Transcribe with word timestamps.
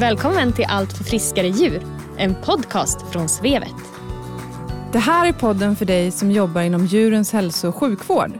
Välkommen 0.00 0.52
till 0.52 0.64
Allt 0.68 0.92
för 0.92 1.04
friskare 1.04 1.48
djur, 1.48 1.82
en 2.16 2.34
podcast 2.34 3.12
från 3.12 3.28
Svevet. 3.28 3.74
Det 4.92 4.98
här 4.98 5.26
är 5.26 5.32
podden 5.32 5.76
för 5.76 5.84
dig 5.84 6.10
som 6.10 6.30
jobbar 6.30 6.60
inom 6.60 6.86
djurens 6.86 7.32
hälso 7.32 7.68
och 7.68 7.76
sjukvård. 7.76 8.32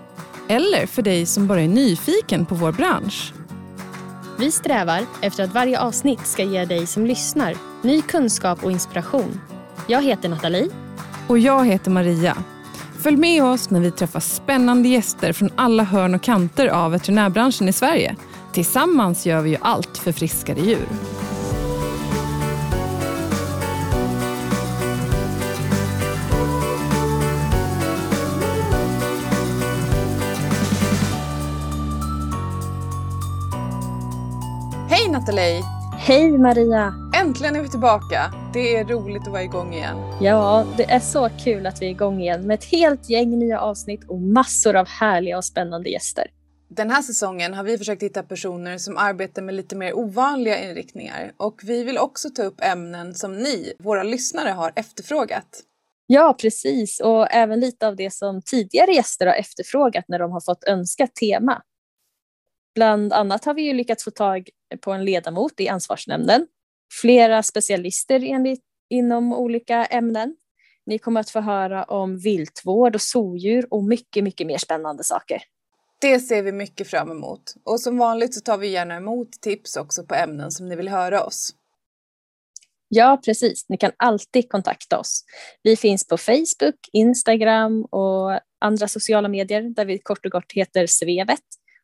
Eller 0.49 0.87
för 0.87 1.03
dig 1.03 1.27
som 1.27 1.47
bara 1.47 1.61
är 1.61 1.69
nyfiken 1.69 2.47
på 2.47 2.55
vår 2.55 2.73
bransch. 2.73 3.33
Vi 4.39 4.53
strävar 4.53 5.01
efter 5.21 5.45
att 5.45 5.55
varje 5.55 5.81
avsnitt 5.81 6.27
ska 6.27 6.43
ge 6.43 6.65
dig 6.65 6.87
som 6.87 7.07
lyssnar 7.07 7.55
ny 7.83 8.03
kunskap 8.03 8.65
och 8.65 8.73
inspiration. 8.73 9.41
Jag 9.87 10.03
heter 10.03 10.29
Nathalie. 10.29 10.69
Och 11.27 11.39
jag 11.39 11.67
heter 11.67 11.91
Maria. 11.91 12.37
Följ 12.99 13.17
med 13.17 13.45
oss 13.45 13.71
när 13.71 13.81
vi 13.81 13.91
träffar 13.91 14.21
spännande 14.21 14.89
gäster 14.89 15.33
från 15.33 15.51
alla 15.57 15.83
hörn 15.83 16.15
och 16.15 16.23
kanter 16.23 16.69
av 16.69 16.93
veterinärbranschen 16.93 17.69
i 17.69 17.73
Sverige. 17.73 18.17
Tillsammans 18.53 19.27
gör 19.27 19.41
vi 19.41 19.51
ju 19.51 19.57
allt 19.61 19.99
för 19.99 20.13
friskare 20.13 20.61
djur. 20.61 20.89
Hej 36.11 36.39
Maria! 36.39 36.95
Äntligen 37.17 37.57
är 37.57 37.63
vi 37.63 37.69
tillbaka. 37.69 38.33
Det 38.53 38.77
är 38.77 38.85
roligt 38.85 39.23
att 39.23 39.29
vara 39.29 39.43
igång 39.43 39.75
igen. 39.75 39.97
Ja, 40.21 40.67
det 40.77 40.91
är 40.91 41.01
så 41.01 41.29
kul 41.45 41.67
att 41.67 41.83
vi 41.83 41.87
är 41.87 41.91
igång 41.91 42.21
igen 42.21 42.47
med 42.47 42.55
ett 42.55 42.65
helt 42.65 43.11
gäng 43.11 43.39
nya 43.39 43.61
avsnitt 43.61 44.01
och 44.09 44.21
massor 44.21 44.77
av 44.77 44.87
härliga 44.87 45.37
och 45.37 45.45
spännande 45.45 45.91
gäster. 45.91 46.27
Den 46.69 46.91
här 46.91 47.03
säsongen 47.03 47.55
har 47.55 47.65
vi 47.65 47.79
försökt 47.79 48.03
hitta 48.03 48.23
personer 48.23 48.79
som 48.79 48.97
arbetar 48.97 49.43
med 49.43 49.55
lite 49.55 49.77
mer 49.77 49.99
ovanliga 49.99 50.71
inriktningar 50.71 51.33
och 51.37 51.61
vi 51.63 51.85
vill 51.85 51.99
också 51.99 52.31
ta 52.31 52.43
upp 52.43 52.61
ämnen 52.61 53.15
som 53.15 53.37
ni, 53.37 53.73
våra 53.79 54.03
lyssnare, 54.03 54.49
har 54.49 54.73
efterfrågat. 54.77 55.63
Ja, 56.07 56.37
precis. 56.41 57.01
Och 57.01 57.33
även 57.33 57.61
lite 57.61 57.89
av 57.89 57.97
det 57.97 58.13
som 58.13 58.43
tidigare 58.43 58.93
gäster 58.93 59.27
har 59.27 59.35
efterfrågat 59.35 60.05
när 60.09 60.19
de 60.19 60.33
har 60.33 60.41
fått 60.41 60.65
önskat 60.65 61.15
tema. 61.15 61.63
Bland 62.75 63.13
annat 63.13 63.45
har 63.45 63.55
vi 63.55 63.63
ju 63.63 63.73
lyckats 63.73 64.05
få 64.05 64.11
tag 64.11 64.49
på 64.81 64.93
en 64.93 65.05
ledamot 65.05 65.61
i 65.61 65.69
ansvarsnämnden, 65.69 66.47
flera 67.01 67.43
specialister 67.43 68.25
enligt, 68.25 68.63
inom 68.91 69.33
olika 69.33 69.85
ämnen. 69.85 70.37
Ni 70.87 70.99
kommer 70.99 71.21
att 71.21 71.31
få 71.31 71.41
höra 71.41 71.85
om 71.85 72.19
viltvård 72.19 72.95
och 72.95 73.03
soldjur 73.03 73.67
och 73.71 73.85
mycket, 73.85 74.25
mycket 74.25 74.47
mer 74.47 74.59
spännande 74.59 75.05
saker. 75.05 75.43
Det 76.01 76.21
ser 76.21 76.43
vi 76.43 76.53
mycket 76.53 76.89
fram 76.89 77.11
emot. 77.11 77.55
Och 77.65 77.81
som 77.81 77.99
vanligt 77.99 78.35
så 78.35 78.41
tar 78.41 78.59
vi 78.59 78.69
gärna 78.69 78.97
emot 78.97 79.33
tips 79.41 79.77
också 79.77 80.05
på 80.05 80.15
ämnen 80.15 80.51
som 80.51 80.69
ni 80.69 80.77
vill 80.77 80.89
höra 80.89 81.25
oss. 81.25 81.55
Ja, 82.89 83.21
precis. 83.25 83.69
Ni 83.69 83.77
kan 83.77 83.93
alltid 83.97 84.49
kontakta 84.49 84.99
oss. 84.99 85.25
Vi 85.63 85.77
finns 85.77 86.07
på 86.09 86.19
Facebook, 86.19 86.89
Instagram 86.93 87.85
och 87.85 88.41
andra 88.61 88.89
sociala 88.89 89.29
medier 89.29 89.63
där 89.63 89.85
vi 89.85 89.99
kort 89.99 90.27
och 90.27 90.33
gott 90.33 90.53
heter 90.53 90.87
Svevet. 90.87 91.41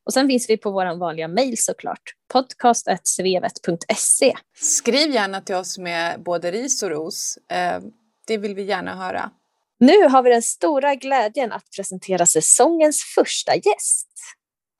Och 0.07 0.13
sen 0.13 0.29
finns 0.29 0.51
vi 0.51 0.57
på 0.57 0.71
vår 0.71 0.99
vanliga 0.99 1.29
mejl 1.29 1.59
såklart, 1.59 2.03
podcast.svevet.se. 2.33 4.35
Skriv 4.55 5.11
gärna 5.11 5.41
till 5.41 5.55
oss 5.55 5.79
med 5.79 6.23
både 6.23 6.51
ris 6.51 6.83
och 6.83 6.91
ros. 6.91 7.39
Eh, 7.51 7.81
det 8.27 8.39
vill 8.39 8.55
vi 8.55 8.63
gärna 8.63 8.97
höra. 8.97 9.31
Nu 9.79 10.09
har 10.09 10.23
vi 10.23 10.31
den 10.31 10.43
stora 10.43 10.95
glädjen 10.95 11.53
att 11.53 11.65
presentera 11.77 12.27
säsongens 12.27 13.03
första 13.15 13.55
gäst. 13.55 14.09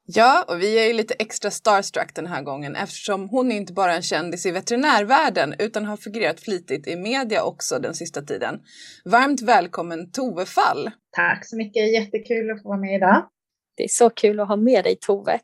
Ja, 0.09 0.45
och 0.49 0.63
vi 0.63 0.79
är 0.79 0.87
ju 0.87 0.93
lite 0.93 1.15
extra 1.15 1.51
starstruck 1.51 2.15
den 2.15 2.27
här 2.27 2.43
gången 2.43 2.77
eftersom 2.77 3.29
hon 3.29 3.53
är 3.53 3.57
inte 3.57 3.73
bara 3.73 3.95
en 3.95 4.03
kändis 4.03 4.47
i 4.47 4.51
veterinärvärlden 4.51 5.55
utan 5.59 5.85
har 5.85 5.97
figurerat 5.97 6.41
flitigt 6.41 6.87
i 6.87 6.97
media 6.97 7.43
också 7.43 7.79
den 7.79 7.95
sista 7.95 8.23
tiden. 8.23 8.61
Varmt 9.05 9.43
välkommen 9.43 10.11
Tove 10.11 10.47
Fall! 10.47 10.91
Tack 11.17 11.49
så 11.49 11.57
mycket, 11.57 11.93
jättekul 11.93 12.51
att 12.51 12.63
få 12.63 12.69
vara 12.69 12.81
med 12.81 12.95
idag. 12.95 13.29
Det 13.77 13.85
är 13.85 13.89
så 13.89 14.11
kul 14.11 14.41
att 14.41 14.49
ha 14.49 14.57
med 14.57 14.85
dig 14.85 14.97
Tove. 15.01 15.41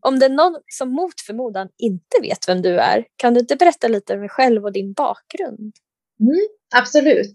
Om 0.00 0.18
det 0.18 0.26
är 0.26 0.30
någon 0.30 0.60
som 0.66 0.92
mot 0.92 1.20
förmodan 1.26 1.68
inte 1.78 2.16
vet 2.22 2.48
vem 2.48 2.62
du 2.62 2.78
är, 2.78 3.04
kan 3.16 3.34
du 3.34 3.40
inte 3.40 3.56
berätta 3.56 3.88
lite 3.88 4.14
om 4.14 4.20
dig 4.20 4.28
själv 4.28 4.64
och 4.64 4.72
din 4.72 4.92
bakgrund? 4.92 5.72
Mm, 6.20 6.48
absolut. 6.74 7.32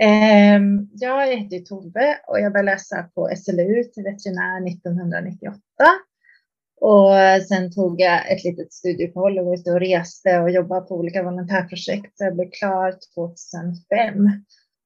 Ehm, 0.00 0.88
jag 0.92 1.36
heter 1.36 1.58
Tove 1.58 2.18
och 2.26 2.40
jag 2.40 2.52
började 2.52 2.70
läsa 2.72 3.02
på 3.02 3.30
SLU 3.36 3.84
till 3.84 4.02
veterinär 4.02 4.68
1998. 4.68 5.60
Och 6.80 7.12
sen 7.48 7.72
tog 7.72 8.00
jag 8.00 8.32
ett 8.32 8.44
litet 8.44 8.72
studieuppehåll 8.72 9.38
och 9.38 9.46
var 9.46 9.54
ute 9.54 9.70
och 9.70 9.80
reste 9.80 10.38
och 10.38 10.50
jobbade 10.50 10.86
på 10.86 10.94
olika 10.94 11.22
volontärprojekt. 11.22 12.18
Så 12.18 12.24
jag 12.24 12.34
blev 12.34 12.50
klar 12.50 12.94
2005. 13.14 14.28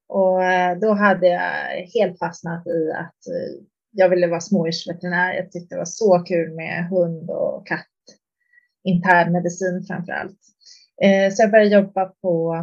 Och 0.08 0.44
eh, 0.44 0.78
då 0.78 0.92
hade 0.92 1.26
jag 1.26 1.86
helt 1.94 2.18
fastnat 2.18 2.66
i 2.66 2.92
att 2.92 3.26
eh, 3.26 3.64
jag 3.94 4.08
ville 4.08 4.26
vara 4.26 4.40
smådjursveterinär. 4.40 5.34
Jag 5.34 5.52
tyckte 5.52 5.74
det 5.74 5.78
var 5.78 5.84
så 5.84 6.18
kul 6.18 6.54
med 6.54 6.88
hund 6.88 7.30
och 7.30 7.66
katt. 7.66 7.86
Internmedicin 8.84 9.84
framför 9.88 10.12
allt. 10.12 10.38
Eh, 11.02 11.34
så 11.34 11.42
jag 11.42 11.50
började 11.50 11.74
jobba 11.74 12.04
på 12.04 12.56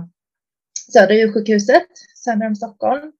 Södra 0.93 1.13
djursjukhuset 1.13 1.87
söder 2.23 2.47
om 2.47 2.55
Stockholm. 2.55 3.11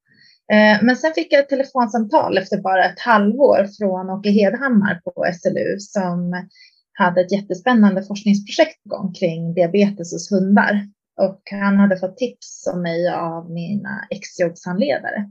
Eh, 0.52 0.82
men 0.82 0.96
sen 0.96 1.12
fick 1.12 1.32
jag 1.32 1.40
ett 1.40 1.48
telefonsamtal 1.48 2.38
efter 2.38 2.60
bara 2.60 2.84
ett 2.84 3.00
halvår 3.00 3.68
från 3.78 4.10
Åke 4.10 4.30
Hedhammar 4.30 5.00
på 5.04 5.24
SLU 5.40 5.78
som 5.78 6.46
hade 6.92 7.20
ett 7.20 7.32
jättespännande 7.32 8.02
forskningsprojekt 8.02 8.82
på 8.82 8.88
gång 8.88 9.14
kring 9.14 9.54
diabetes 9.54 10.12
hos 10.12 10.32
hundar. 10.32 10.88
Och 11.20 11.40
han 11.50 11.76
hade 11.76 11.96
fått 11.96 12.16
tips 12.16 12.66
om 12.72 12.82
mig 12.82 13.08
av 13.08 13.50
mina 13.50 14.06
exjobbshandledare. 14.10 15.30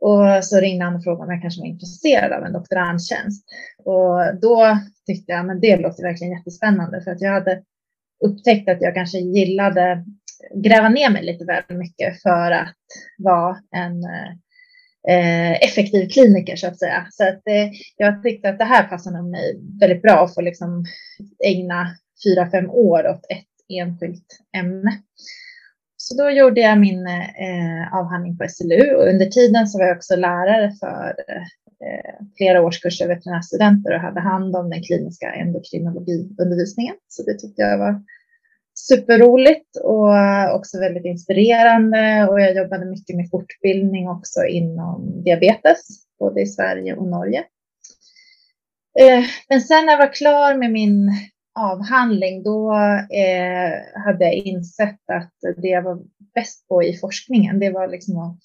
Och 0.00 0.44
så 0.44 0.60
ringde 0.60 0.84
han 0.84 0.96
och 0.96 1.04
frågade 1.04 1.24
om 1.24 1.32
jag 1.32 1.42
kanske 1.42 1.60
var 1.60 1.68
intresserad 1.68 2.32
av 2.32 2.44
en 2.44 2.52
doktorandtjänst. 2.52 3.44
Och 3.84 4.40
då 4.42 4.78
tyckte 5.06 5.32
jag, 5.32 5.46
men 5.46 5.60
det 5.60 5.76
låter 5.76 6.02
verkligen 6.02 6.32
jättespännande 6.32 7.00
för 7.00 7.10
att 7.10 7.20
jag 7.20 7.32
hade 7.32 7.62
upptäckt 8.24 8.68
att 8.68 8.82
jag 8.82 8.94
kanske 8.94 9.18
gillade 9.18 10.04
gräva 10.54 10.88
ner 10.88 11.10
mig 11.10 11.24
lite 11.24 11.44
väl 11.44 11.62
mycket 11.68 12.22
för 12.22 12.50
att 12.50 12.76
vara 13.18 13.56
en 13.76 14.04
eh, 15.08 15.52
effektiv 15.52 16.08
kliniker 16.08 16.56
så 16.56 16.66
att 16.66 16.78
säga. 16.78 17.06
Så 17.10 17.28
att 17.28 17.48
eh, 17.48 17.70
jag 17.96 18.22
tyckte 18.22 18.48
att 18.48 18.58
det 18.58 18.64
här 18.64 18.88
passade 18.88 19.22
mig 19.22 19.60
väldigt 19.80 20.02
bra 20.02 20.24
att 20.24 20.34
få 20.34 20.40
liksom 20.40 20.84
ägna 21.44 21.96
fyra, 22.24 22.50
fem 22.50 22.70
år 22.70 23.08
åt 23.08 23.26
ett 23.30 23.78
enskilt 23.78 24.38
ämne. 24.56 24.92
Så 26.08 26.22
då 26.22 26.30
gjorde 26.30 26.60
jag 26.60 26.80
min 26.80 27.06
eh, 27.06 27.94
avhandling 27.98 28.38
på 28.38 28.48
SLU 28.48 28.94
och 28.94 29.08
under 29.08 29.26
tiden 29.26 29.66
så 29.66 29.78
var 29.78 29.86
jag 29.86 29.96
också 29.96 30.16
lärare 30.16 30.72
för 30.80 31.14
eh, 31.84 32.26
flera 32.36 32.62
årskurser 32.62 33.08
veterinärstudenter 33.08 33.94
och 33.94 34.00
hade 34.00 34.20
hand 34.20 34.56
om 34.56 34.70
den 34.70 34.82
kliniska 34.82 35.32
endokrinologiundervisningen. 35.32 36.94
Så 37.08 37.22
det 37.22 37.38
tyckte 37.38 37.62
jag 37.62 37.78
var 37.78 38.02
superroligt 38.74 39.76
och 39.84 40.10
också 40.54 40.78
väldigt 40.80 41.04
inspirerande. 41.04 42.28
Och 42.30 42.40
jag 42.40 42.56
jobbade 42.56 42.86
mycket 42.86 43.16
med 43.16 43.30
fortbildning 43.30 44.08
också 44.08 44.44
inom 44.44 45.22
diabetes, 45.24 45.80
både 46.18 46.40
i 46.40 46.46
Sverige 46.46 46.94
och 46.94 47.08
Norge. 47.08 47.44
Eh, 49.00 49.24
men 49.48 49.60
sen 49.60 49.86
när 49.86 49.92
jag 49.92 49.98
var 49.98 50.12
klar 50.12 50.54
med 50.54 50.72
min 50.72 51.10
avhandling, 51.58 52.42
då 52.42 52.72
eh, 53.14 54.02
hade 54.04 54.24
jag 54.24 54.34
insett 54.34 55.10
att 55.12 55.32
det 55.56 55.68
jag 55.68 55.82
var 55.82 55.98
bäst 56.34 56.68
på 56.68 56.82
i 56.82 56.96
forskningen, 56.96 57.60
det 57.60 57.70
var 57.70 57.88
liksom 57.88 58.18
att 58.18 58.38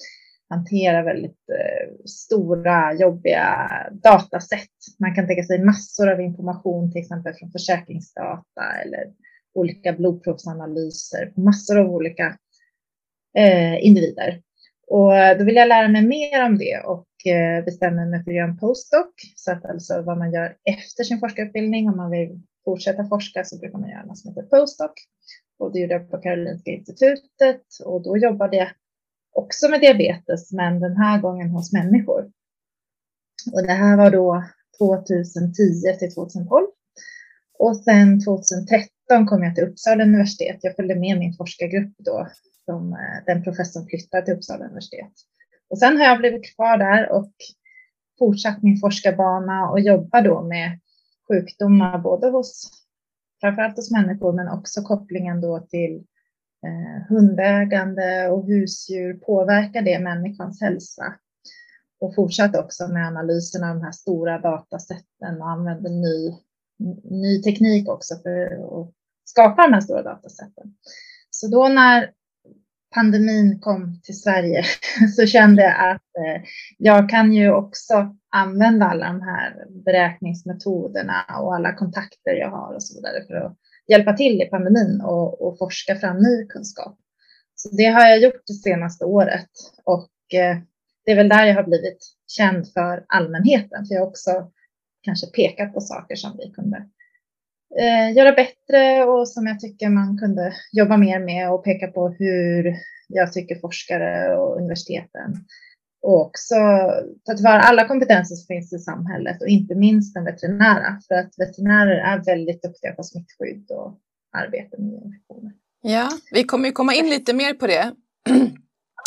hantera 0.49 1.03
väldigt 1.03 1.49
eh, 1.49 2.05
stora, 2.05 2.93
jobbiga 2.93 3.69
datasätt. 3.91 4.69
Man 4.99 5.15
kan 5.15 5.27
tänka 5.27 5.43
sig 5.43 5.65
massor 5.65 6.11
av 6.11 6.21
information, 6.21 6.91
till 6.91 7.01
exempel 7.01 7.33
från 7.33 7.51
försäkringsdata 7.51 8.63
eller 8.85 9.03
olika 9.53 9.93
blodprovsanalyser 9.93 11.25
på 11.25 11.41
massor 11.41 11.79
av 11.79 11.89
olika 11.89 12.37
eh, 13.37 13.85
individer. 13.85 14.41
Och 14.87 15.17
eh, 15.17 15.37
då 15.37 15.43
vill 15.43 15.55
jag 15.55 15.67
lära 15.67 15.87
mig 15.87 16.05
mer 16.07 16.45
om 16.45 16.57
det 16.57 16.79
och 16.85 17.31
eh, 17.33 17.65
bestämmer 17.65 18.05
mig 18.05 18.23
för 18.23 18.31
att 18.31 18.35
göra 18.35 18.49
en 18.49 18.57
postdoc. 18.57 19.13
Så 19.35 19.51
att 19.51 19.65
alltså 19.65 20.01
vad 20.01 20.17
man 20.17 20.33
gör 20.33 20.55
efter 20.63 21.03
sin 21.03 21.19
forskarutbildning, 21.19 21.89
om 21.89 21.97
man 21.97 22.11
vill 22.11 22.41
fortsätta 22.65 23.07
forska 23.07 23.43
så 23.43 23.59
brukar 23.59 23.77
man 23.77 23.89
göra 23.89 24.05
något 24.05 24.17
som 24.17 24.29
heter 24.29 24.49
postdoc. 24.49 24.91
Och 25.59 25.73
det 25.73 25.79
gjorde 25.79 25.93
jag 25.93 26.11
på 26.11 26.17
Karolinska 26.17 26.71
institutet 26.71 27.65
och 27.85 28.03
då 28.03 28.17
jobbade 28.17 28.57
jag 28.57 28.69
också 29.31 29.69
med 29.69 29.81
diabetes, 29.81 30.51
men 30.51 30.79
den 30.79 30.97
här 30.97 31.21
gången 31.21 31.49
hos 31.49 31.73
människor. 31.73 32.31
Och 33.53 33.63
det 33.67 33.73
här 33.73 33.97
var 33.97 34.11
då 34.11 34.43
2010 34.77 35.97
till 35.99 36.13
2012. 36.13 36.67
Och 37.59 37.77
sen 37.77 38.21
2013 38.25 39.25
kom 39.27 39.43
jag 39.43 39.55
till 39.55 39.63
Uppsala 39.63 40.03
universitet. 40.03 40.57
Jag 40.61 40.75
följde 40.75 40.95
med 40.95 41.19
min 41.19 41.33
forskargrupp 41.33 41.93
då, 41.97 42.27
som 42.65 42.93
eh, 42.93 43.25
den 43.25 43.43
professorn 43.43 43.87
flyttade 43.87 44.25
till 44.25 44.33
Uppsala 44.33 44.65
universitet. 44.65 45.13
Och 45.69 45.79
sen 45.79 45.97
har 45.97 46.05
jag 46.05 46.19
blivit 46.19 46.55
kvar 46.55 46.77
där 46.77 47.11
och 47.11 47.31
fortsatt 48.19 48.63
min 48.63 48.79
forskarbana 48.79 49.69
och 49.69 49.79
jobbar 49.79 50.21
då 50.21 50.41
med 50.41 50.79
sjukdomar 51.27 51.99
både 51.99 52.27
hos 52.29 52.71
framförallt 53.41 53.75
hos 53.75 53.91
människor, 53.91 54.33
men 54.33 54.47
också 54.47 54.81
kopplingen 54.81 55.41
då 55.41 55.59
till 55.59 55.95
eh, 56.65 57.07
hundägande 57.09 58.29
och 58.29 58.45
husdjur. 58.45 59.13
Påverkar 59.13 59.81
det 59.81 59.99
människans 59.99 60.61
hälsa? 60.61 61.15
Och 61.99 62.15
fortsatt 62.15 62.55
också 62.55 62.87
med 62.87 63.07
analysen 63.07 63.63
av 63.63 63.75
de 63.75 63.83
här 63.83 63.91
stora 63.91 64.39
datasätten 64.39 65.41
och 65.41 65.49
använder 65.49 65.89
ny, 65.89 66.33
ny 67.03 67.41
teknik 67.41 67.89
också 67.89 68.15
för 68.15 68.41
att 68.81 68.93
skapa 69.25 69.61
de 69.67 69.73
här 69.73 69.81
stora 69.81 70.03
datasätten. 70.03 70.75
Så 71.29 71.47
då 71.47 71.67
när 71.67 72.11
pandemin 72.93 73.59
kom 73.59 74.01
till 74.03 74.21
Sverige 74.21 74.63
så 75.15 75.25
kände 75.25 75.61
jag 75.63 75.91
att 75.91 76.17
eh, 76.17 76.43
jag 76.77 77.09
kan 77.09 77.33
ju 77.33 77.51
också 77.51 78.15
använda 78.29 78.85
alla 78.85 79.05
de 79.05 79.21
här 79.21 79.65
beräkningsmetoderna 79.85 81.25
och 81.41 81.55
alla 81.55 81.75
kontakter 81.75 82.31
jag 82.31 82.49
har 82.49 82.73
och 82.73 82.83
så 82.83 82.95
vidare 82.95 83.25
för 83.27 83.33
att 83.33 83.57
hjälpa 83.87 84.13
till 84.13 84.41
i 84.41 84.45
pandemin 84.45 85.01
och, 85.01 85.47
och 85.47 85.57
forska 85.57 85.95
fram 85.95 86.17
ny 86.17 86.47
kunskap. 86.47 86.97
Så 87.55 87.69
det 87.75 87.85
har 87.85 88.01
jag 88.01 88.19
gjort 88.19 88.41
det 88.47 88.53
senaste 88.53 89.05
året 89.05 89.49
och 89.83 90.39
eh, 90.39 90.57
det 91.05 91.11
är 91.11 91.15
väl 91.15 91.29
där 91.29 91.45
jag 91.45 91.55
har 91.55 91.63
blivit 91.63 91.99
känd 92.27 92.67
för 92.73 93.05
allmänheten, 93.07 93.85
för 93.85 93.95
jag 93.95 94.01
har 94.01 94.07
också 94.07 94.51
kanske 95.01 95.27
pekat 95.27 95.73
på 95.73 95.81
saker 95.81 96.15
som 96.15 96.37
vi 96.37 96.51
kunde 96.51 96.89
eh, 97.79 98.15
göra 98.17 98.31
bättre 98.31 99.03
och 99.05 99.29
som 99.29 99.47
jag 99.47 99.59
tycker 99.59 99.89
man 99.89 100.17
kunde 100.17 100.53
jobba 100.71 100.97
mer 100.97 101.19
med 101.19 101.51
och 101.51 101.63
peka 101.63 101.87
på 101.87 102.09
hur 102.09 102.75
jag 103.07 103.33
tycker 103.33 103.59
forskare 103.59 104.37
och 104.37 104.57
universiteten 104.57 105.45
och 106.03 106.21
också 106.21 106.55
ta 107.25 107.33
tillvara 107.35 107.61
alla 107.61 107.87
kompetenser 107.87 108.35
som 108.35 108.47
finns 108.47 108.73
i 108.73 108.79
samhället 108.79 109.41
och 109.41 109.47
inte 109.47 109.75
minst 109.75 110.13
den 110.13 110.25
veterinära 110.25 110.99
för 111.07 111.15
att 111.15 111.33
veterinärer 111.37 111.95
är 111.95 112.25
väldigt 112.25 112.61
duktiga 112.61 112.91
på 112.91 113.03
smittskydd 113.03 113.71
och 113.71 113.99
arbete 114.37 114.81
med 114.81 114.93
infektioner. 114.93 115.51
Ja, 115.81 116.09
vi 116.31 116.43
kommer 116.43 116.65
ju 116.65 116.71
komma 116.71 116.93
in 116.93 117.09
lite 117.09 117.33
mer 117.33 117.53
på 117.53 117.67
det 117.67 117.91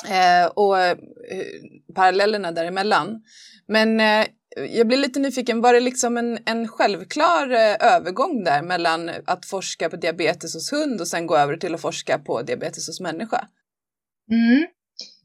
eh, 0.08 0.46
och 0.54 0.78
eh, 0.78 0.96
parallellerna 1.94 2.52
däremellan. 2.52 3.22
Men 3.66 4.00
eh, 4.00 4.26
jag 4.56 4.86
blir 4.86 4.98
lite 4.98 5.20
nyfiken, 5.20 5.60
var 5.60 5.72
det 5.72 5.80
liksom 5.80 6.16
en, 6.16 6.38
en 6.46 6.68
självklar 6.68 7.50
eh, 7.50 7.94
övergång 7.94 8.44
där 8.44 8.62
mellan 8.62 9.10
att 9.24 9.46
forska 9.46 9.90
på 9.90 9.96
diabetes 9.96 10.54
hos 10.54 10.72
hund 10.72 11.00
och 11.00 11.08
sen 11.08 11.26
gå 11.26 11.36
över 11.36 11.56
till 11.56 11.74
att 11.74 11.80
forska 11.80 12.18
på 12.18 12.42
diabetes 12.42 12.86
hos 12.86 13.00
människa? 13.00 13.48
Mm. 14.30 14.66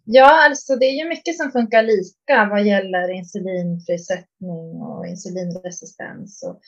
Ja, 0.06 0.46
alltså 0.46 0.76
det 0.76 0.86
är 0.86 1.04
ju 1.04 1.10
mycket 1.10 1.38
som 1.38 1.52
funkar 1.52 1.84
lika 1.84 2.50
vad 2.50 2.64
gäller 2.64 3.12
insulinfrisättning 3.12 4.82
och 4.82 5.08
insulinresistens. 5.08 6.44
Och, 6.44 6.60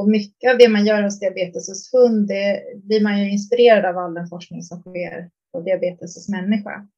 och 0.00 0.08
mycket 0.08 0.50
av 0.50 0.58
det 0.58 0.68
man 0.68 0.86
gör 0.86 1.02
hos 1.02 1.20
diabetes 1.20 1.68
hos 1.68 1.92
hund, 1.92 2.28
det 2.28 2.62
blir 2.84 3.00
man 3.02 3.20
ju 3.20 3.30
inspirerad 3.30 3.84
av 3.84 3.98
all 3.98 4.14
den 4.14 4.28
forskning 4.28 4.62
som 4.62 4.80
sker 4.80 5.30
på 5.52 5.60
diabetes 5.60 6.16
hos 6.16 6.28
människa. 6.28 6.88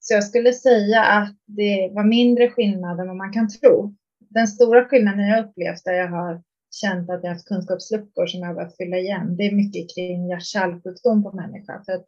Så 0.00 0.14
jag 0.14 0.24
skulle 0.24 0.52
säga 0.52 1.02
att 1.02 1.36
det 1.46 1.90
var 1.94 2.04
mindre 2.04 2.50
skillnad 2.50 3.00
än 3.00 3.08
vad 3.08 3.16
man 3.16 3.32
kan 3.32 3.48
tro. 3.48 3.94
Den 4.34 4.48
stora 4.48 4.84
skillnaden 4.84 5.28
jag 5.28 5.44
upplevt 5.44 5.84
där 5.84 5.92
jag 5.92 6.08
har 6.08 6.42
känt 6.70 7.10
att 7.10 7.22
jag 7.22 7.30
haft 7.30 7.48
kunskapsluckor 7.48 8.26
som 8.26 8.40
jag 8.40 8.54
behövt 8.54 8.76
fylla 8.76 8.96
igen, 8.96 9.36
det 9.36 9.46
är 9.46 9.54
mycket 9.54 9.94
kring 9.94 10.28
hjärt-kärlsjukdom 10.28 11.22
på 11.22 11.32
människa. 11.32 11.82
För 11.86 11.92
att 11.92 12.06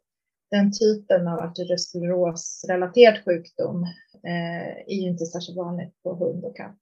den 0.51 0.71
typen 0.71 1.27
av 1.27 1.39
arteriosklerosrelaterad 1.39 3.23
sjukdom 3.25 3.83
eh, 4.23 4.69
är 4.87 5.01
ju 5.01 5.09
inte 5.09 5.25
särskilt 5.25 5.57
vanligt 5.57 6.03
på 6.03 6.15
hund 6.15 6.43
och 6.45 6.57
katt. 6.57 6.79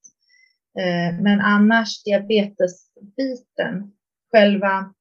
Eh, 0.80 1.22
men 1.22 1.42
annars 1.42 2.04
diabetesbiten, 2.04 3.92
själva 4.32 4.94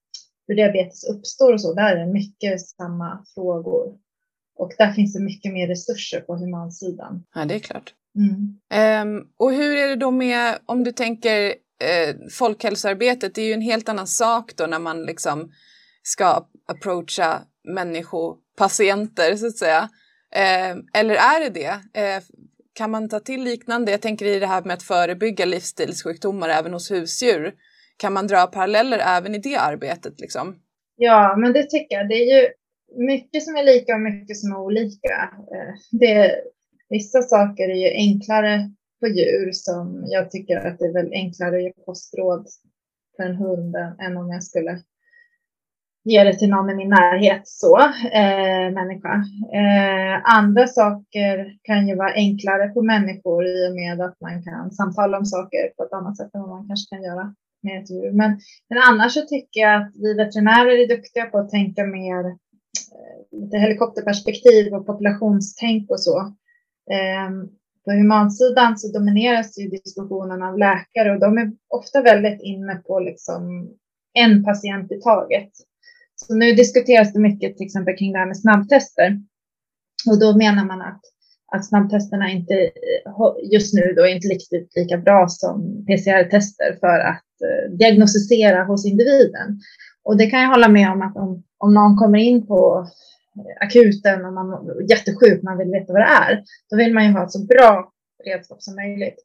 hur 0.46 0.54
diabetes 0.54 1.04
uppstår 1.04 1.52
och 1.52 1.60
så, 1.60 1.74
där 1.74 1.96
är 1.96 2.06
det 2.06 2.12
mycket 2.12 2.60
samma 2.60 3.24
frågor. 3.34 3.98
Och 4.54 4.72
där 4.78 4.92
finns 4.92 5.12
det 5.12 5.20
mycket 5.20 5.52
mer 5.52 5.68
resurser 5.68 6.20
på 6.20 6.36
humansidan. 6.36 7.24
Ja, 7.34 7.44
det 7.44 7.54
är 7.54 7.58
klart. 7.58 7.94
Mm. 8.18 9.18
Um, 9.18 9.26
och 9.38 9.52
hur 9.52 9.76
är 9.76 9.88
det 9.88 9.96
då 9.96 10.10
med, 10.10 10.58
om 10.66 10.84
du 10.84 10.92
tänker 10.92 11.54
eh, 11.82 12.14
folkhälsoarbetet, 12.38 13.34
det 13.34 13.42
är 13.42 13.46
ju 13.46 13.52
en 13.52 13.60
helt 13.60 13.88
annan 13.88 14.06
sak 14.06 14.56
då 14.56 14.66
när 14.66 14.78
man 14.78 15.02
liksom 15.02 15.52
ska 16.02 16.46
approacha 16.66 17.42
människopatienter 17.64 19.36
så 19.36 19.46
att 19.46 19.56
säga. 19.56 19.88
Eh, 20.34 21.00
eller 21.00 21.14
är 21.14 21.40
det 21.40 21.50
det? 21.50 22.00
Eh, 22.00 22.22
kan 22.74 22.90
man 22.90 23.08
ta 23.08 23.20
till 23.20 23.44
liknande? 23.44 23.90
Jag 23.90 24.02
tänker 24.02 24.26
i 24.26 24.38
det 24.38 24.46
här 24.46 24.62
med 24.62 24.74
att 24.74 24.82
förebygga 24.82 25.44
livsstilssjukdomar 25.44 26.48
även 26.48 26.72
hos 26.72 26.90
husdjur. 26.90 27.54
Kan 27.96 28.12
man 28.12 28.26
dra 28.26 28.46
paralleller 28.46 28.98
även 28.98 29.34
i 29.34 29.38
det 29.38 29.56
arbetet? 29.56 30.20
Liksom? 30.20 30.56
Ja, 30.96 31.36
men 31.38 31.52
det 31.52 31.62
tycker 31.62 31.96
jag. 31.96 32.08
Det 32.08 32.14
är 32.14 32.40
ju 32.40 32.48
mycket 33.06 33.42
som 33.42 33.56
är 33.56 33.64
lika 33.64 33.94
och 33.94 34.00
mycket 34.00 34.36
som 34.36 34.52
är 34.52 34.58
olika. 34.58 35.30
Eh, 35.32 35.74
det, 35.90 36.34
vissa 36.92 37.22
saker 37.22 37.68
är 37.68 37.74
ju 37.74 37.90
enklare 38.06 38.70
på 39.00 39.06
djur 39.06 39.52
som 39.52 40.04
jag 40.06 40.30
tycker 40.30 40.56
att 40.56 40.78
det 40.78 40.84
är 40.84 40.92
väl 40.92 41.12
enklare 41.12 41.56
att 41.56 41.62
ge 41.62 41.72
kostråd 41.86 42.46
för 43.16 43.22
en 43.22 43.36
hund 43.36 43.76
än 44.06 44.16
om 44.16 44.28
jag 44.28 44.42
skulle 44.44 44.82
ge 46.04 46.24
det 46.24 46.38
till 46.38 46.50
någon 46.50 46.70
i 46.70 46.74
min 46.74 46.88
närhet 46.88 47.42
så, 47.44 47.78
eh, 48.20 48.70
människa. 48.78 49.14
Eh, 49.60 50.36
andra 50.38 50.66
saker 50.66 51.58
kan 51.62 51.88
ju 51.88 51.94
vara 51.96 52.12
enklare 52.12 52.68
på 52.68 52.82
människor 52.82 53.46
i 53.46 53.68
och 53.68 53.74
med 53.74 54.00
att 54.00 54.20
man 54.20 54.42
kan 54.42 54.70
samtala 54.70 55.18
om 55.18 55.24
saker 55.24 55.72
på 55.76 55.82
ett 55.82 55.92
annat 55.92 56.16
sätt 56.16 56.34
än 56.34 56.40
vad 56.40 56.50
man 56.50 56.68
kanske 56.68 56.96
kan 56.96 57.04
göra 57.04 57.34
med 57.62 57.82
ett 57.82 57.90
djur. 57.90 58.12
Men, 58.12 58.40
men 58.68 58.78
annars 58.88 59.12
så 59.12 59.20
tycker 59.20 59.60
jag 59.60 59.82
att 59.82 59.92
vi 59.94 60.14
veterinärer 60.14 60.82
är 60.82 60.88
duktiga 60.96 61.24
på 61.24 61.38
att 61.38 61.50
tänka 61.50 61.84
mer 61.84 62.24
eh, 62.94 63.40
lite 63.40 63.58
helikopterperspektiv 63.58 64.74
och 64.74 64.86
populationstänk 64.86 65.90
och 65.90 66.00
så. 66.00 66.34
Ehm, 66.90 67.48
på 67.84 67.92
humansidan 67.92 68.78
så 68.78 68.98
domineras 68.98 69.58
ju 69.58 69.68
diskussionen 69.68 70.42
av 70.42 70.58
läkare 70.58 71.12
och 71.12 71.20
de 71.20 71.38
är 71.38 71.52
ofta 71.68 72.02
väldigt 72.02 72.40
inne 72.42 72.74
på 72.74 73.00
liksom 73.00 73.70
en 74.14 74.44
patient 74.44 74.92
i 74.92 75.00
taget. 75.00 75.50
Så 76.14 76.34
nu 76.34 76.52
diskuteras 76.52 77.12
det 77.12 77.20
mycket 77.20 77.56
till 77.56 77.66
exempel 77.66 77.96
kring 77.96 78.12
det 78.12 78.18
här 78.18 78.26
med 78.26 78.40
snabbtester. 78.40 79.20
Och 80.10 80.20
då 80.20 80.36
menar 80.36 80.64
man 80.64 80.82
att, 80.82 81.00
att 81.52 81.68
snabbtesterna 81.68 82.30
inte 82.30 82.54
eh, 82.54 83.52
just 83.52 83.74
nu 83.74 83.94
då 83.96 84.06
inte 84.06 84.28
riktigt 84.28 84.76
lika 84.76 84.98
bra 84.98 85.26
som 85.28 85.84
PCR-tester 85.86 86.76
för 86.80 86.98
att 86.98 87.30
eh, 87.46 87.76
diagnostisera 87.78 88.64
hos 88.64 88.86
individen. 88.86 89.60
Och 90.04 90.16
det 90.16 90.26
kan 90.26 90.40
jag 90.40 90.48
hålla 90.48 90.68
med 90.68 90.90
om 90.90 91.02
att 91.02 91.16
om, 91.16 91.42
om 91.58 91.74
någon 91.74 91.96
kommer 91.96 92.18
in 92.18 92.46
på 92.46 92.86
Eh, 93.38 93.66
akuten 93.66 94.24
och 94.24 94.32
man 94.32 94.52
är 94.52 94.90
jättesjuk, 94.90 95.42
man 95.42 95.58
vill 95.58 95.70
veta 95.70 95.92
vad 95.92 96.02
det 96.02 96.14
är, 96.28 96.44
då 96.70 96.76
vill 96.76 96.94
man 96.94 97.04
ju 97.04 97.12
ha 97.12 97.24
ett 97.24 97.32
så 97.32 97.44
bra 97.44 97.92
redskap 98.24 98.62
som 98.62 98.74
möjligt. 98.74 99.18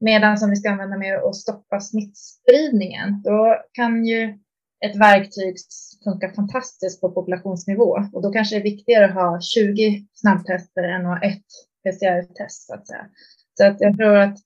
Medan 0.00 0.38
som 0.38 0.50
vi 0.50 0.56
ska 0.56 0.70
använda 0.70 0.96
med 0.96 1.18
att 1.18 1.36
stoppa 1.36 1.80
smittspridningen, 1.80 3.22
då 3.24 3.56
kan 3.72 4.04
ju 4.04 4.38
ett 4.84 4.96
verktyg 4.96 5.56
funka 6.04 6.32
fantastiskt 6.34 7.00
på 7.00 7.10
populationsnivå 7.10 7.98
och 8.12 8.22
då 8.22 8.32
kanske 8.32 8.54
det 8.54 8.60
är 8.60 8.72
viktigare 8.72 9.04
att 9.04 9.14
ha 9.14 9.40
20 9.40 10.06
snabbtester 10.14 10.82
än 10.82 11.06
att 11.06 11.20
ha 11.20 11.28
ett 11.28 11.46
PCR-test 11.84 12.66
så 12.66 12.74
att 12.74 12.86
säga. 12.86 13.06
Så 13.58 13.66
att 13.66 13.80
jag 13.80 13.96
tror 13.96 14.16
att 14.16 14.38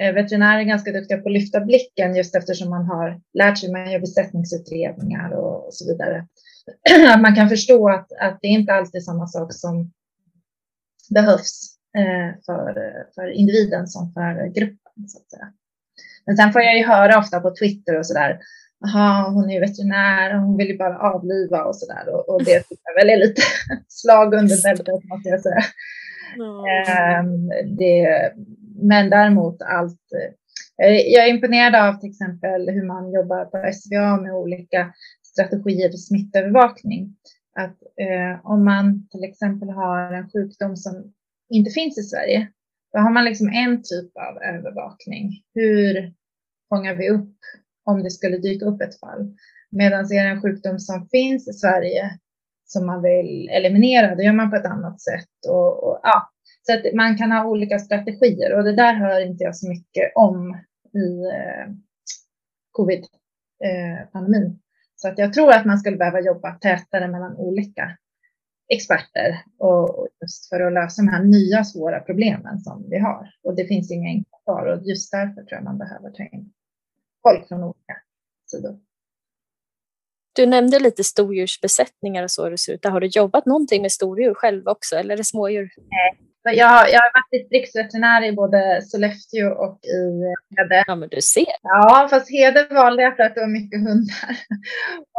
eh, 0.00 0.14
veterinärer 0.14 0.60
är 0.60 0.64
ganska 0.64 0.92
duktiga 0.92 1.18
på 1.18 1.28
att 1.28 1.32
lyfta 1.32 1.60
blicken 1.60 2.16
just 2.16 2.36
eftersom 2.36 2.70
man 2.70 2.84
har 2.84 3.20
lärt 3.34 3.58
sig, 3.58 3.72
man 3.72 3.92
gör 3.92 4.00
besättningsutredningar 4.00 5.30
och, 5.32 5.74
så 5.74 5.92
vidare. 5.92 6.26
Att 7.14 7.20
man 7.20 7.34
kan 7.34 7.48
förstå 7.48 7.88
att, 7.88 8.12
att 8.20 8.38
det 8.42 8.48
inte 8.48 8.72
alltid 8.72 8.94
är 8.94 9.04
samma 9.04 9.26
sak 9.26 9.54
som 9.54 9.92
behövs 11.10 11.76
eh, 11.98 12.42
för, 12.46 12.92
för 13.14 13.30
individen 13.30 13.86
som 13.86 14.12
för 14.12 14.46
gruppen. 14.46 15.08
Så 15.08 15.18
att 15.18 15.30
säga. 15.30 15.52
Men 16.26 16.36
sen 16.36 16.52
får 16.52 16.62
jag 16.62 16.78
ju 16.78 16.86
höra 16.86 17.18
ofta 17.18 17.40
på 17.40 17.54
Twitter 17.56 17.98
och 17.98 18.06
så 18.06 18.14
där 18.14 18.40
Jaha, 18.80 19.30
hon 19.30 19.50
är 19.50 19.54
ju 19.54 19.60
veterinär, 19.60 20.34
hon 20.34 20.56
vill 20.56 20.68
ju 20.68 20.78
bara 20.78 20.98
avliva 20.98 21.64
och 21.64 21.76
sådär. 21.76 22.14
Och, 22.14 22.28
och 22.28 22.44
det 22.44 22.60
tycker 22.60 22.82
jag 22.84 22.94
väl 22.94 23.10
är 23.10 23.16
lite 23.16 23.42
slag 23.88 24.34
under 24.34 24.62
bältet 24.62 25.04
måste 25.04 25.28
jag 25.28 25.40
säga. 25.40 25.64
Mm. 26.36 27.48
det, 27.76 28.32
men 28.82 29.10
däremot 29.10 29.62
allt. 29.62 30.12
Eh, 30.82 30.92
jag 30.92 31.26
är 31.26 31.30
imponerad 31.30 31.74
av 31.74 32.00
till 32.00 32.10
exempel 32.10 32.70
hur 32.70 32.86
man 32.86 33.12
jobbar 33.12 33.44
på 33.44 33.72
SVA 33.72 34.16
med 34.16 34.34
olika 34.34 34.92
strategier 35.32 35.90
för 35.90 35.98
smittövervakning. 35.98 37.16
Att 37.56 37.82
eh, 37.82 38.46
om 38.46 38.64
man 38.64 39.08
till 39.10 39.24
exempel 39.24 39.70
har 39.70 40.12
en 40.12 40.30
sjukdom 40.30 40.76
som 40.76 41.12
inte 41.48 41.70
finns 41.70 41.98
i 41.98 42.02
Sverige, 42.02 42.48
då 42.92 42.98
har 42.98 43.10
man 43.10 43.24
liksom 43.24 43.48
en 43.48 43.82
typ 43.82 44.16
av 44.16 44.42
övervakning. 44.42 45.42
Hur 45.54 46.14
fångar 46.68 46.94
vi 46.94 47.10
upp 47.10 47.36
om 47.84 48.02
det 48.02 48.10
skulle 48.10 48.38
dyka 48.38 48.66
upp 48.66 48.80
ett 48.80 49.00
fall. 49.00 49.36
Medan 49.70 50.00
är 50.00 50.24
det 50.24 50.30
en 50.30 50.42
sjukdom 50.42 50.78
som 50.78 51.08
finns 51.08 51.48
i 51.48 51.52
Sverige 51.52 52.18
som 52.64 52.86
man 52.86 53.02
vill 53.02 53.48
eliminera, 53.48 54.14
då 54.14 54.22
gör 54.22 54.32
man 54.32 54.50
på 54.50 54.56
ett 54.56 54.66
annat 54.66 55.00
sätt. 55.00 55.48
Och, 55.48 55.84
och 55.84 56.00
ja. 56.02 56.30
Så 56.62 56.74
att 56.74 56.94
man 56.94 57.18
kan 57.18 57.32
ha 57.32 57.44
olika 57.44 57.78
strategier 57.78 58.54
och 58.54 58.64
det 58.64 58.76
där 58.76 58.94
hör 58.94 59.20
inte 59.20 59.44
jag 59.44 59.56
så 59.56 59.68
mycket 59.68 60.12
om 60.14 60.58
i 60.94 61.24
eh, 61.24 61.66
covid-pandemin. 62.70 64.44
Eh, 64.44 64.52
så 65.02 65.08
att 65.08 65.18
jag 65.18 65.32
tror 65.32 65.52
att 65.52 65.66
man 65.66 65.78
skulle 65.78 65.96
behöva 65.96 66.20
jobba 66.20 66.54
tätare 66.54 67.08
mellan 67.08 67.36
olika 67.36 67.98
experter 68.68 69.44
och 69.58 70.08
just 70.20 70.48
för 70.48 70.60
att 70.60 70.72
lösa 70.72 71.02
de 71.02 71.08
här 71.08 71.24
nya 71.24 71.64
svåra 71.64 72.00
problemen 72.00 72.58
som 72.58 72.86
vi 72.90 72.98
har. 72.98 73.34
Och 73.42 73.56
det 73.56 73.66
finns 73.66 73.90
inga 73.90 74.08
enkla 74.08 74.38
svar 74.44 74.66
och 74.66 74.82
just 74.82 75.10
därför 75.10 75.34
tror 75.34 75.52
jag 75.52 75.64
man 75.64 75.78
behöver 75.78 76.10
ta 76.10 76.22
in 76.22 76.52
folk 77.22 77.48
från 77.48 77.64
olika 77.64 77.96
sidor. 78.46 78.78
Du 80.32 80.46
nämnde 80.46 80.78
lite 80.78 81.04
stordjursbesättningar 81.04 82.22
och 82.22 82.30
så 82.30 82.44
hur 82.44 82.50
det 82.50 82.58
ser 82.58 82.72
ut. 82.72 82.84
Har 82.84 83.00
du 83.00 83.06
jobbat 83.06 83.46
någonting 83.46 83.82
med 83.82 83.92
stordjur 83.92 84.34
själv 84.34 84.68
också 84.68 84.96
eller 84.96 85.14
är 85.14 85.18
det 85.18 85.24
smådjur? 85.24 85.70
Nej, 85.76 86.29
jag, 86.42 86.90
jag 86.90 87.00
har 87.00 87.12
varit 87.14 87.30
distriktsveterinär 87.30 88.24
i 88.24 88.32
både 88.32 88.82
Sollefteå 88.82 89.50
och 89.50 89.78
i 89.84 90.00
Hede. 90.56 90.84
Ja, 90.86 90.94
men 90.96 91.08
du 91.08 91.20
ser. 91.20 91.46
Ja, 91.62 92.08
fast 92.10 92.30
Hede 92.30 92.66
valde 92.70 93.02
jag 93.02 93.16
för 93.16 93.22
att 93.22 93.34
det 93.34 93.40
var 93.40 93.48
mycket 93.48 93.80
hundar. 93.80 94.30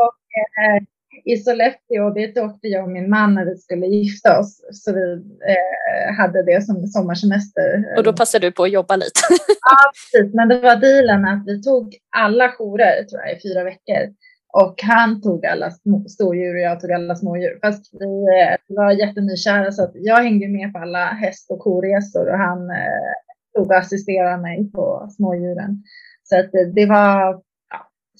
och 0.05 0.21
eh, 0.61 0.83
i 1.25 1.37
Sollefteå, 1.37 2.09
dit 2.09 2.37
åkte 2.37 2.67
jag 2.67 2.83
och 2.83 2.89
min 2.89 3.09
man 3.09 3.33
när 3.33 3.45
vi 3.45 3.57
skulle 3.57 3.85
gifta 3.85 4.39
oss. 4.39 4.61
Så 4.71 4.93
vi 4.93 5.13
eh, 5.47 6.15
hade 6.17 6.43
det 6.43 6.65
som 6.65 6.87
sommarsemester. 6.87 7.97
Och 7.97 8.03
då 8.03 8.13
passade 8.13 8.47
du 8.47 8.51
på 8.51 8.63
att 8.63 8.71
jobba 8.71 8.95
lite? 8.95 9.19
ja, 9.61 9.77
precis. 9.93 10.33
Men 10.33 10.47
det 10.47 10.59
var 10.59 10.75
dealen 10.75 11.25
att 11.25 11.43
vi 11.47 11.63
tog 11.63 11.95
alla 12.09 12.49
jourer, 12.49 13.03
tror 13.03 13.21
jag, 13.21 13.37
i 13.37 13.41
fyra 13.41 13.63
veckor. 13.63 14.13
Och 14.53 14.75
han 14.83 15.21
tog 15.21 15.45
alla 15.45 15.71
stordjur 16.09 16.55
och 16.55 16.61
jag 16.61 16.79
tog 16.79 16.91
alla 16.91 17.15
smådjur. 17.15 17.59
Fast 17.61 17.93
vi 17.93 18.05
eh, 18.05 18.75
var 18.75 18.91
jättenykära 18.91 19.71
så 19.71 19.83
att 19.83 19.91
jag 19.93 20.23
hängde 20.23 20.47
med 20.47 20.73
på 20.73 20.79
alla 20.79 21.05
häst 21.05 21.51
och 21.51 21.59
koresor 21.59 22.29
och 22.29 22.37
han 22.37 22.69
eh, 22.69 23.13
tog 23.55 23.67
och 23.67 23.77
assisterade 23.77 24.41
mig 24.41 24.71
på 24.71 25.07
smådjuren. 25.17 25.83
Så 26.23 26.39
att 26.39 26.51
det, 26.51 26.71
det 26.71 26.85
var 26.85 27.41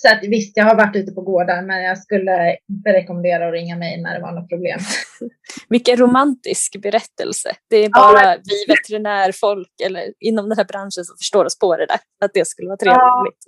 så 0.01 0.07
att 0.07 0.23
visst, 0.23 0.57
jag 0.57 0.65
har 0.65 0.75
varit 0.75 0.95
ute 0.95 1.11
på 1.11 1.21
gårdar, 1.21 1.61
men 1.61 1.83
jag 1.83 1.97
skulle 1.97 2.57
inte 2.69 2.93
rekommendera 2.93 3.47
att 3.47 3.53
ringa 3.53 3.75
mig 3.75 4.01
när 4.01 4.13
det 4.15 4.21
var 4.21 4.31
något 4.31 4.50
problem. 4.50 4.79
Vilken 5.69 5.97
romantisk 5.97 6.81
berättelse. 6.81 7.55
Det 7.69 7.77
är 7.77 7.89
bara 7.89 8.23
ja. 8.23 8.38
vi 8.43 8.73
veterinärfolk 8.73 9.81
eller 9.85 10.13
inom 10.19 10.50
den 10.50 10.57
här 10.57 10.65
branschen 10.65 11.05
som 11.05 11.17
förstår 11.17 11.45
oss 11.45 11.59
på 11.59 11.77
det 11.77 11.85
där, 11.85 12.00
att 12.25 12.31
det 12.33 12.47
skulle 12.47 12.67
vara 12.67 12.77
trevligt. 12.77 13.43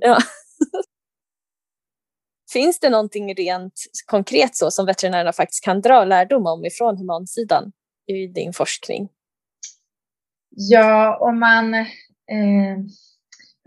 Ja. 0.00 0.18
Finns 2.52 2.80
det 2.80 2.90
någonting 2.90 3.34
rent 3.34 3.72
konkret 4.06 4.56
så 4.56 4.70
som 4.70 4.86
veterinärerna 4.86 5.32
faktiskt 5.32 5.64
kan 5.64 5.80
dra 5.80 6.04
lärdom 6.04 6.46
om 6.46 6.64
ifrån 6.64 6.96
humansidan 6.96 7.72
i 8.06 8.26
din 8.26 8.52
forskning? 8.52 9.08
Ja, 10.50 11.18
om 11.20 11.38
man 11.40 11.74
eh, 11.74 12.78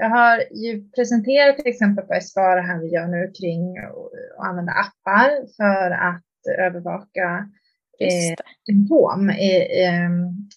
jag 0.02 0.10
har 0.10 0.44
ju 0.52 0.90
presenterat 0.90 1.58
till 1.58 1.68
exempel 1.68 2.06
på 2.06 2.20
SVAR 2.22 2.58
här 2.58 2.80
vi 2.82 2.88
gör 2.88 3.08
nu 3.08 3.32
kring 3.40 3.78
att 3.78 4.48
använda 4.48 4.72
appar 4.72 5.30
för 5.58 5.92
att 5.92 6.60
övervaka 6.60 7.50
eh, 8.00 8.36
symptom 8.66 9.30
i, 9.30 9.84
eh, 9.84 10.10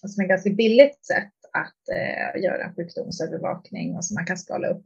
som 0.07 0.23
är 0.23 0.27
ganska 0.27 0.49
billigt 0.49 1.05
sätt 1.05 1.33
att 1.53 1.81
eh, 1.95 2.43
göra 2.43 2.63
en 2.63 2.75
sjukdomsövervakning 2.75 3.95
och 3.95 4.05
som 4.05 4.15
man 4.15 4.25
kan 4.25 4.37
skala 4.37 4.67
upp. 4.67 4.85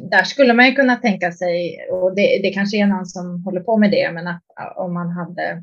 Där 0.00 0.24
skulle 0.24 0.54
man 0.54 0.66
ju 0.66 0.72
kunna 0.72 0.96
tänka 0.96 1.32
sig, 1.32 1.88
och 1.90 2.14
det, 2.14 2.40
det 2.42 2.50
kanske 2.50 2.76
är 2.76 2.86
någon 2.86 3.06
som 3.06 3.44
håller 3.44 3.60
på 3.60 3.76
med 3.76 3.90
det, 3.90 4.10
men 4.12 4.26
att 4.26 4.42
om 4.76 4.94
man 4.94 5.10
hade 5.10 5.62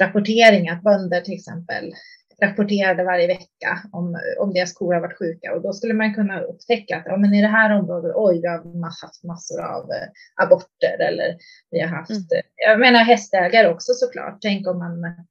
rapportering 0.00 0.68
att 0.68 0.82
bönder 0.82 1.20
till 1.20 1.34
exempel 1.34 1.94
rapporterade 2.42 3.04
varje 3.04 3.26
vecka 3.26 3.78
om, 3.92 4.20
om 4.38 4.54
deras 4.54 4.72
kor 4.72 4.94
har 4.94 5.00
varit 5.00 5.18
sjuka 5.18 5.54
och 5.54 5.62
då 5.62 5.72
skulle 5.72 5.94
man 5.94 6.14
kunna 6.14 6.40
upptäcka 6.40 6.96
att 6.96 7.02
ja, 7.06 7.16
men 7.16 7.34
i 7.34 7.42
det 7.42 7.48
här 7.48 7.78
området, 7.78 8.12
oj, 8.14 8.40
vi 8.40 8.48
har 8.48 9.02
haft 9.02 9.24
massor 9.24 9.60
av 9.60 9.90
eh, 9.90 10.44
aborter 10.44 10.98
eller 11.08 11.36
vi 11.70 11.80
har 11.80 11.88
haft, 11.88 12.10
mm. 12.10 12.42
jag 12.56 12.80
menar 12.80 13.00
hästägare 13.00 13.68
också 13.68 13.92
såklart. 13.92 14.38
Tänk 14.40 14.66
om 14.66 14.78
man 14.78 15.26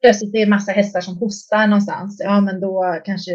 plötsligt 0.00 0.34
är 0.34 0.46
massa 0.46 0.72
hästar 0.72 1.00
som 1.00 1.16
hostar 1.16 1.66
någonstans. 1.66 2.20
Ja, 2.24 2.40
men 2.40 2.60
då 2.60 3.00
kanske 3.04 3.32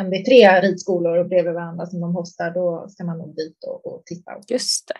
om 0.00 0.10
det 0.10 0.16
är 0.16 0.24
tre 0.24 0.68
ridskolor 0.68 1.24
bredvid 1.24 1.54
varandra 1.54 1.86
som 1.86 2.00
de 2.00 2.14
hostar, 2.14 2.50
då 2.50 2.86
ska 2.88 3.04
man 3.04 3.18
nog 3.18 3.36
dit 3.36 3.64
och, 3.66 3.86
och 3.86 4.02
titta. 4.06 4.32
Just 4.48 4.88
det. 4.88 4.94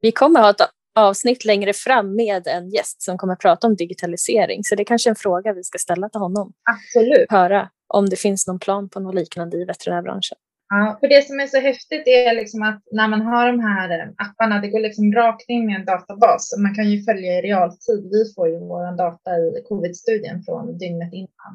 Vi 0.00 0.12
kommer 0.12 0.40
ha 0.40 0.50
ett 0.50 0.60
avsnitt 0.94 1.44
längre 1.44 1.72
fram 1.72 2.16
med 2.16 2.46
en 2.46 2.70
gäst 2.70 3.02
som 3.02 3.18
kommer 3.18 3.32
att 3.32 3.40
prata 3.40 3.66
om 3.66 3.76
digitalisering. 3.76 4.64
Så 4.64 4.74
det 4.74 4.82
är 4.82 4.84
kanske 4.84 5.08
är 5.08 5.12
en 5.12 5.16
fråga 5.16 5.52
vi 5.52 5.64
ska 5.64 5.78
ställa 5.78 6.08
till 6.08 6.20
honom. 6.20 6.52
Absolut. 6.70 7.26
Höra 7.30 7.70
om 7.94 8.08
det 8.08 8.16
finns 8.16 8.46
någon 8.46 8.58
plan 8.58 8.88
på 8.88 9.00
något 9.00 9.14
liknande 9.14 9.56
i 9.56 9.64
veterinärbranschen. 9.64 10.38
Ja, 10.68 10.96
för 11.00 11.08
det 11.08 11.26
som 11.26 11.40
är 11.40 11.46
så 11.46 11.60
häftigt 11.60 12.06
är 12.06 12.34
liksom 12.34 12.62
att 12.62 12.82
när 12.92 13.08
man 13.08 13.22
har 13.22 13.46
de 13.46 13.60
här 13.60 13.90
eh, 13.98 14.08
apparna, 14.16 14.60
det 14.60 14.68
går 14.68 14.80
liksom 14.80 15.12
rakt 15.12 15.48
in 15.48 15.70
i 15.70 15.74
en 15.74 15.84
databas. 15.84 16.54
Man 16.58 16.74
kan 16.74 16.90
ju 16.90 17.04
följa 17.04 17.38
i 17.38 17.42
realtid. 17.42 18.08
Vi 18.12 18.32
får 18.34 18.48
ju 18.48 18.58
vår 18.58 18.96
data 18.96 19.30
i 19.38 19.62
covid-studien 19.68 20.42
från 20.42 20.78
dygnet 20.78 21.12
innan. 21.12 21.54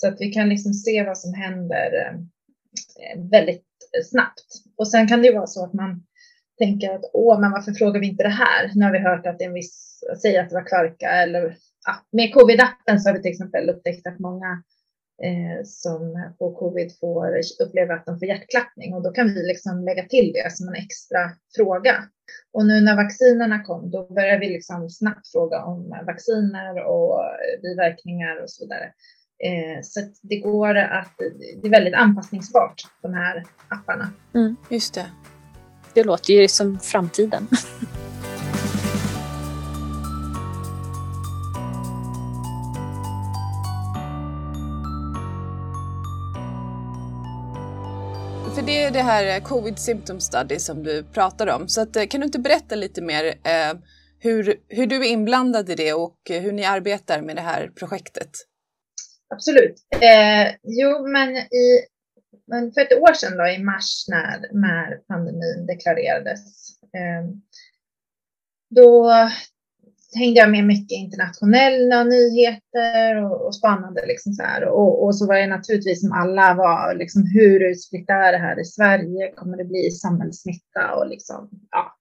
Så 0.00 0.08
att 0.08 0.20
vi 0.20 0.30
kan 0.30 0.48
liksom 0.48 0.72
se 0.72 1.04
vad 1.04 1.18
som 1.18 1.34
händer 1.34 1.92
eh, 1.94 3.22
väldigt 3.30 3.64
snabbt. 4.04 4.46
Och 4.76 4.88
sen 4.88 5.08
kan 5.08 5.22
det 5.22 5.28
ju 5.28 5.34
vara 5.34 5.46
så 5.46 5.64
att 5.64 5.72
man 5.72 6.04
tänker 6.58 6.94
att 6.94 7.10
åh, 7.12 7.40
men 7.40 7.52
varför 7.52 7.72
frågar 7.72 8.00
vi 8.00 8.06
inte 8.06 8.22
det 8.22 8.28
här? 8.28 8.70
Nu 8.74 8.84
har 8.84 8.92
vi 8.92 8.98
hört 8.98 9.26
att 9.26 9.38
det 9.38 9.44
är 9.44 9.48
en 9.48 9.54
viss, 9.54 10.04
säger 10.22 10.42
att 10.42 10.48
det 10.48 10.54
var 10.54 10.66
kvarka 10.66 11.10
eller 11.10 11.56
ja, 11.86 11.94
med 12.12 12.34
covid-appen 12.34 12.98
så 12.98 13.08
har 13.08 13.14
vi 13.16 13.22
till 13.22 13.30
exempel 13.30 13.70
upptäckt 13.70 14.06
att 14.06 14.18
många 14.18 14.62
eh, 15.22 15.64
som 15.64 16.32
får 16.38 16.54
covid 16.54 16.98
får 17.00 17.40
uppleva 17.60 17.94
att 17.94 18.06
de 18.06 18.18
får 18.18 18.28
hjärtklappning 18.28 18.94
och 18.94 19.02
då 19.02 19.10
kan 19.10 19.26
vi 19.26 19.46
liksom 19.46 19.84
lägga 19.84 20.04
till 20.04 20.32
det 20.32 20.52
som 20.52 20.68
en 20.68 20.74
extra 20.74 21.20
fråga. 21.56 21.94
Och 22.52 22.66
nu 22.66 22.80
när 22.80 22.96
vaccinerna 22.96 23.62
kom, 23.64 23.90
då 23.90 24.08
börjar 24.14 24.38
vi 24.38 24.48
liksom 24.48 24.90
snabbt 24.90 25.28
fråga 25.28 25.64
om 25.64 25.88
vacciner 26.06 26.84
och 26.84 27.20
biverkningar 27.62 28.42
och 28.42 28.50
så 28.50 28.64
vidare. 28.64 28.92
Eh, 29.44 29.82
så 29.82 30.00
det 30.22 30.36
går 30.36 30.74
att, 30.74 31.14
det 31.62 31.68
är 31.68 31.70
väldigt 31.70 31.94
anpassningsbart, 31.94 32.82
de 33.02 33.14
här 33.14 33.44
apparna. 33.68 34.10
Mm, 34.34 34.56
just 34.70 34.94
det. 34.94 35.06
Det 35.94 36.04
låter 36.04 36.32
ju 36.32 36.48
som 36.48 36.78
framtiden. 36.78 37.46
För 48.54 48.62
det 48.66 48.82
är 48.82 48.90
det 48.90 49.02
här 49.02 49.40
Covid 49.40 49.78
Symptom 49.78 50.20
Study 50.20 50.58
som 50.58 50.82
du 50.82 51.04
pratar 51.04 51.46
om. 51.46 51.68
Så 51.68 51.80
att, 51.80 51.96
eh, 51.96 52.06
kan 52.06 52.20
du 52.20 52.26
inte 52.26 52.38
berätta 52.38 52.74
lite 52.74 53.02
mer 53.02 53.24
eh, 53.24 53.78
hur, 54.18 54.56
hur 54.68 54.86
du 54.86 54.96
är 54.96 55.10
inblandad 55.10 55.70
i 55.70 55.74
det 55.74 55.92
och 55.92 56.16
hur 56.30 56.52
ni 56.52 56.64
arbetar 56.64 57.22
med 57.22 57.36
det 57.36 57.42
här 57.42 57.70
projektet? 57.78 58.30
Absolut. 59.28 59.76
Eh, 59.90 60.54
jo, 60.62 61.06
men 61.08 61.36
i 61.36 61.86
men 62.50 62.72
för 62.72 62.80
ett 62.80 62.92
år 62.92 63.12
sedan 63.12 63.38
då, 63.38 63.46
i 63.46 63.64
mars 63.64 64.04
när, 64.08 64.48
när 64.52 64.96
pandemin 65.08 65.66
deklarerades, 65.66 66.70
eh, 66.82 67.30
då 68.70 69.12
hängde 70.14 70.40
jag 70.40 70.50
med 70.50 70.64
mycket 70.64 70.98
internationella 70.98 72.04
nyheter 72.04 73.24
och, 73.24 73.46
och 73.46 73.54
spännande 73.54 74.06
liksom 74.06 74.32
så 74.32 74.42
här. 74.42 74.64
Och, 74.64 75.04
och, 75.04 75.16
så 75.16 75.26
var 75.26 75.34
det 75.34 75.46
naturligtvis 75.46 76.00
som 76.00 76.12
alla 76.12 76.54
var 76.54 76.94
liksom 76.94 77.26
hur 77.34 77.70
utspritt 77.70 78.10
är 78.10 78.32
det 78.32 78.38
här 78.38 78.60
i 78.60 78.64
Sverige? 78.64 79.32
Kommer 79.32 79.56
det 79.56 79.64
bli 79.64 79.90
samhällssmitta 79.90 80.94
och 80.94 81.08
liksom 81.08 81.50
ja, 81.70 81.96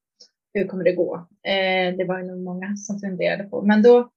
hur 0.54 0.68
kommer 0.68 0.84
det 0.84 0.96
gå? 0.96 1.16
Eh, 1.44 1.98
det 1.98 2.06
var 2.08 2.20
ju 2.20 2.26
nog 2.26 2.44
många 2.44 2.76
som 2.76 3.00
funderade 3.00 3.44
på, 3.44 3.62
men 3.62 3.82
då 3.82 4.10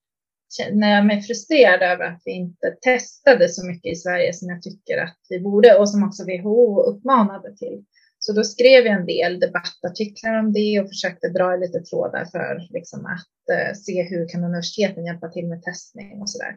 känner 0.57 0.95
jag 0.95 1.05
mig 1.05 1.21
frustrerad 1.21 1.81
över 1.81 2.05
att 2.05 2.21
vi 2.25 2.31
inte 2.31 2.75
testade 2.81 3.49
så 3.49 3.65
mycket 3.65 3.91
i 3.91 3.95
Sverige 3.95 4.33
som 4.33 4.49
jag 4.49 4.61
tycker 4.61 4.97
att 4.97 5.17
vi 5.29 5.39
borde 5.39 5.77
och 5.77 5.89
som 5.89 6.03
också 6.03 6.23
WHO 6.23 6.81
uppmanade 6.81 7.57
till. 7.57 7.85
Så 8.19 8.33
då 8.33 8.43
skrev 8.43 8.85
jag 8.85 8.95
en 8.99 9.05
del 9.05 9.39
debattartiklar 9.39 10.39
om 10.39 10.53
det 10.53 10.79
och 10.79 10.89
försökte 10.89 11.29
dra 11.29 11.55
lite 11.55 11.79
trådar 11.79 12.25
för 12.25 12.67
liksom 12.69 13.05
att 13.05 13.57
eh, 13.57 13.73
se 13.73 14.03
hur 14.03 14.27
kan 14.27 14.43
universiteten 14.43 15.05
hjälpa 15.05 15.29
till 15.29 15.47
med 15.47 15.63
testning 15.63 16.21
och 16.21 16.29
så 16.29 16.37
där. 16.37 16.55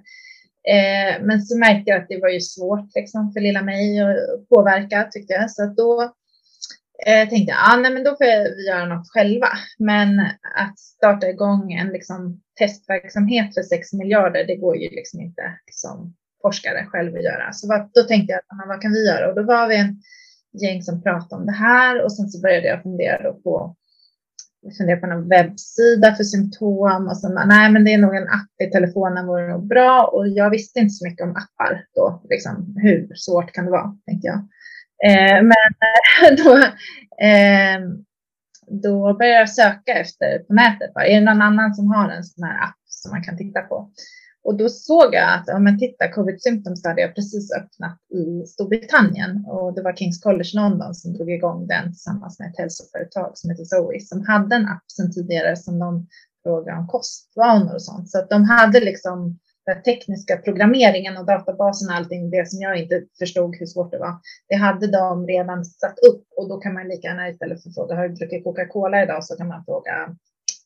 Eh, 0.74 1.22
men 1.22 1.42
så 1.42 1.58
märkte 1.58 1.90
jag 1.90 2.02
att 2.02 2.08
det 2.08 2.20
var 2.20 2.28
ju 2.28 2.40
svårt 2.40 2.94
liksom, 2.94 3.32
för 3.32 3.40
lilla 3.40 3.62
mig 3.62 4.00
att 4.00 4.48
påverka 4.48 5.08
tyckte 5.12 5.32
jag. 5.32 5.50
Så 5.50 5.62
att 5.62 5.76
då 5.76 6.14
eh, 7.06 7.28
tänkte 7.28 7.52
jag, 7.52 7.58
ah, 7.60 7.76
nej, 7.76 7.92
men 7.92 8.04
då 8.04 8.10
får 8.10 8.56
vi 8.56 8.66
göra 8.66 8.86
något 8.86 9.10
själva. 9.10 9.48
Men 9.78 10.20
att 10.56 10.78
starta 10.78 11.28
igång 11.28 11.72
en 11.72 11.88
liksom, 11.88 12.40
testverksamhet 12.58 13.54
för 13.54 13.62
6 13.62 13.92
miljarder, 13.92 14.44
det 14.44 14.56
går 14.56 14.76
ju 14.76 14.90
liksom 14.90 15.20
inte 15.20 15.42
som 15.70 16.14
forskare 16.42 16.86
själv 16.86 17.14
att 17.14 17.24
göra. 17.24 17.52
Så 17.52 17.68
vad, 17.68 17.90
då 17.94 18.02
tänkte 18.02 18.32
jag, 18.32 18.40
ah, 18.40 18.68
vad 18.68 18.82
kan 18.82 18.92
vi 18.92 19.06
göra? 19.06 19.28
Och 19.28 19.34
då 19.34 19.42
var 19.42 19.68
vi 19.68 19.76
en 19.76 20.02
gäng 20.62 20.82
som 20.82 21.02
pratade 21.02 21.40
om 21.40 21.46
det 21.46 21.52
här 21.52 22.04
och 22.04 22.12
sen 22.12 22.28
så 22.28 22.40
började 22.40 22.66
jag 22.66 22.82
fundera 22.82 23.32
på 23.32 23.76
fundera 24.78 25.00
på 25.00 25.06
någon 25.06 25.28
webbsida 25.28 26.14
för 26.14 26.24
symptom 26.24 27.08
och 27.08 27.16
sen 27.16 27.34
nej, 27.46 27.72
men 27.72 27.84
det 27.84 27.92
är 27.92 27.98
nog 27.98 28.16
en 28.16 28.28
app 28.28 28.68
i 28.68 28.70
telefonen 28.70 29.26
vore 29.26 29.48
nog 29.48 29.66
bra 29.66 30.10
och 30.12 30.28
jag 30.28 30.50
visste 30.50 30.80
inte 30.80 30.94
så 30.94 31.06
mycket 31.06 31.24
om 31.24 31.30
appar 31.30 31.86
då, 31.94 32.22
liksom 32.30 32.76
hur 32.76 33.12
svårt 33.14 33.52
kan 33.52 33.64
det 33.64 33.70
vara, 33.70 33.96
tänkte 34.06 34.26
jag. 34.26 34.48
Eh, 35.06 35.42
men 35.42 35.70
eh, 35.84 36.36
då, 36.44 36.56
eh, 37.26 37.80
då 38.82 39.14
började 39.14 39.38
jag 39.38 39.50
söka 39.50 39.92
efter 39.92 40.38
på 40.38 40.54
nätet. 40.54 40.90
Är 40.96 41.20
det 41.20 41.20
någon 41.20 41.42
annan 41.42 41.74
som 41.74 41.90
har 41.90 42.10
en 42.10 42.24
sån 42.24 42.44
här 42.44 42.64
app 42.64 42.78
som 42.86 43.10
man 43.10 43.24
kan 43.24 43.36
titta 43.36 43.60
på? 43.60 43.90
Och 44.44 44.56
då 44.56 44.68
såg 44.68 45.14
jag 45.14 45.34
att 45.34 45.48
om 45.48 45.64
man 45.64 45.78
tittar 45.78 46.12
covid 46.12 46.42
symptoms 46.42 46.86
hade 46.86 47.00
jag 47.00 47.14
precis 47.14 47.52
öppnat 47.52 47.98
i 48.14 48.46
Storbritannien 48.46 49.44
och 49.46 49.74
det 49.74 49.82
var 49.82 49.96
Kings 49.96 50.22
College 50.22 50.50
London 50.54 50.94
som 50.94 51.12
drog 51.12 51.30
igång 51.30 51.66
den 51.66 51.84
tillsammans 51.84 52.38
med 52.38 52.48
ett 52.50 52.58
hälsoföretag 52.58 53.32
som 53.34 53.50
heter 53.50 53.64
Zoe 53.64 54.00
som 54.00 54.26
hade 54.26 54.56
en 54.56 54.68
app 54.68 54.84
sedan 54.90 55.12
tidigare 55.12 55.56
som 55.56 55.78
de 55.78 56.06
frågade 56.42 56.78
om 56.78 56.86
kostvanor 56.86 57.74
och 57.74 57.82
sånt. 57.82 58.10
Så 58.10 58.18
att 58.18 58.30
de 58.30 58.44
hade 58.44 58.80
liksom 58.80 59.38
den 59.66 59.82
tekniska 59.82 60.36
programmeringen 60.36 61.16
och 61.16 61.26
databasen 61.26 61.88
och 61.88 61.96
allting, 61.96 62.30
det 62.30 62.50
som 62.50 62.60
jag 62.60 62.78
inte 62.78 63.02
förstod 63.18 63.56
hur 63.56 63.66
svårt 63.66 63.90
det 63.90 63.98
var, 63.98 64.14
det 64.48 64.54
hade 64.54 64.86
de 64.86 65.26
redan 65.26 65.64
satt 65.64 65.98
upp 65.98 66.24
och 66.36 66.48
då 66.48 66.60
kan 66.60 66.74
man 66.74 66.88
lika 66.88 67.08
gärna 67.08 67.28
istället 67.28 67.62
för 67.62 67.68
att 67.68 67.74
fråga 67.74 67.94
har 67.94 68.08
du 68.08 68.14
druckit 68.14 68.44
Coca-Cola 68.44 69.02
idag 69.02 69.24
så 69.24 69.36
kan 69.36 69.48
man 69.48 69.64
fråga 69.64 70.16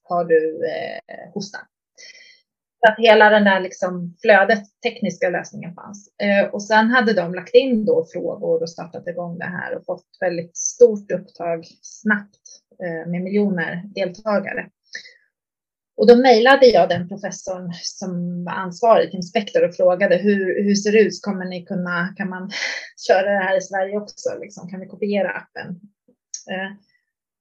har 0.02 0.24
du 0.24 0.66
eh, 0.66 1.32
hosta? 1.34 1.58
Så 2.80 2.92
att 2.92 2.98
hela 2.98 3.30
den 3.30 3.44
där 3.44 3.60
liksom 3.60 4.16
flödet, 4.22 4.62
tekniska 4.82 5.30
lösningen 5.30 5.74
fanns. 5.74 6.08
Eh, 6.22 6.48
och 6.48 6.62
sen 6.62 6.90
hade 6.90 7.12
de 7.12 7.34
lagt 7.34 7.54
in 7.54 7.84
då 7.84 8.06
frågor 8.12 8.62
och 8.62 8.70
startat 8.70 9.08
igång 9.08 9.38
det 9.38 9.44
här 9.44 9.76
och 9.76 9.84
fått 9.84 10.06
väldigt 10.20 10.56
stort 10.56 11.10
upptag 11.10 11.66
snabbt 11.82 12.40
eh, 12.82 13.10
med 13.10 13.22
miljoner 13.22 13.82
deltagare. 13.94 14.68
Och 15.98 16.06
då 16.06 16.16
mejlade 16.16 16.66
jag 16.66 16.88
den 16.88 17.08
professorn 17.08 17.72
som 17.82 18.44
var 18.44 18.52
ansvarig, 18.52 19.14
inspektor, 19.14 19.64
och 19.68 19.74
frågade 19.74 20.16
hur, 20.16 20.64
hur 20.64 20.74
ser 20.74 20.92
det 20.92 21.00
ut? 21.00 21.22
Kommer 21.22 21.44
ni 21.44 21.64
kunna, 21.64 22.14
kan 22.16 22.28
man 22.28 22.50
köra 23.08 23.30
det 23.30 23.44
här 23.44 23.58
i 23.58 23.60
Sverige 23.60 23.96
också? 23.96 24.38
Liksom, 24.40 24.68
kan 24.68 24.80
vi 24.80 24.86
kopiera 24.86 25.30
appen? 25.30 25.68
Eh, 26.50 26.70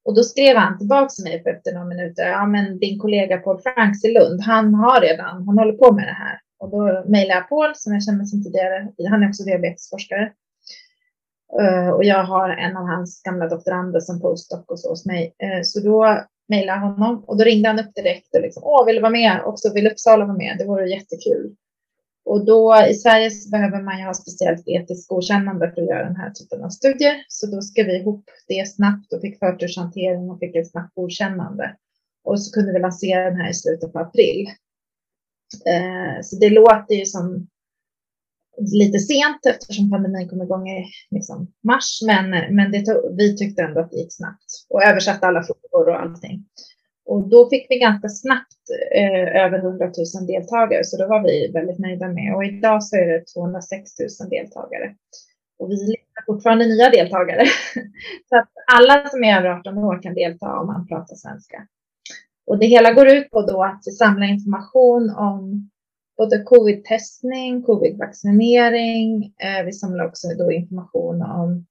och 0.06 0.16
då 0.16 0.24
skrev 0.24 0.58
han 0.58 0.78
tillbaka 0.78 1.10
till 1.10 1.24
mig 1.24 1.44
efter 1.46 1.74
några 1.74 1.88
minuter. 1.88 2.28
Ja, 2.28 2.46
men 2.46 2.80
din 2.80 3.00
kollega 3.00 3.38
Paul 3.38 3.62
Franks 3.62 4.04
i 4.06 4.14
Lund, 4.14 4.42
han 4.42 4.74
har 4.74 5.02
redan, 5.02 5.48
han 5.48 5.58
håller 5.58 5.74
på 5.74 5.94
med 5.94 6.08
det 6.08 6.18
här. 6.24 6.40
Och 6.60 6.70
då 6.70 7.04
mejlade 7.08 7.40
jag 7.40 7.50
Paul 7.50 7.76
som 7.76 7.94
jag 7.94 8.04
känner 8.04 8.26
sedan 8.26 8.44
tidigare. 8.44 8.88
Han 9.10 9.24
är 9.24 9.30
också 9.30 9.44
diabetesforskare. 9.44 10.32
Uh, 11.62 11.90
och 11.90 12.04
jag 12.04 12.24
har 12.24 12.50
en 12.50 12.78
av 12.78 12.86
hans 12.86 13.22
gamla 13.24 13.48
doktorander 13.48 14.00
som 14.00 14.22
postdoc 14.22 14.86
hos 14.86 15.06
mig. 15.06 15.36
Uh, 15.44 15.62
så 15.64 15.80
då 15.80 16.24
mejla 16.48 16.78
honom 16.78 17.24
och 17.28 17.38
då 17.38 17.44
ringde 17.44 17.70
han 17.70 17.80
upp 17.80 17.96
direkt 17.96 18.36
och 18.36 18.42
liksom, 18.42 18.64
åh, 18.66 18.86
vill 18.86 18.96
du 18.96 19.02
vara 19.02 19.12
med? 19.12 19.42
Också 19.46 19.74
vill 19.74 19.88
Uppsala 19.88 20.26
vara 20.26 20.38
med? 20.38 20.56
Det 20.60 20.66
vore 20.66 20.90
jättekul. 20.90 21.56
Och 22.26 22.46
då 22.46 22.86
i 22.90 22.94
Sverige 22.94 23.32
så 23.32 23.50
behöver 23.50 23.82
man 23.82 24.00
ju 24.00 24.06
ha 24.06 24.14
speciellt 24.14 24.68
etiskt 24.68 25.10
godkännande 25.10 25.72
för 25.72 25.82
att 25.82 25.88
göra 25.88 26.04
den 26.04 26.16
här 26.16 26.32
typen 26.32 26.64
av 26.64 26.70
studier. 26.70 27.26
Så 27.28 27.48
då 27.48 27.62
skrev 27.62 27.86
vi 27.86 27.98
ihop 27.98 28.26
det 28.48 28.68
snabbt 28.68 29.14
och 29.14 29.22
fick 29.22 29.40
förturshantering 29.40 30.30
och 30.30 30.40
fick 30.40 30.56
ett 30.56 30.72
snabbt 30.72 30.96
godkännande. 30.96 31.76
Och 32.24 32.42
så 32.42 32.52
kunde 32.52 32.74
vi 32.74 32.80
lansera 32.80 33.24
den 33.24 33.40
här 33.40 33.50
i 33.50 33.54
slutet 33.54 33.94
på 33.94 34.00
april. 34.00 34.48
Eh, 35.66 36.22
så 36.24 36.36
det 36.36 36.50
låter 36.50 36.96
ju 36.96 37.06
som 37.06 37.48
lite 38.58 39.00
sent 39.00 39.46
eftersom 39.46 39.90
pandemin 39.90 40.30
kom 40.30 40.42
igång 40.42 40.70
i 40.70 40.86
liksom, 41.12 41.48
mars, 41.64 42.00
men, 42.06 42.56
men 42.56 42.72
det 42.72 42.86
tog, 42.86 43.18
vi 43.18 43.38
tyckte 43.38 43.62
ändå 43.64 43.80
att 43.80 43.92
det 43.92 43.98
gick 43.98 44.14
snabbt 44.14 44.50
och 44.70 44.84
översatte 44.84 45.28
alla 45.28 45.44
frågor 45.44 45.90
och 45.90 46.02
allting. 46.02 46.46
Och 47.06 47.30
då 47.30 47.50
fick 47.50 47.66
vi 47.70 47.80
ganska 47.80 48.10
snabbt 48.10 48.64
eh, 48.96 49.44
över 49.44 49.60
100 49.60 49.86
000 49.86 50.28
deltagare, 50.28 50.84
så 50.84 50.98
då 50.98 51.08
var 51.08 51.24
vi 51.24 51.52
väldigt 51.54 51.80
nöjda 51.80 52.08
med. 52.08 52.36
Och 52.36 52.46
idag 52.46 52.84
så 52.84 52.96
är 52.96 53.06
det 53.06 53.26
206 53.34 53.92
000 54.00 54.30
deltagare. 54.30 54.96
Och 55.60 55.72
vi 55.72 55.76
letar 55.76 56.26
fortfarande 56.26 56.66
nya 56.66 56.90
deltagare. 56.90 57.46
så 58.30 58.38
att 58.38 58.50
alla 58.78 59.10
som 59.10 59.24
är 59.24 59.38
över 59.38 59.50
18 59.50 59.78
år 59.78 60.02
kan 60.02 60.14
delta 60.14 60.60
om 60.60 60.68
man 60.68 60.88
pratar 60.88 61.16
svenska. 61.16 61.68
Och 62.48 62.60
det 62.60 62.66
hela 62.66 62.94
går 62.94 63.08
ut 63.08 63.32
på 63.32 63.42
då 63.42 63.64
att 63.64 63.84
samla 63.84 64.26
information 64.26 65.10
om 65.10 65.70
både 66.18 66.44
covid-testning, 66.44 67.64
covid-vaccinering. 67.64 69.34
Eh, 69.38 69.66
vi 69.66 69.74
samlar 69.74 70.06
också 70.06 70.28
då 70.28 70.52
information 70.52 71.22
om 71.22 71.66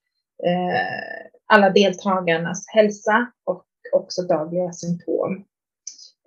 eh, 0.44 1.20
alla 1.46 1.70
deltagarnas 1.70 2.64
hälsa 2.68 3.26
och 3.44 3.64
också 3.92 4.22
dagliga 4.22 4.72
symptom. 4.72 5.44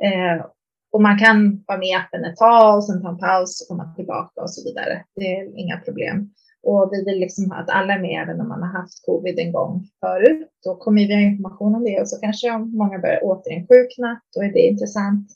Eh, 0.03 0.45
och 0.91 1.01
man 1.01 1.19
kan 1.19 1.63
vara 1.67 1.77
med 1.77 1.87
i 1.87 1.93
appen 1.93 2.25
ett 2.25 2.37
tag 2.37 2.77
och 2.77 2.85
sen 2.85 3.01
ta 3.01 3.09
en 3.09 3.17
paus 3.17 3.61
och 3.61 3.67
komma 3.67 3.93
tillbaka 3.95 4.41
och 4.41 4.51
så 4.51 4.69
vidare. 4.69 5.03
Det 5.15 5.35
är 5.35 5.59
inga 5.59 5.77
problem. 5.77 6.33
Och 6.63 6.89
vi 6.91 7.05
vill 7.05 7.19
liksom 7.19 7.51
att 7.51 7.69
alla 7.69 7.93
är 7.93 7.99
med 7.99 8.23
även 8.23 8.41
om 8.41 8.47
man 8.47 8.61
har 8.63 8.81
haft 8.81 9.05
covid 9.05 9.39
en 9.39 9.51
gång 9.51 9.87
förut. 9.99 10.49
Då 10.63 10.75
kommer 10.75 11.07
vi 11.07 11.13
ha 11.13 11.21
information 11.21 11.75
om 11.75 11.83
det 11.83 12.01
och 12.01 12.09
så 12.09 12.19
kanske 12.19 12.51
om 12.51 12.77
många 12.77 12.99
börjar 12.99 13.19
återinsjukna, 13.23 14.21
då 14.35 14.43
är 14.43 14.53
det 14.53 14.59
intressant. 14.59 15.27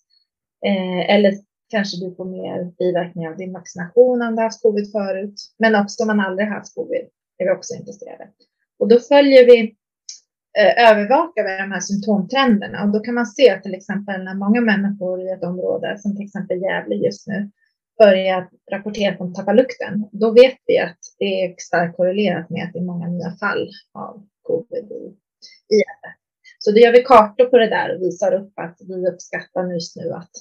Eh, 0.66 1.16
eller 1.16 1.34
kanske 1.76 1.96
du 2.04 2.16
får 2.16 2.26
mer 2.26 2.58
biverkningar 2.80 3.32
av 3.32 3.38
din 3.38 3.54
vaccination 3.54 4.22
om 4.22 4.32
du 4.36 4.40
har 4.42 4.50
haft 4.50 4.62
covid 4.62 4.92
förut. 4.92 5.36
Men 5.60 5.76
också 5.76 6.04
om 6.04 6.08
man 6.08 6.26
aldrig 6.28 6.48
haft 6.48 6.76
covid 6.76 7.06
är 7.38 7.46
vi 7.46 7.52
också 7.52 7.72
intresserade. 7.80 8.26
Och 8.80 8.88
då 8.88 9.00
följer 9.00 9.46
vi 9.46 9.76
Eh, 10.58 10.92
övervakar 10.92 11.44
vi 11.44 11.58
de 11.58 11.72
här 11.72 11.80
symptomtrenderna 11.80 12.84
och 12.84 12.92
då 12.92 13.00
kan 13.00 13.14
man 13.14 13.26
se 13.26 13.60
till 13.60 13.76
exempel 13.76 14.24
när 14.24 14.36
många 14.36 14.62
människor 14.62 15.22
i 15.22 15.30
ett 15.30 15.44
område, 15.44 15.98
som 16.00 16.16
till 16.16 16.26
exempel 16.26 16.62
Gävle 16.62 16.96
just 16.96 17.28
nu, 17.28 17.52
börjar 18.00 18.50
rapportera 18.72 19.12
att 19.12 19.18
de 19.18 19.34
tappar 19.34 19.54
lukten, 19.54 20.10
då 20.12 20.32
vet 20.32 20.58
vi 20.66 20.80
att 20.80 20.98
det 21.20 21.26
är 21.26 21.56
starkt 21.58 21.98
korrelerat 21.98 22.50
med 22.50 22.64
att 22.64 22.74
det 22.74 22.80
är 22.80 22.84
många 22.84 23.08
nya 23.08 23.32
fall 23.32 23.70
av 23.94 24.24
covid 24.42 24.92
i, 24.92 25.04
i 25.74 25.76
Gävle. 25.82 26.10
Så 26.60 26.72
då 26.72 26.78
gör 26.78 26.92
vi 26.92 27.04
kartor 27.04 27.46
på 27.46 27.58
det 27.58 27.70
där 27.70 27.96
och 27.96 28.02
visar 28.02 28.34
upp 28.34 28.54
att 28.56 28.78
vi 28.88 29.08
uppskattar 29.08 29.74
just 29.74 29.96
nu 29.96 30.12
att 30.12 30.32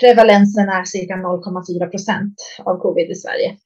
prevalensen 0.00 0.68
är 0.68 0.84
cirka 0.84 1.14
0,4 1.14 1.86
procent 1.86 2.34
av 2.64 2.78
covid 2.78 3.10
i 3.10 3.14
Sverige. 3.14 3.56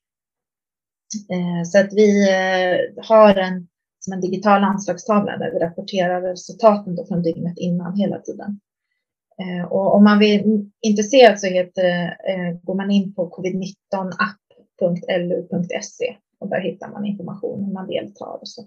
Eh, 1.31 1.63
så 1.65 1.79
att 1.79 1.93
vi 1.93 2.31
eh, 2.31 2.79
har 3.05 3.35
en 3.35 3.69
som 3.99 4.13
en 4.13 4.21
digital 4.21 4.65
anslagstavla 4.65 5.37
där 5.37 5.53
vi 5.53 5.59
rapporterar 5.59 6.23
resultaten 6.23 6.97
då 6.97 7.07
från 7.07 7.23
dygnet 7.23 7.59
innan 7.59 7.97
hela 7.97 8.19
tiden. 8.19 8.61
Eh, 9.43 9.65
och 9.73 9.95
om 9.95 10.05
man 10.05 10.19
vill 10.19 10.71
intresserad 10.81 11.41
så 11.41 11.47
heter, 11.47 12.17
går 12.63 12.75
man 12.75 12.91
in 12.91 13.15
på 13.15 13.31
covid19app.lu.se 13.31 16.17
och 16.39 16.49
där 16.49 16.61
hittar 16.61 16.89
man 16.89 17.07
information 17.07 17.65
hur 17.65 17.73
man 17.73 17.87
deltar 17.87 18.39
och 18.41 18.49
så. 18.49 18.65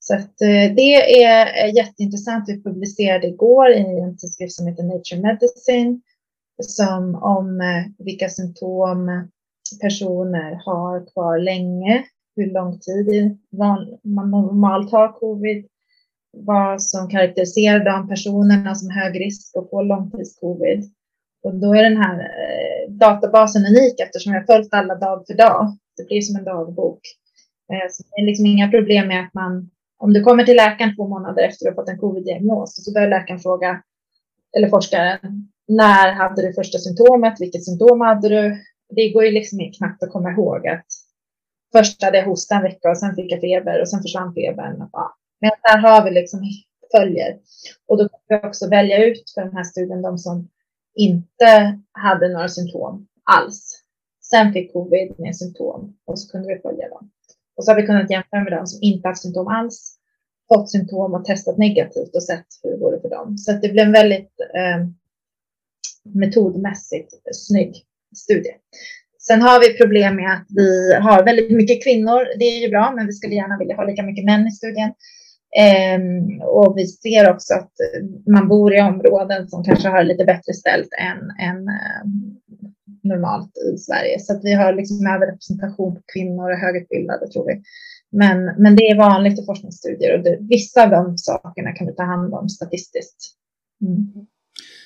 Så 0.00 0.14
att, 0.14 0.38
det 0.76 1.22
är 1.24 1.76
jätteintressant. 1.76 2.48
Vi 2.48 2.62
publicerade 2.62 3.26
igår 3.26 3.70
i 3.70 4.00
en 4.00 4.16
tidskrift 4.16 4.52
som 4.52 4.66
heter 4.66 4.82
Nature 4.82 5.20
Medicine 5.20 6.00
som 6.62 7.14
om 7.14 7.60
eh, 7.60 8.04
vilka 8.04 8.28
symptom 8.28 9.28
personer 9.80 10.60
har 10.64 11.12
kvar 11.12 11.38
länge 11.38 12.04
hur 12.36 12.52
lång 12.52 12.78
tid 12.78 13.38
man 14.02 14.30
normalt 14.30 14.92
har 14.92 15.12
covid, 15.12 15.66
vad 16.32 16.82
som 16.82 17.08
karaktäriserar 17.08 17.84
de 17.84 18.08
personerna 18.08 18.74
som 18.74 18.90
hög 18.90 19.20
risk 19.20 19.56
att 19.56 19.70
få 19.70 19.82
långtidscovid. 19.82 20.84
Och 21.42 21.54
då 21.54 21.74
är 21.74 21.82
den 21.82 21.96
här 21.96 22.18
eh, 22.20 22.92
databasen 22.92 23.62
unik 23.62 24.00
eftersom 24.00 24.32
jag 24.32 24.40
har 24.40 24.46
följt 24.46 24.74
alla 24.74 24.94
dag 24.94 25.24
för 25.26 25.34
dag. 25.34 25.76
Det 25.96 26.06
blir 26.06 26.20
som 26.20 26.36
en 26.36 26.44
dagbok. 26.44 27.00
Eh, 27.72 27.88
så 27.90 28.02
det 28.02 28.22
är 28.22 28.26
liksom 28.26 28.46
inga 28.46 28.70
problem 28.70 29.08
med 29.08 29.20
att 29.24 29.34
man, 29.34 29.70
om 29.98 30.12
du 30.12 30.22
kommer 30.22 30.44
till 30.44 30.56
läkaren 30.56 30.96
två 30.96 31.08
månader 31.08 31.42
efter 31.42 31.68
att 31.68 31.74
du 31.74 31.80
har 31.80 31.84
fått 31.84 31.92
en 31.92 31.98
covid-diagnos, 31.98 32.84
så 32.84 32.92
börjar 32.92 33.08
läkaren 33.08 33.40
fråga, 33.40 33.82
eller 34.56 34.68
forskaren, 34.68 35.51
när 35.68 36.12
hade 36.12 36.42
du 36.42 36.52
första 36.52 36.78
symptomet? 36.78 37.40
Vilket 37.40 37.64
symptom 37.64 38.00
hade 38.00 38.28
du? 38.28 38.64
Det 38.96 39.12
går 39.12 39.24
ju 39.24 39.30
liksom 39.30 39.58
knappt 39.78 40.02
att 40.02 40.12
komma 40.12 40.30
ihåg 40.30 40.68
att 40.68 40.86
först 41.72 42.02
hade 42.02 42.18
jag 42.18 42.26
hosta 42.26 42.54
en 42.54 42.62
vecka 42.62 42.90
och 42.90 42.98
sen 42.98 43.14
fick 43.14 43.32
jag 43.32 43.40
feber 43.40 43.80
och 43.80 43.88
sen 43.88 44.02
försvann 44.02 44.34
febern. 44.34 44.88
Ja. 44.92 45.16
Men 45.40 45.50
där 45.62 45.78
har 45.78 46.04
vi 46.04 46.10
liksom 46.10 46.40
följer. 46.96 47.38
Och 47.88 47.98
då 47.98 48.08
kan 48.08 48.20
vi 48.28 48.48
också 48.48 48.68
välja 48.68 49.04
ut 49.04 49.30
för 49.34 49.40
den 49.40 49.56
här 49.56 49.64
studien 49.64 50.02
de 50.02 50.18
som 50.18 50.48
inte 50.94 51.78
hade 51.92 52.28
några 52.28 52.48
symptom 52.48 53.06
alls. 53.24 53.82
Sen 54.30 54.52
fick 54.52 54.72
covid 54.72 55.14
med 55.18 55.36
symptom 55.36 55.96
och 56.04 56.18
så 56.18 56.32
kunde 56.32 56.48
vi 56.48 56.60
följa 56.60 56.88
dem. 56.88 57.10
Och 57.56 57.64
så 57.64 57.70
har 57.70 57.80
vi 57.80 57.86
kunnat 57.86 58.10
jämföra 58.10 58.44
med 58.44 58.52
dem 58.52 58.66
som 58.66 58.78
inte 58.82 59.08
haft 59.08 59.22
symptom 59.22 59.48
alls, 59.48 59.98
fått 60.48 60.70
symptom 60.70 61.14
och 61.14 61.24
testat 61.24 61.58
negativt 61.58 62.14
och 62.14 62.22
sett 62.22 62.46
hur 62.62 62.70
det 62.70 62.76
går 62.76 62.98
för 63.02 63.10
dem. 63.10 63.38
Så 63.38 63.52
det 63.52 63.68
blev 63.68 63.86
en 63.86 63.92
väldigt 63.92 64.40
eh, 64.54 64.86
metodmässigt 66.14 67.12
snygg 67.32 67.84
studie. 68.16 68.54
Sen 69.18 69.42
har 69.42 69.60
vi 69.60 69.78
problem 69.78 70.16
med 70.16 70.32
att 70.32 70.46
vi 70.48 70.94
har 70.94 71.24
väldigt 71.24 71.50
mycket 71.50 71.84
kvinnor. 71.84 72.38
Det 72.38 72.44
är 72.44 72.60
ju 72.60 72.68
bra, 72.68 72.92
men 72.96 73.06
vi 73.06 73.12
skulle 73.12 73.34
gärna 73.34 73.58
vilja 73.58 73.76
ha 73.76 73.84
lika 73.84 74.02
mycket 74.02 74.24
män 74.24 74.46
i 74.46 74.50
studien. 74.50 74.92
Um, 75.96 76.42
och 76.42 76.74
vi 76.76 76.86
ser 76.86 77.30
också 77.30 77.54
att 77.54 77.72
man 78.26 78.48
bor 78.48 78.74
i 78.74 78.80
områden 78.80 79.48
som 79.48 79.64
kanske 79.64 79.88
har 79.88 80.04
lite 80.04 80.24
bättre 80.24 80.52
ställt 80.52 80.88
än, 80.98 81.48
än 81.48 81.58
um, 81.58 82.40
normalt 83.02 83.52
i 83.74 83.78
Sverige. 83.78 84.18
Så 84.18 84.32
att 84.32 84.44
vi 84.44 84.52
har 84.52 84.72
liksom 84.72 85.06
överrepresentation 85.06 85.94
på 85.94 86.02
kvinnor 86.12 86.50
och 86.50 86.58
högutbildade 86.58 87.28
tror 87.28 87.46
vi. 87.46 87.62
Men, 88.12 88.44
men 88.44 88.76
det 88.76 88.82
är 88.82 88.96
vanligt 88.96 89.40
i 89.40 89.44
forskningsstudier 89.46 90.18
och 90.18 90.24
det, 90.24 90.38
vissa 90.40 90.84
av 90.84 90.90
de 90.90 91.18
sakerna 91.18 91.72
kan 91.72 91.86
vi 91.86 91.94
ta 91.94 92.02
hand 92.02 92.34
om 92.34 92.48
statistiskt. 92.48 93.34
Mm. 93.80 94.26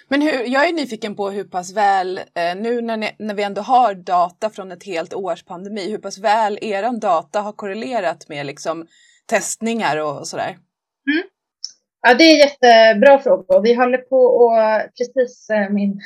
Men 0.08 0.22
hur, 0.22 0.44
jag 0.46 0.68
är 0.68 0.72
nyfiken 0.72 1.16
på 1.16 1.30
hur 1.30 1.44
pass 1.44 1.72
väl, 1.72 2.18
eh, 2.18 2.56
nu 2.56 2.80
när, 2.80 2.96
ni, 2.96 3.10
när 3.18 3.34
vi 3.34 3.42
ändå 3.42 3.62
har 3.62 3.94
data 3.94 4.50
från 4.50 4.72
ett 4.72 4.84
helt 4.84 5.14
års 5.14 5.42
pandemi, 5.42 5.90
hur 5.90 5.98
pass 5.98 6.18
väl 6.18 6.58
er 6.62 7.00
data 7.00 7.40
har 7.40 7.52
korrelerat 7.52 8.28
med 8.28 8.46
liksom, 8.46 8.86
testningar 9.26 9.96
och 9.96 10.26
sådär? 10.26 10.56
Mm. 11.10 11.28
Ja, 12.02 12.14
det 12.14 12.24
är 12.24 12.38
jättebra 12.38 13.18
fråga. 13.18 13.60
Vi 13.60 13.74
håller 13.74 13.98
på 13.98 14.16
och 14.16 14.52
precis 14.98 15.50
eh, 15.50 15.70
min, 15.70 16.00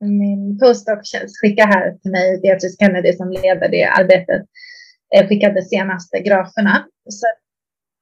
min 0.00 0.58
postdoc 0.58 1.12
skickar 1.40 1.66
här 1.66 1.92
till 2.02 2.10
mig, 2.10 2.40
Beatrice 2.40 2.78
Kennedy 2.78 3.12
som 3.12 3.30
leder 3.30 3.68
det 3.68 3.84
arbetet, 3.84 4.42
eh, 5.16 5.28
skickade 5.28 5.62
senaste 5.62 6.20
graferna. 6.20 6.86
Så 7.08 7.26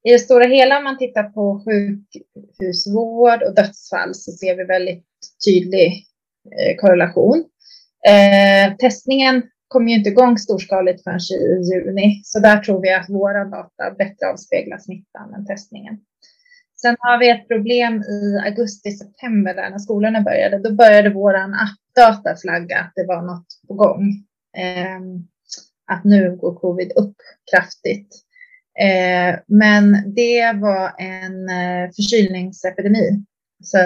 I 0.09 0.13
det 0.13 0.19
stora 0.19 0.45
hela 0.45 0.79
om 0.79 0.85
man 0.85 0.99
tittar 0.99 1.23
på 1.23 1.65
sjukhusvård 1.65 3.43
och 3.43 3.55
dödsfall 3.55 4.15
så 4.15 4.33
ser 4.33 4.57
vi 4.57 4.65
väldigt 4.65 5.05
tydlig 5.47 6.07
eh, 6.59 6.77
korrelation. 6.77 7.45
Eh, 8.09 8.77
testningen 8.77 9.43
kommer 9.69 9.91
ju 9.91 9.95
inte 9.95 10.11
igång 10.11 10.39
storskaligt 10.39 11.03
förrän 11.03 11.19
i 11.19 11.73
juni, 11.73 12.21
så 12.25 12.39
där 12.39 12.59
tror 12.59 12.83
vi 12.83 12.93
att 12.93 13.11
våra 13.11 13.45
data 13.45 13.91
bättre 13.99 14.27
avspeglar 14.27 14.79
smittan 14.79 15.35
än 15.35 15.47
testningen. 15.47 15.99
Sen 16.81 16.97
har 16.99 17.19
vi 17.19 17.31
ett 17.31 17.49
problem 17.49 18.03
i 18.03 18.39
augusti-september 18.47 19.55
där 19.55 19.71
när 19.71 19.79
skolorna 19.79 20.21
började. 20.21 20.59
Då 20.59 20.73
började 20.73 21.11
våran 21.11 21.55
appdata 21.55 22.37
flagga 22.37 22.79
att 22.79 22.93
det 22.95 23.07
var 23.07 23.23
något 23.23 23.47
på 23.69 23.75
gång. 23.75 24.25
Eh, 24.57 25.01
att 25.87 26.05
nu 26.05 26.37
går 26.37 26.55
covid 26.55 26.93
upp 26.97 27.17
kraftigt. 27.51 28.25
Eh, 28.81 29.39
men 29.47 30.15
det 30.15 30.53
var 30.53 30.93
en 30.99 31.49
eh, 31.49 31.91
förkylningsepidemi. 31.97 33.25
Så, 33.63 33.79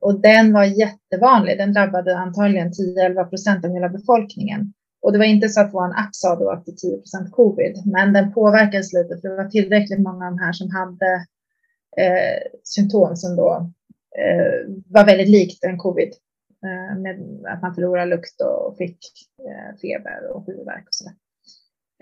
och 0.00 0.20
den 0.20 0.52
var 0.52 0.64
jättevanlig. 0.64 1.58
Den 1.58 1.72
drabbade 1.72 2.16
antagligen 2.16 2.70
10-11 2.70 3.24
procent 3.24 3.64
av 3.64 3.70
hela 3.70 3.88
befolkningen. 3.88 4.72
Och 5.02 5.12
det 5.12 5.18
var 5.18 5.24
inte 5.24 5.48
så 5.48 5.60
att 5.60 5.74
vår 5.74 5.86
app 5.86 6.08
sa 6.12 6.36
då 6.36 6.50
att 6.50 6.64
det 6.66 6.72
är 6.72 6.76
10 6.76 6.96
procent 6.96 7.32
covid, 7.32 7.82
men 7.86 8.12
den 8.12 8.32
påverkades 8.32 8.92
lite 8.92 9.20
för 9.20 9.28
det 9.28 9.36
var 9.36 9.50
tillräckligt 9.50 10.00
många 10.00 10.26
av 10.26 10.32
de 10.32 10.38
här 10.38 10.52
som 10.52 10.70
hade 10.70 11.14
eh, 11.96 12.42
symptom 12.64 13.16
som 13.16 13.36
då 13.36 13.70
eh, 14.18 14.74
var 14.88 15.06
väldigt 15.06 15.28
likt 15.28 15.64
en 15.64 15.78
covid. 15.78 16.12
Eh, 16.64 16.98
med 16.98 17.44
att 17.46 17.62
man 17.62 17.74
förlorar 17.74 18.06
lukt 18.06 18.40
och 18.40 18.76
fick 18.76 18.98
eh, 19.48 19.78
feber 19.80 20.30
och 20.30 20.46
huvudvärk 20.46 20.86
och 20.86 20.94
sådär. 20.94 21.14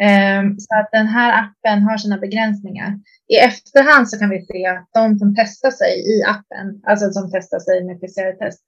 Ehm, 0.02 0.58
så 0.58 0.74
att 0.74 0.88
den 0.92 1.06
här 1.06 1.42
appen 1.42 1.82
har 1.82 1.98
sina 1.98 2.18
begränsningar. 2.18 3.00
I 3.28 3.36
efterhand 3.36 4.08
så 4.08 4.18
kan 4.18 4.30
vi 4.30 4.46
se 4.46 4.66
att 4.66 4.88
de 4.94 5.18
som 5.18 5.34
testar 5.34 5.70
sig 5.70 5.92
i 6.12 6.22
appen, 6.22 6.82
alltså 6.86 7.10
som 7.10 7.30
testar 7.30 7.58
sig 7.58 7.84
med 7.84 8.00
PCR-test, 8.00 8.60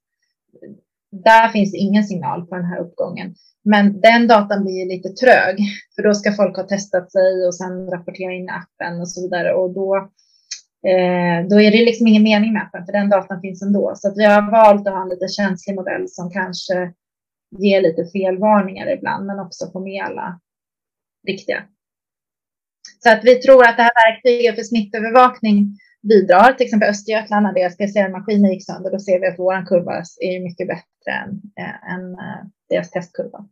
där 1.11 1.49
finns 1.49 1.75
ingen 1.75 2.05
signal 2.05 2.47
på 2.47 2.55
den 2.55 2.65
här 2.65 2.79
uppgången. 2.79 3.35
Men 3.65 4.01
den 4.01 4.27
datan 4.27 4.65
blir 4.65 4.89
lite 4.89 5.09
trög, 5.09 5.59
för 5.95 6.03
då 6.03 6.15
ska 6.15 6.33
folk 6.33 6.57
ha 6.57 6.65
testat 6.65 7.13
sig 7.13 7.47
och 7.47 7.55
sen 7.55 7.91
rapportera 7.91 8.33
in 8.33 8.51
appen 8.51 9.01
och 9.01 9.09
så 9.09 9.23
vidare. 9.23 9.55
Och 9.55 9.75
då 9.75 9.97
eh, 10.87 11.49
då 11.51 11.61
är 11.61 11.71
det 11.71 11.85
liksom 11.85 12.07
ingen 12.07 12.23
mening 12.23 12.53
med 12.53 12.63
appen, 12.63 12.87
för 12.87 12.93
den 12.93 13.09
datan 13.09 13.41
finns 13.41 13.63
ändå. 13.63 13.93
Så 13.97 14.09
att 14.09 14.19
vi 14.19 14.25
har 14.25 14.51
valt 14.51 14.87
att 14.87 14.95
ha 14.95 15.03
en 15.03 15.09
lite 15.09 15.29
känslig 15.29 15.75
modell 15.75 16.05
som 16.09 16.31
kanske 16.31 16.93
ger 17.59 17.83
lite 17.83 18.05
felvarningar 18.13 18.97
ibland, 18.97 19.27
men 19.27 19.41
också 19.41 19.71
får 19.73 19.81
med 19.81 20.05
alla 20.05 20.41
riktiga. 21.27 21.63
Så 23.03 23.11
att 23.11 23.25
vi 23.25 23.35
tror 23.35 23.69
att 23.69 23.77
det 23.77 23.83
här 23.83 24.07
verktyget 24.07 24.55
för 24.55 24.63
smittövervakning 24.63 25.79
bidrar. 26.09 26.53
Till 26.53 26.67
exempel 26.67 26.89
Östergötland, 26.89 27.43
när 27.43 27.53
deras 27.53 27.77
PCR-maskiner 27.77 28.51
gick 28.51 28.67
sönder, 28.67 28.91
då 28.91 28.99
ser 28.99 29.21
vi 29.21 29.27
att 29.27 29.39
vår 29.39 29.67
kurva 29.67 30.03
är 30.21 30.41
mycket 30.41 30.69
bättre 30.69 31.11
än, 31.23 31.31
äh, 31.65 31.95
än 31.95 32.13
äh, 32.13 32.45
deras 32.69 32.91
testkurva. 32.91 33.49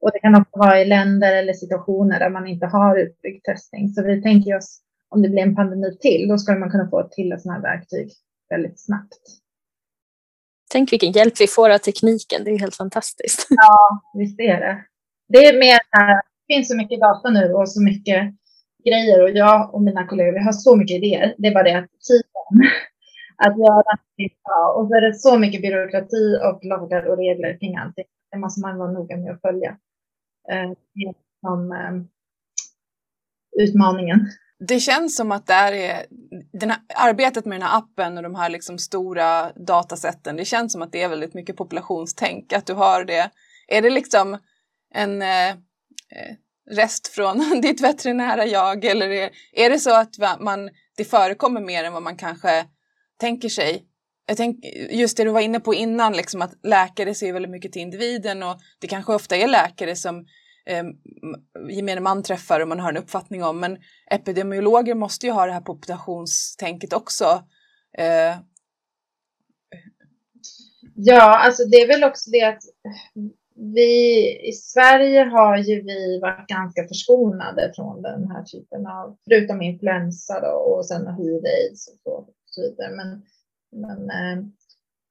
Och 0.00 0.10
det 0.12 0.18
kan 0.18 0.34
också 0.34 0.58
vara 0.58 0.80
i 0.80 0.84
länder 0.84 1.36
eller 1.36 1.52
situationer 1.52 2.18
där 2.18 2.30
man 2.30 2.46
inte 2.46 2.66
har 2.66 2.98
utbyggd 2.98 3.44
testning. 3.44 3.88
Så 3.88 4.02
vi 4.02 4.22
tänker 4.22 4.56
oss 4.56 4.80
om 5.08 5.22
det 5.22 5.28
blir 5.28 5.42
en 5.42 5.54
pandemi 5.54 5.98
till, 6.00 6.28
då 6.28 6.38
ska 6.38 6.54
man 6.54 6.70
kunna 6.70 6.90
få 6.90 7.08
till 7.08 7.32
ett 7.32 7.42
sådant 7.42 7.64
här 7.64 7.72
verktyg 7.72 8.12
väldigt 8.50 8.80
snabbt. 8.80 9.22
Tänk 10.70 10.92
vilken 10.92 11.12
hjälp 11.12 11.40
vi 11.40 11.46
får 11.46 11.70
av 11.70 11.78
tekniken, 11.78 12.44
det 12.44 12.50
är 12.50 12.58
helt 12.58 12.76
fantastiskt. 12.76 13.46
Ja, 13.50 14.02
visst 14.18 14.40
är 14.40 14.60
det. 14.60 14.84
Det 15.28 15.46
är 15.46 15.58
mer 15.58 15.78
här, 15.90 16.22
det 16.46 16.54
finns 16.54 16.68
så 16.68 16.76
mycket 16.76 17.00
data 17.00 17.30
nu 17.30 17.52
och 17.52 17.68
så 17.68 17.82
mycket 17.82 18.34
grejer 18.88 19.22
och 19.22 19.30
jag 19.30 19.74
och 19.74 19.82
mina 19.82 20.06
kollegor, 20.06 20.32
vi 20.32 20.44
har 20.44 20.52
så 20.52 20.76
mycket 20.76 20.96
idéer. 20.96 21.34
Det 21.38 21.48
är 21.48 21.54
bara 21.54 21.64
det 21.64 21.78
att 21.78 21.90
tiden 22.08 22.70
att 23.36 23.58
göra 23.58 23.92
ja, 24.42 24.72
och 24.76 24.88
så 24.88 24.94
är 24.94 25.00
det 25.00 25.14
så 25.14 25.38
mycket 25.38 25.62
byråkrati 25.62 26.38
och 26.42 26.64
lagar 26.64 27.06
och 27.06 27.16
regler 27.16 27.58
kring 27.58 27.76
allting. 27.76 28.04
Det 28.30 28.38
måste 28.38 28.60
man 28.60 28.78
vara 28.78 28.92
noga 28.92 29.16
med 29.16 29.32
att 29.32 29.40
följa. 29.40 29.70
Eh, 30.52 30.72
som 31.40 31.72
eh, 31.72 32.02
utmaningen 33.62 34.20
det 34.58 34.80
känns 34.80 35.16
som 35.16 35.32
att 35.32 35.46
det 35.46 35.52
är 35.52 36.06
den 36.52 36.70
här, 36.70 36.80
arbetet 36.96 37.44
med 37.44 37.60
den 37.60 37.68
här 37.68 37.78
appen 37.78 38.16
och 38.16 38.22
de 38.22 38.34
här 38.34 38.50
liksom 38.50 38.78
stora 38.78 39.52
datasätten, 39.52 40.36
det 40.36 40.44
känns 40.44 40.72
som 40.72 40.82
att 40.82 40.92
det 40.92 41.02
är 41.02 41.08
väldigt 41.08 41.34
mycket 41.34 41.56
populationstänk, 41.56 42.52
att 42.52 42.66
du 42.66 42.74
har 42.74 43.04
det. 43.04 43.30
Är 43.68 43.82
det 43.82 43.90
liksom 43.90 44.38
en 44.94 45.22
eh 45.22 45.54
Eh, 46.14 46.36
rest 46.70 47.08
från 47.08 47.60
ditt 47.62 47.80
veterinära 47.80 48.46
jag 48.46 48.84
eller 48.84 49.10
är, 49.10 49.30
är 49.52 49.70
det 49.70 49.78
så 49.78 49.94
att 49.94 50.40
man, 50.40 50.70
det 50.96 51.04
förekommer 51.04 51.60
mer 51.60 51.84
än 51.84 51.92
vad 51.92 52.02
man 52.02 52.16
kanske 52.16 52.64
tänker 53.20 53.48
sig? 53.48 53.84
Jag 54.26 54.36
tänk, 54.36 54.64
just 54.90 55.16
det 55.16 55.24
du 55.24 55.30
var 55.30 55.40
inne 55.40 55.60
på 55.60 55.74
innan, 55.74 56.12
liksom 56.12 56.42
att 56.42 56.52
läkare 56.62 57.14
ser 57.14 57.32
väldigt 57.32 57.50
mycket 57.50 57.72
till 57.72 57.82
individen 57.82 58.42
och 58.42 58.60
det 58.80 58.86
kanske 58.86 59.14
ofta 59.14 59.36
är 59.36 59.48
läkare 59.48 59.96
som 59.96 60.26
eh, 60.66 60.84
gemene 61.70 62.00
man 62.00 62.22
träffar 62.22 62.60
och 62.60 62.68
man 62.68 62.80
har 62.80 62.90
en 62.90 62.96
uppfattning 62.96 63.44
om. 63.44 63.60
Men 63.60 63.78
epidemiologer 64.10 64.94
måste 64.94 65.26
ju 65.26 65.32
ha 65.32 65.46
det 65.46 65.52
här 65.52 65.60
populationstänket 65.60 66.92
också. 66.92 67.44
Eh. 67.98 68.36
Ja, 70.94 71.38
alltså 71.38 71.64
det 71.64 71.76
är 71.76 71.86
väl 71.86 72.04
också 72.04 72.30
det 72.30 72.42
att 72.42 72.62
vi 73.56 74.30
i 74.48 74.52
Sverige 74.52 75.20
har 75.20 75.56
ju 75.56 75.82
vi 75.82 76.20
varit 76.22 76.48
ganska 76.48 76.88
förskonade 76.88 77.72
från 77.76 78.02
den 78.02 78.30
här 78.30 78.42
typen 78.42 78.86
av, 78.86 79.16
förutom 79.28 79.62
influensa 79.62 80.40
då, 80.40 80.56
och 80.56 80.86
sen 80.86 81.14
hiv, 81.14 81.42
aids 81.44 81.88
och 82.04 82.28
så 82.46 82.62
vidare. 82.62 82.90
Men, 82.96 83.22
men 83.82 84.10
eh, 84.10 84.44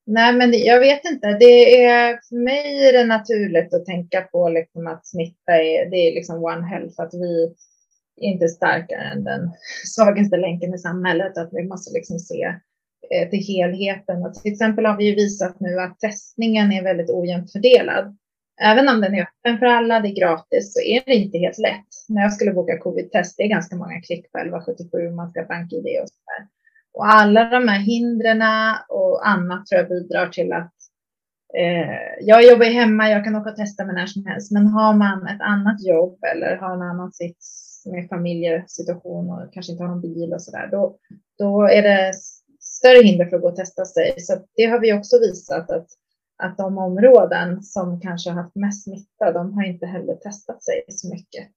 Nej, 0.07 0.33
men 0.33 0.53
jag 0.53 0.79
vet 0.79 1.05
inte. 1.05 1.27
Det 1.27 1.83
är, 1.83 2.19
för 2.29 2.35
mig 2.35 2.87
är 2.87 2.93
det 2.93 3.03
naturligt 3.03 3.73
att 3.73 3.85
tänka 3.85 4.21
på 4.21 4.49
liksom 4.49 4.87
att 4.87 5.07
smitta 5.07 5.53
är, 5.53 5.89
det 5.89 5.97
är 5.97 6.15
liksom 6.15 6.43
one 6.43 6.67
health, 6.67 7.01
att 7.01 7.13
vi 7.13 7.43
är 8.21 8.29
inte 8.29 8.47
starkare 8.47 9.01
än 9.01 9.23
den 9.23 9.51
svagaste 9.85 10.37
länken 10.37 10.73
i 10.73 10.77
samhället, 10.77 11.37
att 11.37 11.49
vi 11.51 11.63
måste 11.67 11.93
liksom 11.93 12.19
se 12.19 12.43
eh, 13.11 13.29
till 13.29 13.47
helheten. 13.47 14.25
Och 14.25 14.33
till 14.33 14.51
exempel 14.51 14.85
har 14.85 14.97
vi 14.97 15.05
ju 15.05 15.15
visat 15.15 15.59
nu 15.59 15.79
att 15.79 15.99
testningen 15.99 16.71
är 16.71 16.83
väldigt 16.83 17.09
ojämnt 17.09 17.51
fördelad. 17.51 18.17
Även 18.61 18.89
om 18.89 19.01
den 19.01 19.15
är 19.15 19.21
öppen 19.21 19.59
för 19.59 19.65
alla, 19.65 19.99
det 19.99 20.07
är 20.07 20.15
gratis, 20.15 20.73
så 20.73 20.81
är 20.81 21.03
det 21.05 21.15
inte 21.15 21.37
helt 21.37 21.57
lätt. 21.57 21.89
När 22.09 22.21
jag 22.21 22.33
skulle 22.33 22.53
boka 22.53 22.77
covid-test, 22.77 23.37
det 23.37 23.43
är 23.43 23.47
ganska 23.47 23.75
många 23.75 24.01
klick 24.01 24.31
på 24.31 24.37
1177, 24.37 25.11
man 25.11 25.29
ska 25.29 25.43
bank-id 25.43 26.01
och 26.01 26.09
så 26.09 26.15
där. 26.25 26.47
Och 26.93 27.07
alla 27.07 27.49
de 27.49 27.67
här 27.67 27.79
hindren 27.79 28.41
och 28.89 29.27
annat 29.27 29.65
tror 29.65 29.79
jag 29.79 29.89
bidrar 29.89 30.27
till 30.27 30.53
att 30.53 30.73
eh, 31.57 32.25
jag 32.27 32.43
jobbar 32.43 32.65
hemma, 32.65 33.09
jag 33.09 33.23
kan 33.23 33.35
åka 33.35 33.49
och 33.49 33.55
testa 33.55 33.85
mig 33.85 33.95
när 33.95 34.05
som 34.05 34.25
helst, 34.25 34.51
men 34.51 34.67
har 34.67 34.93
man 34.93 35.27
ett 35.27 35.41
annat 35.41 35.83
jobb 35.85 36.23
eller 36.23 36.55
har 36.55 36.73
en 36.73 36.81
annan 36.81 37.13
sits 37.13 37.83
med 37.85 38.09
familjesituation 38.09 39.29
och 39.29 39.53
kanske 39.53 39.71
inte 39.71 39.83
har 39.83 39.89
någon 39.89 40.01
bil 40.01 40.33
och 40.33 40.41
så 40.41 40.51
där, 40.51 40.67
då, 40.67 40.97
då 41.37 41.63
är 41.63 41.81
det 41.81 42.13
större 42.59 43.03
hinder 43.03 43.25
för 43.25 43.35
att 43.35 43.41
gå 43.41 43.47
och 43.47 43.55
testa 43.55 43.85
sig. 43.85 44.15
Så 44.19 44.33
det 44.55 44.65
har 44.65 44.79
vi 44.79 44.93
också 44.93 45.19
visat 45.19 45.71
att, 45.71 45.87
att 46.37 46.57
de 46.57 46.77
områden 46.77 47.63
som 47.63 48.01
kanske 48.01 48.29
har 48.29 48.41
haft 48.41 48.55
mest 48.55 48.83
smitta, 48.83 49.31
de 49.31 49.53
har 49.53 49.63
inte 49.63 49.85
heller 49.85 50.15
testat 50.15 50.63
sig 50.63 50.85
så 50.89 51.09
mycket. 51.09 51.47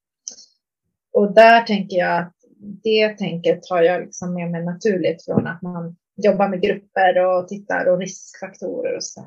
Och 1.12 1.35
där 1.35 1.62
tänker 1.62 1.97
jag 1.97 2.19
att 2.19 2.35
det 2.83 3.09
tänket 3.09 3.61
har 3.71 3.83
jag 3.83 4.01
liksom 4.01 4.35
med 4.35 4.51
mig 4.51 4.64
naturligt 4.64 5.25
från 5.25 5.47
att 5.47 5.62
man 5.62 5.97
jobbar 6.17 6.49
med 6.49 6.62
grupper 6.62 7.27
och 7.27 7.49
tittar 7.49 7.87
och 7.87 7.99
riskfaktorer 7.99 8.97
och 8.97 9.05
så. 9.05 9.21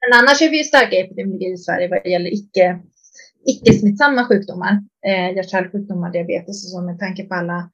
Men 0.00 0.18
annars 0.20 0.42
är 0.42 0.50
vi 0.50 0.58
ju 0.58 0.64
starka 0.64 0.96
i 0.96 1.00
epidemiologi 1.00 1.52
i 1.52 1.56
Sverige 1.56 1.88
vad 1.88 2.06
gäller 2.06 2.34
icke, 2.34 2.80
icke-smittsamma 3.46 4.24
sjukdomar, 4.24 4.84
eh, 5.06 5.36
hjärt-kärlsjukdomar, 5.36 6.12
diabetes 6.12 6.64
och 6.64 6.70
så 6.70 6.80
med 6.80 6.98
tanke 6.98 7.24
på 7.24 7.34
alla 7.34 7.70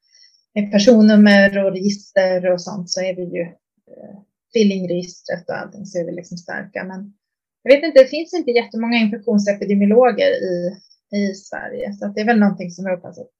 personnummer 0.72 1.64
och 1.64 1.72
register 1.72 2.52
och 2.52 2.60
sånt 2.60 2.90
så 2.90 3.00
är 3.00 3.16
vi 3.16 3.22
ju 3.22 3.42
eh, 3.42 4.18
tvillingregistret 4.52 5.48
och 5.48 5.58
allting 5.58 5.86
så 5.86 5.98
är 5.98 6.04
vi 6.04 6.12
liksom 6.12 6.36
starka. 6.36 6.84
Men, 6.84 7.14
jag 7.62 7.72
vet 7.72 7.84
inte, 7.84 8.02
det 8.02 8.08
finns 8.08 8.34
inte 8.34 8.50
jättemånga 8.50 8.96
infektionsepidemiologer 8.96 10.30
i, 10.30 10.76
i 11.16 11.34
Sverige, 11.34 11.92
så 11.92 12.06
det 12.06 12.20
är 12.20 12.26
väl 12.26 12.38
någonting 12.38 12.70
som 12.70 12.86
jag 12.86 12.96
hoppas 12.96 13.18
att 13.18 13.30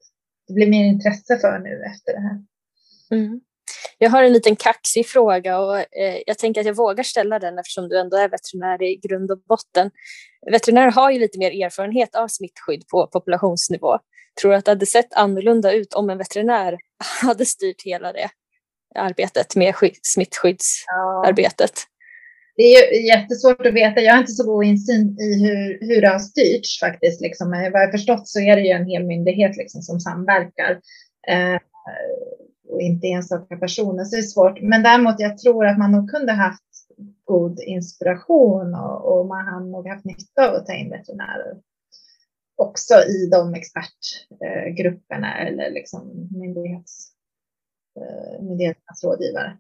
det 0.48 0.54
blir 0.54 0.70
mer 0.70 0.84
intresse 0.84 1.38
för 1.38 1.58
nu 1.58 1.82
efter 1.86 2.12
det 2.12 2.20
här. 2.20 2.38
Mm. 3.10 3.40
Jag 3.98 4.10
har 4.10 4.22
en 4.22 4.32
liten 4.32 4.56
kaxig 4.56 5.06
fråga 5.06 5.58
och 5.58 5.78
eh, 5.78 6.22
jag 6.26 6.38
tänker 6.38 6.60
att 6.60 6.66
jag 6.66 6.76
vågar 6.76 7.04
ställa 7.04 7.38
den 7.38 7.58
eftersom 7.58 7.88
du 7.88 7.98
ändå 7.98 8.16
är 8.16 8.28
veterinär 8.28 8.82
i 8.82 8.96
grund 8.96 9.30
och 9.30 9.38
botten. 9.48 9.90
Veterinärer 10.50 10.90
har 10.90 11.10
ju 11.10 11.18
lite 11.18 11.38
mer 11.38 11.64
erfarenhet 11.64 12.14
av 12.14 12.28
smittskydd 12.28 12.88
på 12.88 13.06
populationsnivå. 13.06 13.98
Tror 14.40 14.50
du 14.50 14.56
att 14.56 14.64
det 14.64 14.70
hade 14.70 14.86
sett 14.86 15.14
annorlunda 15.14 15.72
ut 15.72 15.94
om 15.94 16.10
en 16.10 16.18
veterinär 16.18 16.78
hade 17.22 17.46
styrt 17.46 17.82
hela 17.84 18.12
det 18.12 18.30
arbetet 18.94 19.56
med 19.56 19.74
smittskyddsarbetet? 20.02 21.72
Ja. 21.74 21.94
Det 22.56 22.62
är 22.62 23.06
jättesvårt 23.06 23.66
att 23.66 23.74
veta. 23.74 24.00
Jag 24.00 24.12
har 24.12 24.20
inte 24.20 24.32
så 24.32 24.44
god 24.44 24.64
insyn 24.64 25.20
i 25.20 25.46
hur, 25.46 25.78
hur 25.80 26.00
det 26.00 26.08
har 26.08 26.18
styrts 26.18 26.80
faktiskt. 26.80 27.20
Liksom. 27.20 27.54
Eh, 27.54 27.72
vad 27.72 27.82
jag 27.82 27.90
förstått 27.90 28.28
så 28.28 28.40
är 28.40 28.56
det 28.56 28.62
ju 28.62 28.70
en 28.70 28.86
hel 28.86 29.06
myndighet 29.06 29.56
liksom, 29.56 29.82
som 29.82 30.00
samverkar. 30.00 30.70
Eh, 31.28 31.60
och 32.68 32.80
inte 32.80 33.06
enstaka 33.06 33.56
personer, 33.56 34.04
så 34.04 34.16
det 34.16 34.22
är 34.22 34.22
svårt. 34.22 34.60
Men 34.62 34.82
däremot, 34.82 35.14
jag 35.18 35.38
tror 35.38 35.66
att 35.66 35.78
man 35.78 35.92
nog 35.92 36.10
kunde 36.10 36.32
haft 36.32 36.62
god 37.24 37.60
inspiration 37.60 38.74
och, 38.74 39.18
och 39.18 39.26
man 39.26 39.46
har 39.46 39.60
nog 39.60 39.88
haft 39.88 40.04
nytta 40.04 40.48
av 40.48 40.54
att 40.54 40.66
ta 40.66 40.72
in 40.72 40.90
veterinärer 40.90 41.54
också 42.58 42.94
i 42.94 43.28
de 43.30 43.54
expertgrupperna 43.54 45.38
eh, 45.38 45.46
eller 45.46 45.70
liksom 45.70 46.28
myndighets, 46.30 47.12
myndigheternas 48.40 49.04
rådgivare. 49.04 49.56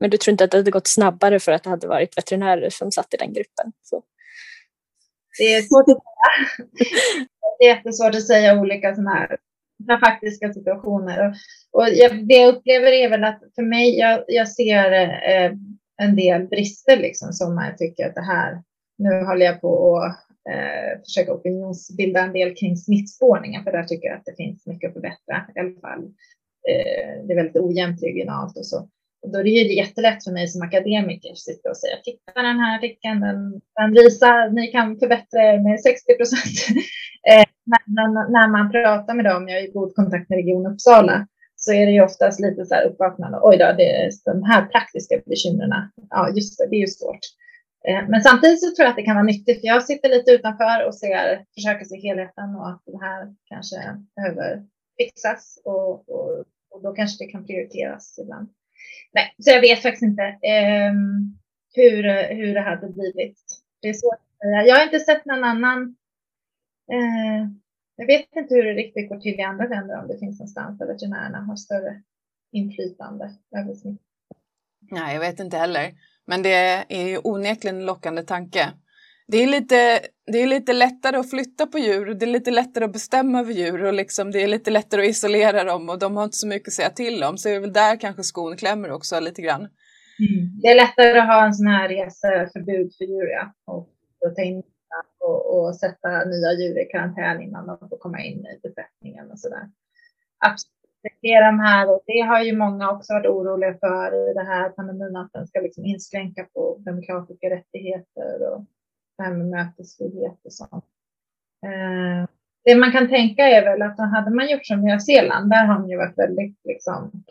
Men 0.00 0.10
du 0.10 0.16
tror 0.16 0.32
inte 0.32 0.44
att 0.44 0.50
det 0.50 0.56
hade 0.56 0.70
gått 0.70 0.88
snabbare 0.88 1.40
för 1.40 1.52
att 1.52 1.62
det 1.62 1.70
hade 1.70 1.86
varit 1.86 2.18
veterinärer 2.18 2.70
som 2.70 2.92
satt 2.92 3.14
i 3.14 3.16
den 3.16 3.32
gruppen? 3.32 3.72
Så. 3.82 4.02
Det 5.38 5.54
är 5.54 5.62
svårt 5.62 5.88
att 5.88 6.02
säga. 6.02 6.66
Det 7.58 7.64
är 7.64 7.76
jättesvårt 7.76 8.14
att 8.14 8.26
säga 8.26 8.60
olika 8.60 8.94
sådana 8.94 9.14
här 9.14 9.38
faktiska 10.00 10.52
situationer. 10.52 11.28
Och, 11.28 11.34
och 11.80 11.88
jag, 11.88 12.28
det 12.28 12.34
jag 12.34 12.54
upplever 12.54 12.92
är 12.92 13.08
väl 13.08 13.24
att 13.24 13.40
för 13.54 13.62
mig, 13.62 13.98
jag, 13.98 14.24
jag 14.26 14.48
ser 14.48 14.92
eh, 14.92 15.52
en 16.02 16.16
del 16.16 16.46
brister 16.46 16.96
liksom 16.96 17.32
som 17.32 17.58
jag 17.68 17.78
tycker 17.78 18.06
att 18.06 18.14
det 18.14 18.24
här, 18.24 18.62
nu 18.98 19.24
håller 19.24 19.46
jag 19.46 19.60
på 19.60 19.98
att 19.98 20.26
eh, 20.50 21.00
försöka 21.04 21.32
opinionsbilda 21.32 22.20
en 22.20 22.32
del 22.32 22.54
kring 22.54 22.76
smittspårningen, 22.76 23.64
för 23.64 23.72
där 23.72 23.84
tycker 23.84 24.08
jag 24.08 24.16
att 24.16 24.24
det 24.24 24.36
finns 24.36 24.66
mycket 24.66 24.88
att 24.88 24.94
förbättra 24.94 25.46
i 25.54 25.60
alla 25.60 25.80
fall. 25.80 26.14
Eh, 26.70 27.26
det 27.26 27.32
är 27.32 27.36
väldigt 27.36 27.62
ojämnt 27.62 28.02
regionalt 28.02 28.56
och 28.58 28.66
så. 28.66 28.88
Och 29.22 29.32
då 29.32 29.38
är 29.38 29.44
det 29.44 29.50
ju 29.50 29.76
jättelätt 29.76 30.24
för 30.24 30.32
mig 30.32 30.48
som 30.48 30.62
akademiker 30.62 31.30
att 31.30 31.38
sitta 31.38 31.70
och 31.70 31.76
säga 31.76 31.96
titta 32.04 32.42
den 32.42 32.60
här 32.60 32.78
artikeln, 32.78 33.20
den, 33.20 33.60
den 33.76 33.92
visar 33.92 34.50
ni 34.50 34.66
kan 34.66 34.98
förbättra 34.98 35.40
er 35.42 35.58
med 35.58 35.80
60 35.80 36.16
procent. 36.16 36.56
Eh, 37.32 37.46
men 37.64 37.94
när, 38.14 38.30
när 38.30 38.48
man 38.48 38.70
pratar 38.70 39.14
med 39.14 39.24
dem, 39.24 39.48
jag 39.48 39.58
är 39.58 39.68
i 39.68 39.72
god 39.72 39.94
kontakt 39.94 40.28
med 40.28 40.36
Region 40.36 40.66
Uppsala, 40.66 41.26
så 41.56 41.72
är 41.72 41.86
det 41.86 41.92
ju 41.92 42.02
oftast 42.02 42.40
lite 42.40 42.64
så 42.64 42.74
här 42.74 42.86
uppvaknande. 42.86 43.38
Oj 43.42 43.56
då, 43.56 43.72
det 43.76 43.90
är 43.96 44.10
de 44.24 44.42
här 44.42 44.66
praktiska 44.66 45.20
bekymren. 45.26 45.70
Ja, 46.10 46.30
just 46.36 46.58
det, 46.58 46.66
det 46.70 46.76
är 46.76 46.80
ju 46.80 46.86
svårt. 46.86 47.24
Eh, 47.88 48.08
men 48.08 48.20
samtidigt 48.22 48.60
så 48.60 48.66
tror 48.66 48.84
jag 48.84 48.90
att 48.90 48.96
det 48.96 49.02
kan 49.02 49.14
vara 49.14 49.32
nyttigt, 49.32 49.60
för 49.60 49.66
jag 49.66 49.82
sitter 49.82 50.08
lite 50.08 50.30
utanför 50.30 50.86
och 50.86 50.94
ser, 50.94 51.44
försöker 51.54 51.84
se 51.84 51.96
helheten 52.00 52.54
och 52.56 52.68
att 52.68 52.82
det 52.86 52.98
här 53.06 53.34
kanske 53.44 53.76
behöver 54.16 54.62
fixas 54.98 55.60
och, 55.64 56.08
och, 56.08 56.44
och 56.76 56.82
då 56.82 56.92
kanske 56.92 57.24
det 57.24 57.30
kan 57.30 57.46
prioriteras 57.46 58.18
ibland. 58.18 58.48
Nej, 59.12 59.34
så 59.38 59.50
jag 59.50 59.60
vet 59.60 59.82
faktiskt 59.82 60.02
inte 60.02 60.22
eh, 60.22 60.92
hur, 61.74 62.34
hur 62.34 62.54
det 62.54 62.60
hade 62.60 62.88
blivit. 62.88 63.38
Det 63.82 63.88
är 63.88 63.92
svårt 63.92 64.14
att 64.14 64.38
säga. 64.38 64.66
Jag 64.66 64.76
har 64.76 64.84
inte 64.84 65.00
sett 65.00 65.24
någon 65.24 65.44
annan. 65.44 65.96
Eh, 66.92 67.48
jag 67.96 68.06
vet 68.06 68.36
inte 68.36 68.54
hur 68.54 68.64
det 68.64 68.72
riktigt 68.72 69.08
går 69.08 69.20
till 69.20 69.34
i 69.34 69.42
andra 69.42 69.66
länder, 69.66 70.00
om 70.00 70.08
det 70.08 70.18
finns 70.18 70.38
någonstans 70.38 70.78
där 70.78 70.86
veterinärerna 70.86 71.38
har 71.38 71.56
större 71.56 72.02
inflytande 72.52 73.34
över. 73.56 73.74
Nej, 74.90 75.14
jag 75.14 75.20
vet 75.20 75.40
inte 75.40 75.56
heller. 75.56 75.94
Men 76.26 76.42
det 76.42 76.84
är 76.88 77.08
ju 77.08 77.18
onekligen 77.24 77.76
en 77.76 77.86
lockande 77.86 78.22
tanke. 78.22 78.72
Det 79.28 79.42
är, 79.42 79.46
lite, 79.46 80.00
det 80.32 80.42
är 80.42 80.46
lite 80.46 80.72
lättare 80.72 81.16
att 81.16 81.30
flytta 81.30 81.66
på 81.66 81.78
djur, 81.78 82.14
det 82.14 82.24
är 82.24 82.30
lite 82.30 82.50
lättare 82.50 82.84
att 82.84 82.92
bestämma 82.92 83.40
över 83.40 83.52
djur 83.52 83.84
och 83.84 83.92
liksom 83.92 84.30
det 84.30 84.42
är 84.42 84.48
lite 84.48 84.70
lättare 84.70 85.02
att 85.02 85.08
isolera 85.08 85.64
dem 85.64 85.88
och 85.88 85.98
de 85.98 86.16
har 86.16 86.24
inte 86.24 86.36
så 86.36 86.46
mycket 86.46 86.68
att 86.68 86.74
säga 86.74 86.90
till 86.90 87.24
om. 87.24 87.38
Så 87.38 87.48
det 87.48 87.54
är 87.54 87.60
väl 87.60 87.72
där 87.72 88.00
kanske 88.00 88.22
skon 88.22 88.56
klämmer 88.56 88.90
också 88.92 89.20
lite 89.20 89.42
grann. 89.42 89.60
Mm. 89.60 90.60
Det 90.62 90.68
är 90.68 90.74
lättare 90.74 91.18
att 91.18 91.26
ha 91.26 91.46
en 91.46 91.54
sån 91.54 91.66
här 91.66 91.88
reseförbud 91.88 92.94
för 92.98 93.04
djur 93.04 93.28
ja. 93.28 93.52
och, 93.64 93.88
och 94.24 94.36
ta 94.36 94.42
in 94.42 94.62
och, 95.20 95.58
och, 95.58 95.76
sätta 95.76 96.24
nya 96.24 96.52
djur 96.52 96.78
i 96.82 96.84
karantän 96.92 97.42
innan 97.42 97.66
de 97.66 97.88
får 97.88 97.98
komma 97.98 98.20
in 98.20 98.38
i 98.38 98.60
besättningen 98.62 99.30
och 99.30 99.38
sådär. 99.38 99.64
Absolut. 100.38 100.72
Det, 101.22 101.28
är 101.28 101.52
de 101.52 101.60
här, 101.60 101.90
och 101.90 102.02
det 102.06 102.20
har 102.20 102.42
ju 102.42 102.56
många 102.56 102.90
också 102.90 103.12
varit 103.12 103.26
oroliga 103.26 103.74
för 103.74 104.30
i 104.30 104.34
det 104.34 104.44
här 104.44 104.68
pandemin, 104.70 105.16
att 105.16 105.32
den 105.32 105.46
ska 105.46 105.60
liksom 105.60 105.84
inskränka 105.84 106.46
på 106.54 106.76
demokratiska 106.84 107.50
rättigheter 107.50 108.52
och 108.52 108.64
det 109.18 109.24
här 109.24 109.34
med 109.34 109.46
mötesfrihet 109.46 110.38
och 110.44 110.52
sånt. 110.52 110.84
Eh, 111.66 112.28
det 112.64 112.76
man 112.76 112.92
kan 112.92 113.08
tänka 113.08 113.48
är 113.48 113.64
väl 113.64 113.82
att 113.82 113.98
hade 113.98 114.30
man 114.30 114.50
gjort 114.50 114.66
som 114.66 114.80
Nya 114.80 114.98
Zeeland, 114.98 115.50
där 115.50 115.64
har 115.64 115.78
man 115.78 115.90
ju 115.90 115.96
varit 115.96 116.18
väldigt 116.18 116.56
liksom, 116.64 117.24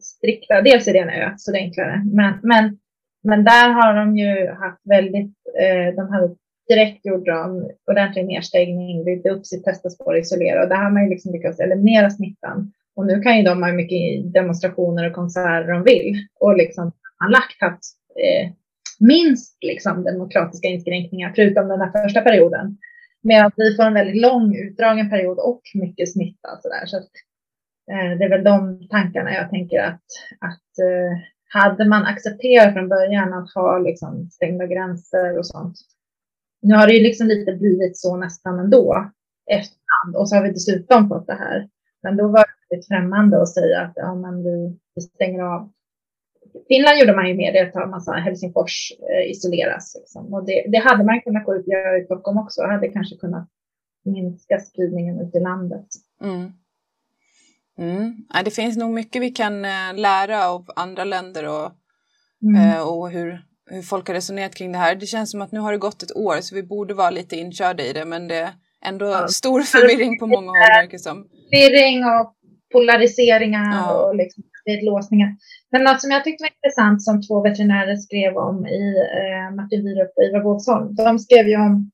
strikta. 0.00 0.62
Dels 0.62 0.88
är 0.88 0.92
det 0.92 0.98
en 0.98 1.10
ö, 1.10 1.34
så 1.36 1.52
det 1.52 1.58
är 1.58 1.62
enklare. 1.62 2.02
Men, 2.04 2.34
men, 2.42 2.78
men 3.22 3.44
där 3.44 3.70
har 3.70 3.94
de 3.94 4.16
ju 4.16 4.50
haft 4.50 4.80
väldigt, 4.84 5.34
eh, 5.60 5.94
de 5.96 6.08
hade 6.08 6.34
direkt 6.68 7.06
gjort 7.06 7.26
de 7.26 7.70
ordentlig 7.90 8.26
nedstängning, 8.26 9.04
byggde 9.04 9.30
upp 9.30 9.46
sitt 9.46 9.64
testaspår 9.64 10.12
och 10.12 10.18
isolera 10.18 10.62
och 10.62 10.68
där 10.68 10.76
har 10.76 10.90
man 10.90 11.04
ju 11.04 11.10
liksom 11.10 11.32
lyckats 11.32 11.60
eliminera 11.60 12.10
smittan. 12.10 12.72
Och 12.94 13.06
nu 13.06 13.20
kan 13.20 13.36
ju 13.36 13.42
de 13.42 13.62
ha 13.62 13.72
mycket 13.72 14.32
demonstrationer 14.32 15.06
och 15.06 15.14
konserter 15.14 15.72
de 15.72 15.82
vill 15.82 16.26
och 16.40 16.56
liksom 16.56 16.92
anlagt 17.18 17.60
haft 17.60 17.82
eh, 18.16 18.50
minst 19.00 19.58
liksom, 19.60 20.04
demokratiska 20.04 20.68
inskränkningar, 20.68 21.32
förutom 21.36 21.68
den 21.68 21.80
här 21.80 22.02
första 22.02 22.20
perioden. 22.20 22.78
Medan 23.22 23.50
vi 23.56 23.76
får 23.76 23.82
en 23.82 23.94
väldigt 23.94 24.22
lång 24.22 24.56
utdragen 24.56 25.10
period 25.10 25.38
och 25.38 25.62
mycket 25.74 26.12
smitta. 26.12 26.48
Så, 26.62 26.68
där. 26.68 26.86
så 26.86 26.96
att, 26.96 27.10
eh, 27.90 28.18
det 28.18 28.24
är 28.24 28.28
väl 28.28 28.44
de 28.44 28.88
tankarna 28.88 29.34
jag 29.34 29.50
tänker 29.50 29.82
att, 29.82 30.04
att 30.40 30.78
eh, 30.78 31.18
hade 31.52 31.84
man 31.84 32.06
accepterat 32.06 32.74
från 32.74 32.88
början 32.88 33.32
att 33.32 33.54
ha 33.54 33.78
liksom, 33.78 34.30
stängda 34.30 34.66
gränser 34.66 35.38
och 35.38 35.46
sånt. 35.46 35.76
Nu 36.62 36.74
har 36.74 36.86
det 36.86 36.94
ju 36.94 37.02
liksom 37.02 37.26
lite 37.26 37.52
blivit 37.52 37.98
så 37.98 38.16
nästan 38.16 38.58
ändå 38.58 39.10
efterhand 39.50 40.16
och 40.16 40.28
så 40.28 40.36
har 40.36 40.42
vi 40.42 40.50
dessutom 40.50 41.08
fått 41.08 41.26
det 41.26 41.34
här. 41.34 41.68
Men 42.02 42.16
då 42.16 42.28
var 42.28 42.44
det 42.68 42.86
främmande 42.88 43.42
att 43.42 43.48
säga 43.48 43.80
att 43.80 43.92
ja, 43.94 44.14
men 44.14 44.44
vi, 44.44 44.78
vi 44.94 45.02
stänger 45.02 45.42
av 45.42 45.72
Finland 46.68 46.98
gjorde 46.98 47.16
man 47.16 47.28
ju 47.28 47.34
mer 47.34 47.52
det 47.52 47.72
tar 47.72 47.86
man 47.86 48.00
sa 48.00 48.12
Helsingfors 48.12 48.92
eh, 49.10 49.30
isoleras. 49.30 49.96
Liksom. 49.98 50.34
Och 50.34 50.46
det, 50.46 50.64
det, 50.72 50.78
hade 50.78 51.04
man 51.04 51.20
kunnat 51.20 51.44
gå 51.44 51.54
ut 51.56 51.66
och 51.66 51.72
göra 51.72 51.98
i 51.98 52.04
Stockholm 52.04 52.38
också. 52.38 52.62
Hade 52.62 52.88
kanske 52.88 53.16
kunnat 53.16 53.48
minska 54.04 54.58
spridningen 54.58 55.20
ut 55.20 55.34
i 55.34 55.40
landet. 55.40 55.86
Mm. 56.22 56.52
Mm. 57.78 58.14
Ja, 58.34 58.42
det 58.42 58.50
finns 58.50 58.76
nog 58.76 58.90
mycket 58.90 59.22
vi 59.22 59.30
kan 59.30 59.64
äh, 59.64 59.94
lära 59.94 60.48
av 60.48 60.70
andra 60.76 61.04
länder 61.04 61.48
och, 61.48 61.70
mm. 62.42 62.70
äh, 62.70 62.88
och 62.88 63.10
hur, 63.10 63.42
hur 63.70 63.82
folk 63.82 64.08
har 64.08 64.14
resonerat 64.14 64.54
kring 64.54 64.72
det 64.72 64.78
här. 64.78 64.94
Det 64.94 65.06
känns 65.06 65.30
som 65.30 65.42
att 65.42 65.52
nu 65.52 65.60
har 65.60 65.72
det 65.72 65.78
gått 65.78 66.02
ett 66.02 66.16
år 66.16 66.36
så 66.40 66.54
vi 66.54 66.62
borde 66.62 66.94
vara 66.94 67.10
lite 67.10 67.36
inkörda 67.36 67.84
i 67.84 67.92
det 67.92 68.04
men 68.04 68.28
det 68.28 68.36
är 68.36 68.50
ändå 68.84 69.06
ja. 69.06 69.28
stor 69.28 69.62
förvirring 69.62 70.18
på 70.18 70.26
många 70.26 70.46
håll 70.46 70.82
verkar 70.82 70.98
som. 70.98 71.28
Förvirring 71.50 72.04
och 72.04 72.34
polariseringar 72.72 73.72
ja. 73.72 73.94
och 73.94 74.14
liksom 74.14 74.44
låsningar. 74.66 75.36
Men 75.70 75.84
något 75.84 76.00
som 76.00 76.10
jag 76.10 76.24
tyckte 76.24 76.44
var 76.44 76.50
intressant 76.56 77.02
som 77.02 77.22
två 77.22 77.42
veterinärer 77.42 77.96
skrev 77.96 78.36
om 78.36 78.66
i 78.66 78.96
eh, 78.98 79.56
Martin 79.56 79.84
Wierup 79.84 80.12
och 80.16 80.24
Ivar 80.24 80.42
Båtsholm. 80.42 80.94
De 80.94 81.18
skrev 81.18 81.48
ju 81.48 81.56
om 81.56 81.90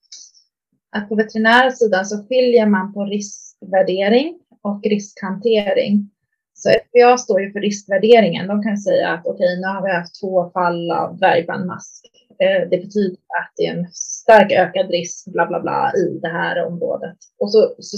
att 0.97 1.09
på 1.09 1.15
veterinära 1.15 1.71
sidan 1.71 2.07
så 2.07 2.27
skiljer 2.27 2.67
man 2.67 2.93
på 2.93 3.05
riskvärdering 3.05 4.39
och 4.63 4.81
riskhantering. 4.85 6.11
Så 6.55 6.71
FBA 6.71 7.19
står 7.19 7.41
ju 7.41 7.53
för 7.53 7.61
riskvärderingen. 7.61 8.47
De 8.47 8.63
kan 8.63 8.79
säga 8.79 9.09
att 9.09 9.27
okej, 9.27 9.35
okay, 9.35 9.61
nu 9.61 9.67
har 9.67 9.83
vi 9.83 9.93
haft 9.93 10.21
två 10.21 10.51
fall 10.51 10.91
av 10.91 11.19
dvärgbandmask. 11.19 12.07
Eh, 12.39 12.69
det 12.71 12.79
betyder 12.79 13.19
att 13.41 13.53
det 13.57 13.67
är 13.67 13.77
en 13.77 13.87
stark 13.93 14.53
ökad 14.53 14.91
risk, 14.91 15.33
bla 15.33 15.47
bla 15.47 15.61
bla, 15.61 15.93
i 15.97 16.19
det 16.23 16.29
här 16.29 16.67
området. 16.67 17.17
Och 17.39 17.53
så, 17.53 17.75
så, 17.79 17.97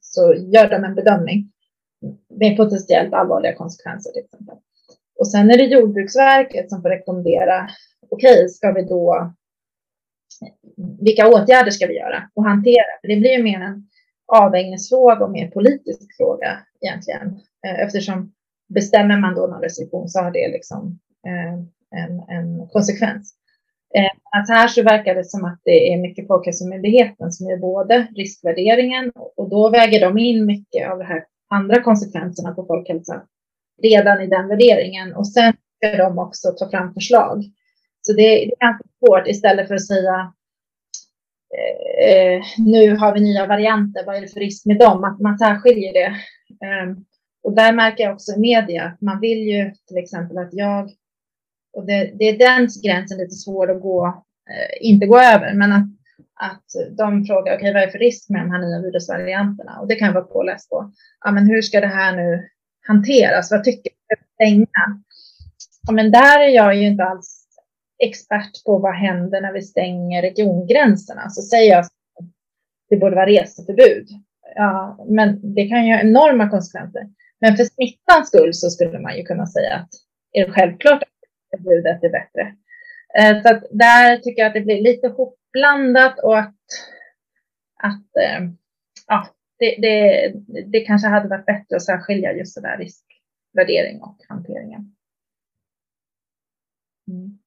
så 0.00 0.34
gör 0.34 0.68
de 0.70 0.84
en 0.84 0.94
bedömning 0.94 1.52
med 2.40 2.56
potentiellt 2.56 3.14
allvarliga 3.14 3.54
konsekvenser 3.54 4.12
till 4.12 4.24
exempel. 4.24 4.56
Och 5.18 5.28
sen 5.28 5.50
är 5.50 5.56
det 5.56 5.64
Jordbruksverket 5.64 6.70
som 6.70 6.82
får 6.82 6.88
rekommendera, 6.88 7.68
okej, 8.10 8.34
okay, 8.34 8.48
ska 8.48 8.72
vi 8.72 8.82
då, 8.82 9.34
vilka 11.00 11.28
åtgärder 11.28 11.70
ska 11.70 11.86
vi 11.86 11.96
göra 11.96 12.30
och 12.34 12.44
hantera? 12.44 13.00
För 13.00 13.08
det 13.08 13.16
blir 13.16 13.36
ju 13.36 13.42
mer 13.42 13.60
en 13.60 13.88
avvägningsfråga 14.32 15.24
och 15.24 15.30
mer 15.30 15.50
politisk 15.50 16.16
fråga 16.16 16.58
egentligen, 16.80 17.40
eh, 17.66 17.80
eftersom 17.80 18.32
bestämmer 18.74 19.20
man 19.20 19.34
då 19.34 19.46
någon 19.46 19.62
restriktion 19.62 20.08
så 20.08 20.20
har 20.20 20.30
det 20.30 20.48
liksom 20.48 20.98
eh, 21.26 21.54
en, 22.00 22.20
en 22.28 22.68
konsekvens. 22.68 23.34
Eh, 23.94 24.10
att 24.38 24.48
här 24.48 24.68
så 24.68 24.82
verkar 24.82 25.14
det 25.14 25.24
som 25.24 25.44
att 25.44 25.60
det 25.64 25.92
är 25.92 25.98
mycket 25.98 26.26
Folkhälsomyndigheten 26.26 27.32
som 27.32 27.50
gör 27.50 27.56
både 27.56 28.06
riskvärderingen 28.16 29.12
och 29.36 29.50
då 29.50 29.70
väger 29.70 30.00
de 30.00 30.18
in 30.18 30.46
mycket 30.46 30.90
av 30.90 30.98
det 30.98 31.04
här 31.04 31.24
andra 31.50 31.82
konsekvenserna 31.82 32.54
på 32.54 32.66
folkhälsan 32.66 33.20
redan 33.82 34.20
i 34.20 34.26
den 34.26 34.48
värderingen 34.48 35.14
och 35.14 35.28
sen 35.28 35.52
ska 35.76 35.96
de 35.96 36.18
också 36.18 36.50
ta 36.50 36.70
fram 36.70 36.94
förslag. 36.94 37.44
Så 38.02 38.12
det, 38.12 38.22
det 38.22 38.52
är 38.52 38.66
ganska 38.66 38.88
svårt 38.98 39.26
istället 39.26 39.68
för 39.68 39.74
att 39.74 39.86
säga 39.86 40.32
eh, 42.08 42.42
nu 42.58 42.96
har 42.96 43.14
vi 43.14 43.20
nya 43.20 43.46
varianter, 43.46 44.06
vad 44.06 44.16
är 44.16 44.20
det 44.20 44.28
för 44.28 44.40
risk 44.40 44.66
med 44.66 44.78
dem? 44.78 45.04
Att 45.04 45.20
man 45.20 45.38
särskiljer 45.38 45.92
det. 45.92 46.06
Eh, 46.66 46.96
och 47.42 47.54
där 47.54 47.72
märker 47.72 48.04
jag 48.04 48.12
också 48.14 48.32
i 48.32 48.40
media 48.40 48.84
att 48.84 49.00
man 49.00 49.20
vill 49.20 49.38
ju 49.38 49.72
till 49.86 49.98
exempel 49.98 50.38
att 50.38 50.52
jag, 50.52 50.90
och 51.72 51.86
det, 51.86 52.12
det 52.18 52.24
är 52.24 52.38
den 52.38 52.68
gränsen 52.84 53.18
lite 53.18 53.34
svår 53.34 53.70
att 53.70 53.82
gå, 53.82 54.06
eh, 54.50 54.88
inte 54.88 55.06
gå 55.06 55.18
över, 55.18 55.54
men 55.54 55.72
att, 55.72 55.86
att 56.40 56.96
de 56.96 57.24
frågar, 57.24 57.56
okay, 57.56 57.72
vad 57.72 57.82
är 57.82 57.86
det 57.86 57.92
för 57.92 57.98
risk 57.98 58.28
med 58.28 58.40
de 58.40 58.50
här 58.50 58.58
nya 58.58 58.80
virusvarianterna? 58.82 59.80
Och 59.80 59.88
det 59.88 59.94
kan 59.94 60.06
jag 60.06 60.14
vara 60.14 60.24
påläst 60.24 60.70
på. 60.70 60.92
Ja, 61.24 61.30
men 61.30 61.46
hur 61.46 61.62
ska 61.62 61.80
det 61.80 61.86
här 61.86 62.16
nu 62.16 62.48
hanteras? 62.86 63.50
Vad 63.50 63.64
tycker 63.64 63.92
du? 64.08 64.16
Stänga? 64.34 65.02
Ja, 65.86 65.92
men 65.92 66.10
där 66.10 66.40
är 66.40 66.48
jag 66.48 66.76
ju 66.76 66.86
inte 66.86 67.04
alls 67.04 67.46
expert 67.98 68.64
på 68.66 68.78
vad 68.78 68.94
händer 68.94 69.40
när 69.40 69.52
vi 69.52 69.62
stänger 69.62 70.22
regiongränserna. 70.22 71.30
Så 71.30 71.42
säger 71.42 71.70
jag 71.70 71.80
att 71.80 71.92
det 72.88 72.96
borde 72.96 73.16
vara 73.16 73.26
reseförbud. 73.26 74.08
Ja, 74.54 75.06
men 75.08 75.54
det 75.54 75.68
kan 75.68 75.86
ju 75.86 75.92
ha 75.92 76.00
enorma 76.00 76.50
konsekvenser. 76.50 77.02
Men 77.40 77.56
för 77.56 77.64
smittans 77.64 78.28
skull 78.28 78.54
så 78.54 78.70
skulle 78.70 78.98
man 78.98 79.16
ju 79.16 79.22
kunna 79.22 79.46
säga 79.46 79.74
att 79.74 79.88
är 80.32 80.46
det 80.46 80.52
självklart 80.52 81.02
att 81.02 81.08
förbudet 81.50 82.04
är 82.04 82.10
bättre. 82.10 82.54
Eh, 83.18 83.42
så 83.42 83.48
att 83.48 83.64
där 83.70 84.16
tycker 84.16 84.42
jag 84.42 84.48
att 84.48 84.54
det 84.54 84.60
blir 84.60 84.82
lite 84.82 85.10
hopblandat 85.50 86.18
och 86.18 86.38
att, 86.38 86.54
att 87.82 88.16
eh, 88.16 88.48
ja, 89.06 89.28
det, 89.58 89.76
det, 89.82 90.32
det 90.66 90.80
kanske 90.80 91.08
hade 91.08 91.28
varit 91.28 91.46
bättre 91.46 91.76
att 91.76 91.84
särskilja 91.84 92.32
just 92.32 92.54
det 92.54 92.60
där 92.60 92.78
riskvärdering 92.78 94.00
och 94.00 94.16
hanteringen. 94.28 94.96
Mm. 97.08 97.38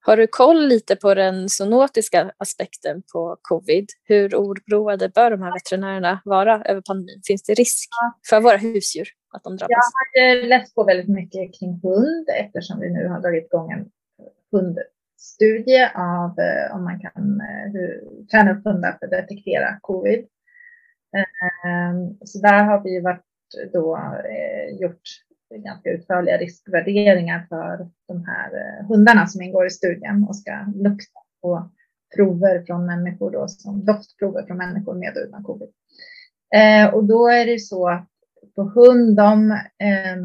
Har 0.00 0.16
du 0.16 0.26
koll 0.26 0.66
lite 0.66 0.96
på 0.96 1.14
den 1.14 1.48
zoonotiska 1.48 2.32
aspekten 2.36 3.02
på 3.12 3.36
covid? 3.42 3.86
Hur 4.04 4.34
oroade 4.34 5.08
bör 5.08 5.30
de 5.30 5.42
här 5.42 5.52
veterinärerna 5.52 6.20
vara 6.24 6.64
över 6.64 6.80
pandemin? 6.80 7.22
Finns 7.26 7.42
det 7.42 7.54
risk 7.54 7.88
för 8.28 8.40
våra 8.40 8.56
husdjur 8.56 9.08
att 9.30 9.44
de 9.44 9.56
drabbas? 9.56 9.70
Jag 10.12 10.36
har 10.36 10.46
läst 10.46 10.74
på 10.74 10.84
väldigt 10.84 11.08
mycket 11.08 11.58
kring 11.58 11.80
hund 11.82 12.28
eftersom 12.36 12.80
vi 12.80 12.90
nu 12.90 13.08
har 13.08 13.20
dragit 13.20 13.44
igång 13.44 13.72
en 13.72 13.90
studie 15.18 15.90
av 15.94 16.38
eh, 16.38 16.76
om 16.76 16.84
man 16.84 17.00
kan 17.00 17.40
eh, 17.40 18.26
träna 18.30 18.52
upp 18.52 18.64
hundar 18.64 18.96
för 18.98 19.06
att 19.06 19.10
detektera 19.10 19.78
covid. 19.80 20.26
Ehm, 21.64 22.18
så 22.24 22.38
där 22.38 22.64
har 22.64 22.82
vi 22.84 23.00
varit 23.00 23.24
då 23.72 23.96
eh, 23.96 24.80
gjort 24.80 25.02
ganska 25.56 25.90
utförliga 25.90 26.38
riskvärderingar 26.38 27.46
för 27.48 27.88
de 28.08 28.24
här 28.26 28.50
eh, 28.54 28.86
hundarna 28.86 29.26
som 29.26 29.42
ingår 29.42 29.66
i 29.66 29.70
studien 29.70 30.24
och 30.28 30.36
ska 30.36 30.52
lukta 30.74 31.20
på 31.42 31.70
prover 32.16 32.64
från 32.66 32.86
människor 32.86 33.30
då, 33.30 33.48
som 33.48 33.84
doftprover 33.84 34.46
från 34.46 34.56
människor 34.56 34.94
med 34.94 35.16
och 35.16 35.22
utan 35.28 35.42
covid. 35.42 35.68
Eh, 36.54 36.94
och 36.94 37.04
då 37.04 37.28
är 37.28 37.46
det 37.46 37.58
så 37.58 37.88
att 37.88 38.08
på 38.54 38.62
hund, 38.62 39.16
de, 39.16 39.50
eh, 39.78 40.16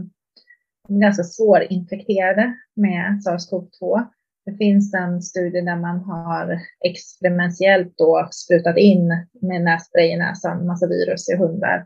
är 0.89 1.01
ganska 1.01 1.23
svårinfekterade 1.23 2.57
med 2.73 3.21
sars-cov-2. 3.23 4.07
Det 4.45 4.57
finns 4.57 4.93
en 4.93 5.21
studie 5.21 5.61
där 5.61 5.75
man 5.75 5.99
har 5.99 6.59
experimentellt 6.85 7.97
då 7.97 8.27
sprutat 8.31 8.77
in 8.77 9.07
med 9.41 9.61
nässpray 9.61 10.05
i 10.05 10.17
näsan 10.17 10.65
massa 10.65 10.87
virus 10.87 11.29
i 11.29 11.35
hundar 11.35 11.85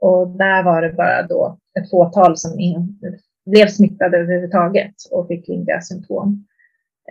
och 0.00 0.28
där 0.28 0.62
var 0.62 0.82
det 0.82 0.92
bara 0.92 1.22
då 1.22 1.58
ett 1.78 1.90
fåtal 1.90 2.36
som 2.36 2.58
in, 2.58 3.00
blev 3.46 3.66
smittade 3.66 4.18
överhuvudtaget 4.18 4.94
och 5.10 5.28
fick 5.28 5.48
lindriga 5.48 5.80
symptom. 5.80 6.46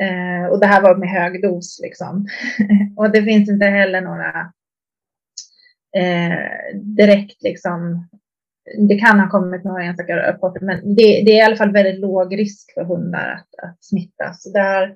Eh, 0.01 0.45
och 0.51 0.59
det 0.59 0.65
här 0.65 0.81
var 0.81 0.95
med 0.95 1.09
hög 1.09 1.41
dos 1.41 1.79
liksom. 1.83 2.27
och 2.97 3.11
det 3.11 3.23
finns 3.23 3.49
inte 3.49 3.65
heller 3.65 4.01
några 4.01 4.53
eh, 5.97 6.75
direkt 6.75 7.43
liksom. 7.43 8.07
Det 8.89 8.95
kan 8.95 9.19
ha 9.19 9.29
kommit 9.29 9.63
några 9.63 9.83
enstaka 9.83 10.15
rapporter, 10.15 10.65
men 10.65 10.95
det, 10.95 11.23
det, 11.25 11.31
är 11.31 11.37
i 11.37 11.41
alla 11.41 11.55
fall 11.55 11.71
väldigt 11.71 11.99
låg 11.99 12.39
risk 12.39 12.73
för 12.73 12.83
hundar 12.83 13.27
att, 13.27 13.69
att 13.69 13.83
smittas. 13.83 14.43
Så 14.43 14.49
där 14.49 14.95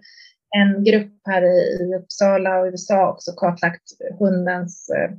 en 0.55 0.83
grupp 0.83 1.13
här 1.23 1.41
i 1.41 1.95
Uppsala 1.95 2.59
och 2.59 2.65
USA 2.65 3.11
också 3.11 3.31
kartlagt 3.31 3.83
hundens 4.19 4.89
eh, 4.89 5.11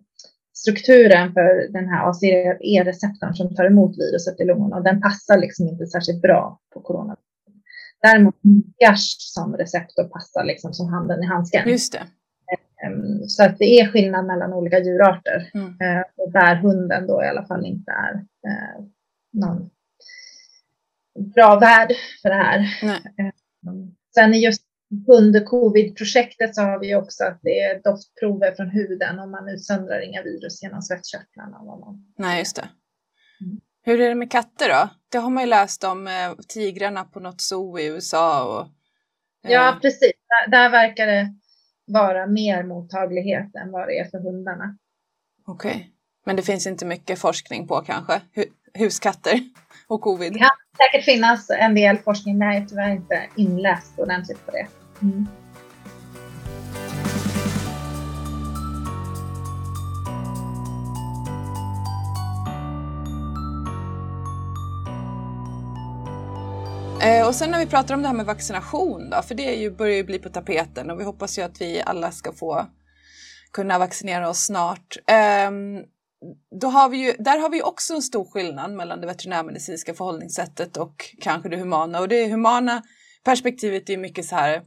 strukturen 0.55 1.33
för 1.33 1.73
den 1.73 1.89
här 1.89 2.11
ACE-receptorn 2.11 3.35
som 3.35 3.55
tar 3.55 3.65
emot 3.65 3.99
viruset 3.99 4.41
i 4.41 4.45
lungorna 4.45 4.77
och 4.77 4.85
den 4.85 5.01
passar 5.01 5.39
liksom 5.39 5.69
inte 5.69 5.87
särskilt 5.87 6.23
bra 6.23 6.61
på 6.75 6.81
corona. 6.81 7.17
Däremot 8.03 8.35
GASH 8.79 9.17
som 9.19 9.57
receptor 9.57 10.05
passar 10.05 10.45
liksom 10.45 10.73
som 10.73 10.89
handen 10.89 11.23
i 11.23 11.27
handsken. 11.27 11.69
Just 11.69 11.93
det. 11.93 12.03
Ehm, 12.87 13.29
så 13.29 13.45
att 13.45 13.59
det 13.59 13.81
är 13.81 13.89
skillnad 13.89 14.27
mellan 14.27 14.53
olika 14.53 14.79
djurarter 14.79 15.51
mm. 15.55 15.69
Eh, 15.69 16.05
och 16.17 16.33
där 16.33 16.55
hunden 16.55 17.07
då 17.07 17.25
i 17.25 17.27
alla 17.27 17.47
fall 17.47 17.67
inte 17.67 17.91
är 17.93 18.15
eh, 18.51 18.85
någon 19.33 19.71
bra 21.35 21.59
värd 21.59 21.93
för 22.23 22.29
det 22.29 22.35
här. 22.35 22.79
Nej. 22.83 23.01
Ehm, 23.19 23.95
sen 24.15 24.41
just 24.41 24.63
under 25.09 25.45
covid-projektet 25.45 26.55
så 26.55 26.63
har 26.63 26.79
vi 26.79 26.95
också 26.95 27.25
att 27.25 27.39
det 27.43 27.61
är 27.61 27.83
doftprover 27.83 28.55
från 28.55 28.69
huden 28.69 29.19
och 29.19 29.29
man 29.29 29.49
utsöndrar 29.49 30.01
inga 30.01 30.23
virus 30.23 30.63
genom 30.63 30.83
svettkörtlarna. 30.83 31.59
Nej, 32.19 32.39
just 32.39 32.57
det. 32.57 32.69
Mm. 33.41 33.61
Hur 33.85 34.01
är 34.01 34.09
det 34.09 34.15
med 34.15 34.31
katter 34.31 34.69
då? 34.69 34.89
Det 35.09 35.19
har 35.19 35.31
man 35.31 35.43
ju 35.43 35.49
läst 35.49 35.85
om 35.85 36.07
eh, 36.07 36.35
tigrarna 36.49 37.05
på 37.05 37.21
något 37.21 37.41
zoo 37.41 37.79
i 37.79 37.87
USA. 37.87 38.45
Och, 38.45 38.67
eh... 39.49 39.53
Ja, 39.53 39.79
precis. 39.83 40.13
Där, 40.29 40.51
där, 40.51 40.71
verkar 40.71 41.07
det 41.07 41.35
vara 41.87 42.27
mer 42.27 42.65
mottaglighet 42.65 43.55
än 43.55 43.71
vad 43.71 43.89
det 43.89 43.99
är 43.99 44.11
för 44.11 44.19
hundarna. 44.19 44.77
Okej, 45.47 45.71
okay. 45.71 45.85
men 46.27 46.37
det 46.37 46.43
finns 46.43 46.67
inte 46.67 46.87
mycket 46.87 47.19
forskning 47.19 47.69
på 47.69 47.81
kanske? 47.81 48.21
Hu 48.35 48.45
huskatter 48.75 49.41
och 49.89 50.01
covid? 50.01 50.33
Det 50.33 50.39
kan 50.39 50.51
säkert 50.77 51.05
finnas 51.05 51.51
en 51.51 51.75
del 51.75 51.99
forskning, 51.99 52.39
men 52.39 52.49
jag 52.49 52.57
är 52.57 52.67
tyvärr 52.67 52.91
inte 52.91 53.23
inläst 53.37 53.99
ordentligt 53.99 54.47
på 54.47 54.51
det. 54.51 54.67
Mm. 55.03 55.27
Eh, 67.03 67.27
och 67.27 67.35
sen 67.35 67.51
när 67.51 67.59
vi 67.59 67.67
pratar 67.67 67.95
om 67.95 68.03
det 68.03 68.09
här 68.09 68.15
med 68.15 68.27
vaccination 68.27 69.11
då, 69.11 69.23
för 69.23 69.35
det 69.35 69.49
är 69.49 69.61
ju, 69.61 69.71
börjar 69.71 69.97
ju 69.97 70.05
bli 70.05 70.19
på 70.19 70.29
tapeten 70.29 70.91
och 70.91 71.01
vi 71.01 71.05
hoppas 71.05 71.39
ju 71.39 71.43
att 71.43 71.61
vi 71.61 71.83
alla 71.87 72.11
ska 72.11 72.33
få 72.33 72.67
kunna 73.53 73.79
vaccinera 73.79 74.29
oss 74.29 74.45
snart. 74.45 74.97
Um, 75.49 75.85
då 76.61 76.67
har 76.67 76.89
vi 76.89 76.97
ju, 76.97 77.13
där 77.19 77.39
har 77.39 77.51
vi 77.51 77.63
också 77.63 77.95
en 77.95 78.03
stor 78.03 78.25
skillnad 78.25 78.73
mellan 78.73 79.01
det 79.01 79.07
veterinärmedicinska 79.07 79.95
förhållningssättet 79.95 80.77
och 80.77 80.95
kanske 81.21 81.49
det 81.49 81.57
humana. 81.57 82.01
Och 82.01 82.09
det 82.09 82.29
humana 82.29 82.83
perspektivet 83.25 83.91
är 83.91 83.97
mycket 83.97 84.25
så 84.25 84.37
här 84.37 84.63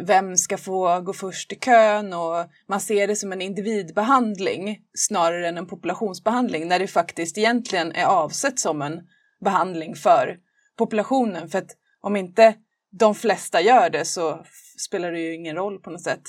vem 0.00 0.36
ska 0.36 0.58
få 0.58 1.00
gå 1.00 1.12
först 1.12 1.52
i 1.52 1.56
kön 1.56 2.12
och 2.12 2.44
man 2.68 2.80
ser 2.80 3.06
det 3.06 3.16
som 3.16 3.32
en 3.32 3.42
individbehandling 3.42 4.78
snarare 4.94 5.48
än 5.48 5.58
en 5.58 5.66
populationsbehandling 5.66 6.68
när 6.68 6.78
det 6.78 6.86
faktiskt 6.86 7.38
egentligen 7.38 7.92
är 7.92 8.04
avsett 8.04 8.60
som 8.60 8.82
en 8.82 9.00
behandling 9.44 9.94
för 9.94 10.45
populationen. 10.76 11.48
För 11.48 11.58
att 11.58 11.70
om 12.00 12.16
inte 12.16 12.54
de 12.90 13.14
flesta 13.14 13.60
gör 13.60 13.90
det 13.90 14.04
så 14.04 14.44
spelar 14.78 15.12
det 15.12 15.20
ju 15.20 15.34
ingen 15.34 15.56
roll 15.56 15.78
på 15.80 15.90
något 15.90 16.02
sätt 16.02 16.22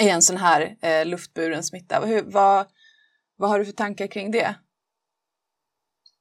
i 0.00 0.08
en 0.08 0.22
sån 0.22 0.36
här 0.36 0.76
eh, 0.82 1.06
luftburen 1.06 1.62
smitta. 1.62 2.06
Hur, 2.06 2.22
vad, 2.22 2.66
vad 3.36 3.50
har 3.50 3.58
du 3.58 3.64
för 3.64 3.72
tankar 3.72 4.06
kring 4.06 4.30
det? 4.30 4.54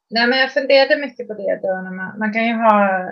Nej, 0.10 0.28
men 0.28 0.40
jag 0.40 0.54
funderade 0.54 1.02
mycket 1.02 1.28
på 1.28 1.34
det. 1.34 1.60
Då, 1.62 1.68
när 1.68 1.96
man, 1.96 2.20
man 2.20 2.34
kan 2.34 2.48
ju 2.48 2.54
ha 2.54 3.08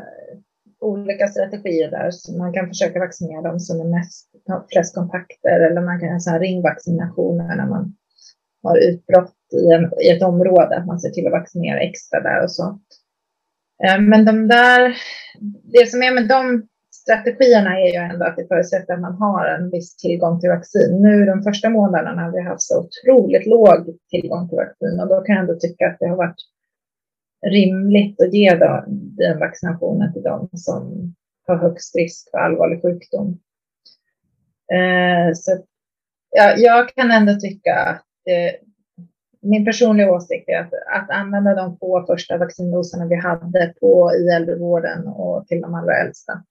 olika 0.80 1.28
strategier 1.28 1.92
där. 1.92 2.12
Så 2.12 2.38
man 2.38 2.54
kan 2.54 2.68
försöka 2.68 3.00
vaccinera 3.00 3.42
dem 3.42 3.60
som 3.60 3.82
är 3.82 3.86
mest, 3.98 4.30
har 4.48 4.66
flest 4.72 4.96
kontakter 4.96 5.60
eller 5.60 5.82
man 5.82 6.00
kan 6.00 6.34
ha 6.34 6.40
ringvaccinationer 6.40 7.56
när 7.56 7.68
man 7.68 7.96
har 8.64 8.78
utbrott 8.78 9.36
i, 9.54 9.74
en, 9.74 9.92
i 10.02 10.10
ett 10.10 10.24
område. 10.24 10.78
Att 10.78 10.86
man 10.86 11.00
ser 11.00 11.10
till 11.10 11.28
att 11.28 11.40
vaccinera 11.40 11.80
extra 11.80 12.20
där 12.20 12.44
och 12.44 12.52
så. 12.52 12.80
Eh, 13.84 14.02
men 14.02 14.26
de 14.26 14.48
där, 14.48 14.98
det 15.64 15.90
som 15.90 16.04
är 16.04 16.14
med 16.14 16.28
de 16.28 16.68
strategierna 16.92 17.80
är 17.80 17.88
ju 17.88 18.14
ändå 18.14 18.26
att 18.26 18.36
det 18.36 18.48
förutsätter 18.48 18.94
att 18.94 19.00
man 19.00 19.16
har 19.16 19.46
en 19.48 19.70
viss 19.70 19.98
tillgång 19.98 20.40
till 20.40 20.50
vaccin. 20.50 21.02
Nu 21.02 21.26
de 21.26 21.44
första 21.44 21.70
månaderna 21.70 22.22
har 22.22 22.32
vi 22.32 22.42
haft 22.42 22.62
så 22.62 22.86
otroligt 22.86 23.46
låg 23.46 23.98
tillgång 24.10 24.50
till 24.50 24.58
vaccin 24.58 25.00
och 25.00 25.08
då 25.08 25.22
kan 25.22 25.36
jag 25.36 25.42
ändå 25.42 25.56
tycka 25.56 25.88
att 25.88 25.98
det 26.00 26.08
har 26.08 26.18
varit 26.18 26.42
rimligt 27.52 28.22
att 28.22 28.34
ge 28.34 28.56
då, 28.56 28.84
den 28.88 29.40
vaccinationen 29.40 30.14
till 30.14 30.24
dem 30.24 30.50
som 30.54 31.14
har 31.48 31.56
högst 31.56 31.96
risk 31.96 32.32
för 32.32 32.38
allvarlig 32.38 32.82
sjukdom. 32.82 33.40
Eh, 34.74 35.34
så 35.34 35.64
ja, 36.30 36.54
jag 36.58 36.90
kan 36.90 37.12
ändå 37.12 37.34
tycka 37.34 37.76
att 37.76 38.06
det, 38.26 38.56
min 39.42 39.66
personliga 39.66 40.12
åsikt 40.12 40.50
är 40.50 40.60
att, 40.60 40.74
att 40.74 41.10
använda 41.10 41.56
de 41.56 41.78
få 41.78 42.06
första 42.06 42.38
vaccindoserna 42.38 43.06
vi 43.06 43.16
hade 43.16 43.74
på 43.80 44.12
i 44.16 44.28
äldrevården 44.28 45.08
och 45.08 45.48
till 45.48 45.62
de 45.62 45.74
allra 45.74 45.98
äldsta 45.98 46.44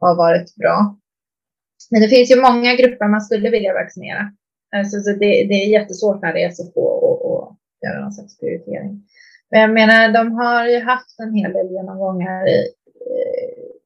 har 0.00 0.16
varit 0.16 0.54
bra. 0.54 0.96
Men 1.90 2.00
det 2.00 2.08
finns 2.08 2.30
ju 2.30 2.40
många 2.40 2.74
grupper 2.74 3.08
man 3.08 3.20
skulle 3.20 3.50
vilja 3.50 3.74
vaccinera. 3.74 4.32
Alltså, 4.76 5.00
så 5.00 5.10
det, 5.10 5.18
det 5.18 5.54
är 5.54 5.68
jättesvårt 5.68 6.22
när 6.22 6.32
det 6.32 6.44
är 6.44 6.50
så 6.50 6.72
få 6.72 7.58
att 7.82 7.88
göra 7.88 8.00
någon 8.00 8.12
slags 8.12 8.38
prioritering. 8.38 9.02
Men 9.50 9.60
jag 9.60 9.70
menar, 9.70 10.12
de 10.12 10.32
har 10.32 10.66
ju 10.66 10.80
haft 10.80 11.20
en 11.20 11.34
hel 11.34 11.52
del 11.52 11.70
genomgångar 11.70 12.48
i, 12.48 12.58
i 12.58 12.66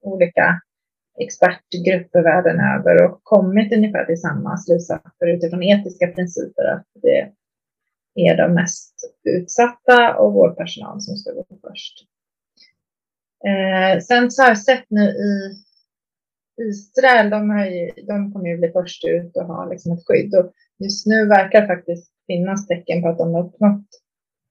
olika 0.03 0.61
expertgrupper 1.19 2.23
världen 2.23 2.61
över 2.61 3.05
och 3.05 3.21
kommit 3.23 3.73
ungefär 3.73 4.05
till 4.05 4.21
samma 4.21 4.57
slutsatser 4.57 5.27
utifrån 5.27 5.63
etiska 5.63 6.07
principer 6.07 6.65
att 6.65 6.87
det 7.03 7.33
är 8.15 8.37
de 8.37 8.55
mest 8.55 8.95
utsatta 9.25 10.17
och 10.17 10.33
vårdpersonal 10.33 11.01
som 11.01 11.17
ska 11.17 11.33
gå 11.33 11.45
först. 11.63 12.07
Eh, 13.47 14.01
sen 14.01 14.31
så 14.31 14.43
har 14.43 14.49
jag 14.49 14.59
sett 14.59 14.85
nu 14.89 15.03
i 15.03 15.57
Israel, 16.63 17.31
de, 17.31 17.51
har 17.51 17.67
ju, 17.67 17.91
de 18.07 18.33
kommer 18.33 18.49
ju 18.49 18.59
bli 18.59 18.73
först 18.73 19.05
ut 19.05 19.37
och 19.37 19.45
ha 19.45 19.65
liksom 19.65 19.93
ett 19.93 20.07
skydd. 20.07 20.35
Och 20.35 20.53
just 20.79 21.07
nu 21.07 21.27
verkar 21.27 21.61
det 21.61 21.67
faktiskt 21.67 22.13
finnas 22.27 22.67
tecken 22.67 23.03
på 23.03 23.09
att 23.09 23.19
de 23.19 23.35
har 23.35 23.45
uppnått 23.45 23.87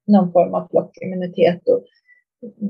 någon 0.08 0.32
form 0.32 0.54
av 0.54 0.70
blockimmunitet. 0.70 1.68
Och 1.68 1.86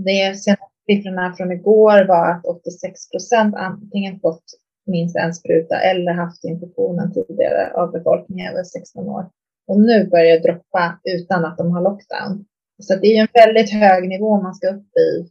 det 0.05 0.39
senaste 0.39 0.65
siffrorna 0.85 1.33
från 1.37 1.51
igår 1.51 2.07
var 2.07 2.31
att 2.31 2.45
86 2.45 3.09
procent 3.09 3.55
antingen 3.55 4.19
fått 4.19 4.43
minst 4.85 5.15
en 5.15 5.33
spruta 5.33 5.75
eller 5.75 6.13
haft 6.13 6.43
infektionen 6.43 7.13
tidigare 7.13 7.73
av 7.73 7.91
befolkningen 7.91 8.51
över 8.51 8.63
16 8.63 9.09
år. 9.09 9.29
Och 9.69 9.79
nu 9.81 10.07
börjar 10.13 10.37
det 10.37 10.47
droppa 10.47 10.99
utan 11.03 11.45
att 11.45 11.57
de 11.57 11.71
har 11.71 11.81
lockdown. 11.81 12.45
Så 12.79 12.95
det 12.95 13.07
är 13.07 13.21
en 13.21 13.27
väldigt 13.33 13.71
hög 13.73 14.09
nivå 14.09 14.41
man 14.41 14.55
ska 14.55 14.67
upp 14.67 14.97
i 15.05 15.29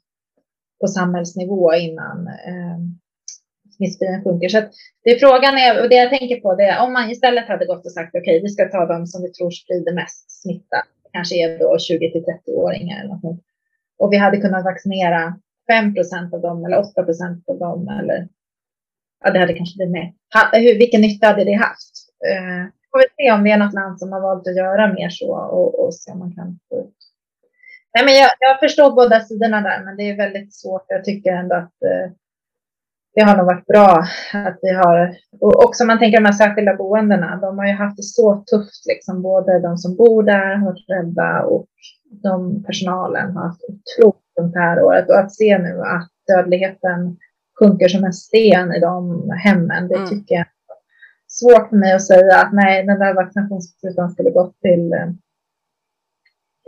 på 0.80 0.86
samhällsnivå 0.88 1.74
innan 1.74 2.26
eh, 2.26 2.78
smittspridningen 3.76 4.24
sjunker. 4.24 4.48
Så 4.48 4.60
det 5.04 5.20
frågan 5.20 5.54
är, 5.64 5.82
och 5.82 5.88
det 5.88 5.94
jag 5.94 6.10
tänker 6.10 6.40
på 6.40 6.54
det 6.54 6.64
är 6.64 6.84
om 6.84 6.92
man 6.92 7.10
istället 7.10 7.48
hade 7.48 7.66
gått 7.66 7.86
och 7.86 7.92
sagt 7.92 8.14
okej, 8.14 8.20
okay, 8.20 8.40
vi 8.42 8.48
ska 8.48 8.68
ta 8.68 8.86
de 8.86 9.06
som 9.06 9.22
vi 9.22 9.32
tror 9.32 9.50
sprider 9.50 9.94
mest 9.94 10.42
smitta, 10.42 10.78
kanske 11.12 11.34
är 11.36 11.58
då 11.58 11.78
20 11.78 12.12
till 12.12 12.24
30-åringar 12.24 13.00
eller 13.00 13.14
något 13.14 13.40
Och 13.98 14.12
vi 14.12 14.16
hade 14.16 14.40
kunnat 14.40 14.64
vaccinera 14.64 15.40
5 15.70 15.94
procent 15.94 16.34
av 16.34 16.40
dem 16.40 16.64
eller 16.64 16.78
8 16.78 17.02
procent 17.02 17.48
av 17.48 17.58
dem 17.58 17.88
eller 17.88 18.28
ja, 19.24 19.30
det 19.32 19.38
hade 19.38 19.54
kanske 19.54 19.76
blivit 19.76 19.92
mer. 19.92 20.12
hur, 20.52 20.78
vilken 20.78 21.00
nytta 21.00 21.26
hade 21.26 21.44
det 21.44 21.52
haft? 21.68 21.92
Eh, 22.30 22.77
får 22.90 22.98
vi 22.98 23.06
se 23.16 23.32
om 23.32 23.44
det 23.44 23.50
är 23.50 23.58
något 23.58 23.74
land 23.74 23.98
som 23.98 24.12
har 24.12 24.20
valt 24.20 24.48
att 24.48 24.56
göra 24.56 24.92
mer 24.92 25.08
så 25.08 25.34
och, 25.36 25.84
och 25.84 25.94
se 25.94 26.12
om 26.12 26.18
man 26.18 26.34
kan 26.34 26.58
få 26.68 26.80
ut. 26.80 26.94
Nej, 27.94 28.04
men 28.04 28.14
jag, 28.14 28.30
jag 28.40 28.60
förstår 28.60 28.90
båda 28.90 29.20
sidorna 29.20 29.60
där, 29.60 29.84
men 29.84 29.96
det 29.96 30.02
är 30.02 30.16
väldigt 30.16 30.54
svårt. 30.54 30.84
Jag 30.88 31.04
tycker 31.04 31.32
ändå 31.32 31.54
att 31.54 31.82
eh, 31.82 32.12
det 33.14 33.22
har 33.22 33.36
nog 33.36 33.46
varit 33.46 33.66
bra 33.66 34.04
att 34.34 34.58
vi 34.62 34.72
har, 34.72 35.16
och 35.40 35.64
också 35.64 35.84
man 35.84 35.98
tänker 35.98 36.18
de 36.18 36.24
här 36.24 36.32
särskilda 36.32 36.76
boendena, 36.76 37.36
de 37.36 37.58
har 37.58 37.66
ju 37.66 37.72
haft 37.72 37.96
det 37.96 38.02
så 38.02 38.44
tufft, 38.50 38.86
liksom 38.86 39.22
både 39.22 39.60
de 39.60 39.78
som 39.78 39.96
bor 39.96 40.22
där 40.22 40.54
har 40.54 40.66
varit 40.66 40.88
rädda 40.88 41.42
och 41.42 41.66
de 42.22 42.64
personalen 42.64 43.36
har 43.36 43.42
haft 43.42 43.62
otroligt 43.62 44.34
tungt 44.36 44.54
det 44.54 44.60
här 44.60 44.82
året. 44.82 45.08
Och 45.08 45.18
att 45.18 45.34
se 45.34 45.58
nu 45.58 45.80
att 45.80 46.08
dödligheten 46.26 47.16
sjunker 47.58 47.88
som 47.88 48.04
en 48.04 48.12
sten 48.12 48.72
i 48.72 48.80
de 48.80 49.30
hemmen, 49.30 49.88
det 49.88 49.96
mm. 49.96 50.08
tycker 50.08 50.34
jag 50.34 50.46
svårt 51.40 51.68
för 51.68 51.76
mig 51.76 51.92
att 51.92 52.06
säga 52.06 52.36
att 52.36 52.52
nej, 52.52 52.86
den 52.86 52.98
där 52.98 53.14
vaccinationssprutan 53.14 54.10
skulle 54.10 54.30
gått 54.30 54.60
till 54.60 54.94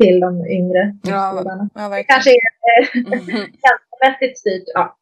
till 0.01 0.21
de 0.21 0.47
yngre. 0.47 0.97
Ja, 1.03 1.69
ja, 1.75 1.89
det 1.89 2.05
kanske 2.05 2.31
är 2.31 2.97
mm. 2.97 3.21
känslomässigt 3.37 4.39
styrt. 4.39 4.65
Ja, 4.75 4.97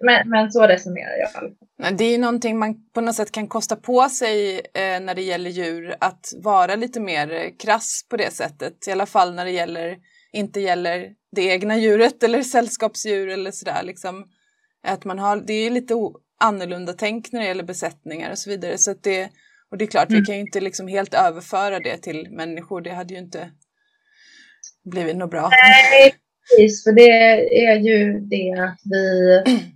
men, 0.00 0.28
men 0.28 0.52
så 0.52 0.66
resonerar 0.66 1.16
jag. 1.16 1.52
Det 1.98 2.04
är 2.04 2.10
ju 2.10 2.18
någonting 2.18 2.58
man 2.58 2.90
på 2.94 3.00
något 3.00 3.14
sätt 3.14 3.32
kan 3.32 3.48
kosta 3.48 3.76
på 3.76 4.08
sig 4.08 4.54
eh, 4.54 5.00
när 5.00 5.14
det 5.14 5.22
gäller 5.22 5.50
djur, 5.50 5.94
att 6.00 6.32
vara 6.36 6.76
lite 6.76 7.00
mer 7.00 7.58
krass 7.58 8.06
på 8.10 8.16
det 8.16 8.32
sättet. 8.32 8.88
I 8.88 8.92
alla 8.92 9.06
fall 9.06 9.34
när 9.34 9.44
det 9.44 9.50
gäller, 9.50 9.96
inte 10.32 10.60
gäller 10.60 11.10
det 11.36 11.42
egna 11.42 11.76
djuret 11.76 12.22
eller 12.22 12.42
sällskapsdjur 12.54 13.28
eller 13.28 13.50
sådär. 13.50 13.82
Liksom, 13.82 14.24
att 14.86 15.04
man 15.04 15.18
har, 15.18 15.36
det 15.36 15.52
är 15.52 15.70
lite 15.70 15.94
annorlunda 16.38 16.92
tänk 16.92 17.32
när 17.32 17.40
det 17.40 17.46
gäller 17.46 17.64
besättningar 17.64 18.30
och 18.30 18.38
så 18.38 18.50
vidare. 18.50 18.78
Så 18.78 18.94
det, 19.02 19.28
och 19.70 19.78
det 19.78 19.84
är 19.84 19.86
klart, 19.86 20.10
mm. 20.10 20.20
vi 20.20 20.26
kan 20.26 20.34
ju 20.34 20.40
inte 20.40 20.60
liksom 20.60 20.88
helt 20.88 21.14
överföra 21.14 21.78
det 21.80 21.96
till 21.96 22.28
människor. 22.30 22.80
Det 22.80 22.90
hade 22.90 23.14
ju 23.14 23.20
inte 23.20 23.50
blivit 24.84 25.16
något 25.16 25.30
bra. 25.30 25.50
Nej, 25.50 26.14
precis. 26.50 26.84
För 26.84 26.92
det 26.92 27.10
är 27.66 27.76
ju 27.76 28.20
det 28.20 28.52
att 28.52 28.80
vi... 28.84 29.42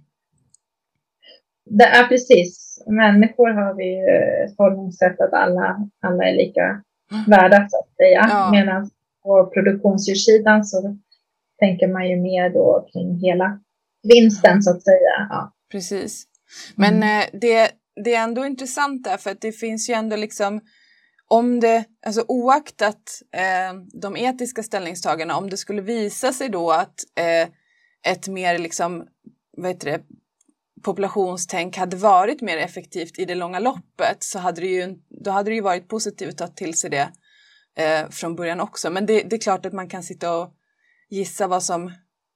Det 1.65 1.85
är 1.85 2.07
precis. 2.07 2.83
Människor 2.87 3.49
har 3.49 3.75
vi 3.75 3.85
ju 3.85 4.07
ett 4.45 4.57
förhållningssätt 4.57 5.21
att 5.21 5.33
alla, 5.33 5.89
alla 6.01 6.25
är 6.25 6.37
lika 6.37 6.61
mm. 6.61 7.25
värda 7.27 7.69
så 7.71 7.79
att 7.79 7.97
säga. 7.97 8.27
Ja. 8.31 8.51
Medan 8.51 8.91
på 9.23 9.51
produktionsdjursidan 9.55 10.65
så 10.65 10.97
tänker 11.59 11.89
man 11.89 12.09
ju 12.09 12.17
mer 12.17 12.51
då 12.51 12.89
kring 12.93 13.19
hela 13.19 13.61
vinsten 14.03 14.63
så 14.63 14.71
att 14.71 14.83
säga. 14.83 15.27
Ja. 15.31 15.53
Precis. 15.73 16.27
Men 16.75 16.97
mm. 16.97 17.21
Eh, 17.21 17.41
det, 17.41 17.71
det 18.05 18.15
är 18.15 18.23
ändå 18.23 18.47
intressant 18.47 19.05
där 19.05 19.17
för 19.17 19.31
att 19.31 19.41
det 19.41 19.53
finns 19.53 19.91
ju 19.91 19.95
ändå 19.95 20.17
liksom 20.17 20.61
om 21.29 21.61
det, 21.61 21.85
alltså 22.07 22.25
oaktat 22.29 23.23
eh, 23.33 23.75
de 24.01 24.17
etiska 24.17 24.63
ställningstagandena, 24.63 25.39
om 25.39 25.51
det 25.51 25.57
skulle 25.57 25.83
visa 25.83 26.33
sig 26.33 26.49
då 26.49 26.71
att 26.71 26.95
eh, 27.19 27.49
ett 28.13 28.29
mer 28.29 28.59
liksom, 28.59 29.07
vad 29.57 29.71
heter 29.71 29.91
det, 29.91 30.03
populationstänk 30.83 31.77
hade 31.77 31.97
varit 31.97 32.41
mer 32.41 32.57
effektivt 32.57 33.19
i 33.19 33.25
det 33.25 33.35
långa 33.35 33.59
loppet 33.59 34.17
så 34.19 34.39
hade 34.39 34.61
det 34.61 34.67
ju, 34.67 34.95
då 35.25 35.31
hade 35.31 35.51
det 35.51 35.55
ju 35.55 35.61
varit 35.61 35.89
positivt 35.89 36.41
att 36.41 36.49
ta 36.49 36.55
till 36.55 36.75
sig 36.75 36.91
det 36.91 37.13
eh, 37.77 38.11
från 38.11 38.37
början 38.37 38.61
också. 38.61 38.91
Men 38.91 39.07
det, 39.07 39.23
det, 39.23 39.37
är 39.37 39.41
klart 39.41 39.67
att 39.67 39.73
man 39.73 39.89
kan 39.89 40.03
sitta 40.03 40.37
och 40.37 40.55
gissa 41.11 41.47
vad 41.47 41.63
som, 41.63 41.93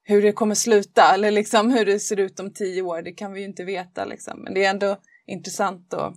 hur 0.09 0.23
det 0.23 0.33
kommer 0.33 0.55
sluta 0.55 1.15
eller 1.15 1.31
liksom 1.31 1.71
hur 1.71 1.85
det 1.85 2.01
ser 2.01 2.21
ut 2.21 2.41
om 2.41 2.53
tio 2.53 2.83
år. 2.83 3.03
Det 3.03 3.13
kan 3.13 3.33
vi 3.33 3.41
ju 3.41 3.47
inte 3.47 3.65
veta 3.65 4.05
liksom. 4.05 4.43
Men 4.43 4.55
det 4.55 4.65
är 4.65 4.71
ändå 4.71 4.97
intressant 5.27 5.93
Och... 5.95 6.15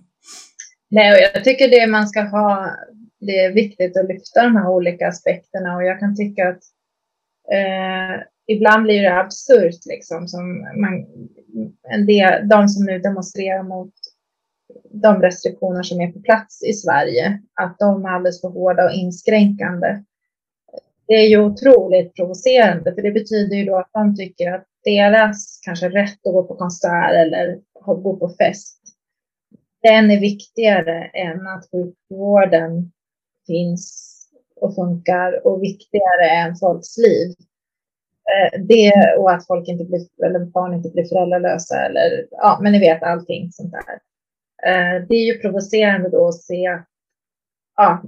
Nej, 0.90 1.12
och 1.12 1.18
jag 1.20 1.44
tycker 1.44 1.68
det 1.68 1.86
man 1.86 2.08
ska 2.08 2.22
ha, 2.22 2.70
det 3.20 3.38
är 3.38 3.52
viktigt 3.52 3.96
att 3.96 4.08
lyfta 4.08 4.42
de 4.42 4.56
här 4.56 4.68
olika 4.68 5.08
aspekterna 5.08 5.76
och 5.76 5.84
jag 5.84 6.00
kan 6.00 6.16
tycka 6.16 6.48
att 6.48 6.62
eh, 7.52 8.22
ibland 8.46 8.82
blir 8.82 9.02
det 9.02 9.20
absurt 9.20 9.86
liksom 9.86 10.28
som 10.28 10.60
man, 10.60 11.06
en 11.94 12.06
del, 12.06 12.48
de 12.48 12.68
som 12.68 12.86
nu 12.86 12.98
demonstrerar 12.98 13.62
mot 13.62 13.92
de 15.02 15.22
restriktioner 15.22 15.82
som 15.82 16.00
är 16.00 16.12
på 16.12 16.20
plats 16.20 16.64
i 16.64 16.72
Sverige, 16.72 17.40
att 17.60 17.78
de 17.78 18.04
är 18.04 18.08
alldeles 18.08 18.40
för 18.40 18.48
hårda 18.48 18.84
och 18.84 18.92
inskränkande. 18.92 20.02
Det 21.10 21.14
är 21.14 21.28
ju 21.28 21.40
otroligt 21.40 22.14
provocerande, 22.14 22.94
för 22.94 23.02
det 23.02 23.10
betyder 23.10 23.56
ju 23.56 23.64
då 23.64 23.76
att 23.76 23.90
de 23.92 24.16
tycker 24.16 24.52
att 24.52 24.64
deras 24.84 25.60
kanske 25.64 25.88
rätt 25.88 26.26
att 26.26 26.32
gå 26.32 26.42
på 26.42 26.54
konsert 26.54 27.12
eller 27.12 27.58
gå 28.02 28.16
på 28.16 28.28
fest 28.28 28.80
den 29.82 30.10
är 30.10 30.20
viktigare 30.20 31.04
än 31.04 31.46
att 31.46 31.70
sjukvården 31.70 32.92
finns 33.46 34.16
och 34.56 34.74
funkar 34.74 35.46
och 35.46 35.62
viktigare 35.62 36.30
än 36.30 36.56
folks 36.56 36.98
liv. 36.98 37.34
Eh, 38.30 38.60
det 38.60 38.92
och 39.18 39.30
att 39.30 39.46
folk 39.46 39.68
inte 39.68 39.84
blir, 39.84 40.00
eller 40.26 40.38
barn 40.38 40.74
inte 40.74 40.90
blir 40.90 41.04
föräldralösa 41.04 41.86
eller 41.86 42.26
ja, 42.30 42.58
men 42.62 42.72
ni 42.72 42.78
vet 42.78 43.02
allting 43.02 43.52
sånt 43.52 43.72
där. 43.72 44.00
Eh, 44.70 45.06
det 45.08 45.14
är 45.14 45.34
ju 45.34 45.38
provocerande 45.38 46.08
då 46.08 46.28
att 46.28 46.42
se. 46.42 46.78
Ja, 47.82 48.02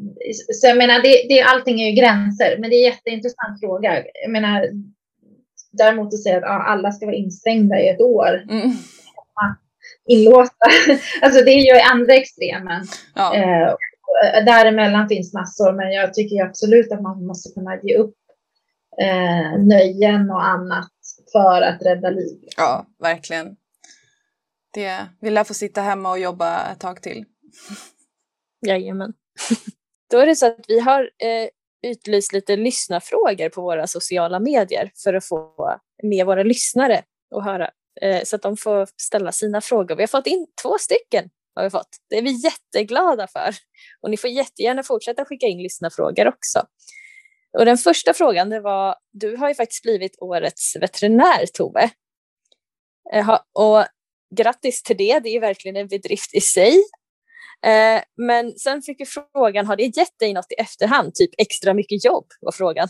så 0.53 0.67
jag 0.67 0.77
menar, 0.77 1.03
det, 1.03 1.27
det, 1.29 1.43
allting 1.43 1.81
är 1.81 1.91
ju 1.91 1.97
gränser, 1.97 2.57
men 2.59 2.71
det 2.71 2.77
är 2.77 2.87
en 2.87 2.93
jätteintressant 2.93 3.61
fråga. 3.61 4.03
Jag 4.23 4.31
menar, 4.31 4.67
däremot 5.73 6.15
att 6.15 6.23
säga 6.23 6.37
att 6.37 6.43
ja, 6.43 6.63
alla 6.63 6.93
ska 6.93 7.07
vara 7.07 7.17
instängda 7.17 7.81
i 7.81 7.89
ett 7.89 8.01
år. 8.01 8.47
Mm 8.51 8.73
inlåsta. 10.05 10.67
alltså 11.23 11.45
det 11.45 11.51
är 11.51 11.75
ju 11.75 11.81
andra 11.81 12.15
extremen. 12.15 12.85
Ja. 13.15 13.35
Eh, 13.35 13.75
däremellan 14.45 15.09
finns 15.09 15.33
massor, 15.33 15.73
men 15.73 15.93
jag 15.93 16.15
tycker 16.15 16.45
absolut 16.45 16.93
att 16.93 17.03
man 17.03 17.27
måste 17.27 17.55
kunna 17.55 17.81
ge 17.83 17.97
upp 17.97 18.17
eh, 19.01 19.63
nöjen 19.63 20.31
och 20.31 20.45
annat 20.45 20.91
för 21.33 21.63
att 21.63 21.83
rädda 21.83 22.11
liv. 22.11 22.39
Ja, 22.57 22.87
verkligen. 22.99 23.57
Det, 24.75 25.07
vi 25.21 25.31
lär 25.31 25.45
få 25.45 25.55
sitta 25.55 25.81
hemma 25.81 26.11
och 26.11 26.19
jobba 26.19 26.73
ett 26.73 26.81
tag 26.81 27.03
till. 27.03 27.25
Jajamän. 28.67 29.13
Då 30.11 30.19
är 30.19 30.27
det 30.27 30.37
så 30.37 30.47
att 30.47 30.65
vi 30.69 30.81
har 30.81 31.03
eh, 31.03 31.49
utlyst 31.91 32.33
lite 32.33 32.57
lyssnarfrågor 32.57 33.49
på 33.49 33.63
våra 33.63 33.87
sociala 33.87 34.41
medier 34.41 34.91
för 35.05 35.15
att 35.15 35.27
få 35.27 35.79
med 36.03 36.27
våra 36.27 36.43
lyssnare 36.43 37.03
och 37.35 37.45
höra 37.45 37.71
Eh, 38.01 38.23
så 38.25 38.37
att 38.37 38.43
de 38.43 38.57
får 38.57 38.89
ställa 38.97 39.33
sina 39.33 39.61
frågor. 39.61 39.97
Vi 39.97 40.03
har 40.03 40.07
fått 40.07 40.27
in 40.27 40.47
två 40.63 40.79
stycken 40.79 41.31
har 41.55 41.63
vi 41.63 41.71
fått. 41.71 41.89
Det 42.11 42.19
är 42.19 42.23
vi 42.23 42.31
jätteglada 42.31 43.27
för. 43.27 43.55
Och 44.01 44.11
ni 44.11 44.17
får 44.17 44.31
jättegärna 44.31 44.83
fortsätta 44.83 45.25
skicka 45.25 45.47
in 45.47 45.63
lyssnarfrågor 45.63 46.29
också. 46.29 46.63
Och 47.59 47.65
den 47.65 47.79
första 47.79 48.15
frågan 48.15 48.51
det 48.51 48.61
var, 48.61 48.97
du 49.13 49.37
har 49.37 49.49
ju 49.49 49.55
faktiskt 49.55 49.83
blivit 49.83 50.17
årets 50.19 50.77
veterinär 50.77 51.47
Tove. 51.55 51.91
Eh, 53.13 53.39
och 53.53 53.85
grattis 54.37 54.83
till 54.83 54.97
det, 54.97 55.21
det 55.21 55.29
är 55.29 55.41
verkligen 55.41 55.77
en 55.77 55.89
bedrift 55.89 56.35
i 56.35 56.41
sig. 56.41 56.83
Eh, 57.67 58.03
men 58.17 58.53
sen 58.59 58.83
fick 58.83 59.01
vi 59.01 59.05
frågan, 59.05 59.67
har 59.67 59.77
det 59.77 59.97
gett 59.97 60.19
dig 60.19 60.33
något 60.33 60.53
i 60.53 60.61
efterhand, 60.61 61.15
typ 61.15 61.31
extra 61.39 61.75
mycket 61.75 62.05
jobb? 62.05 62.27
var 62.41 62.53
frågan. 62.53 62.89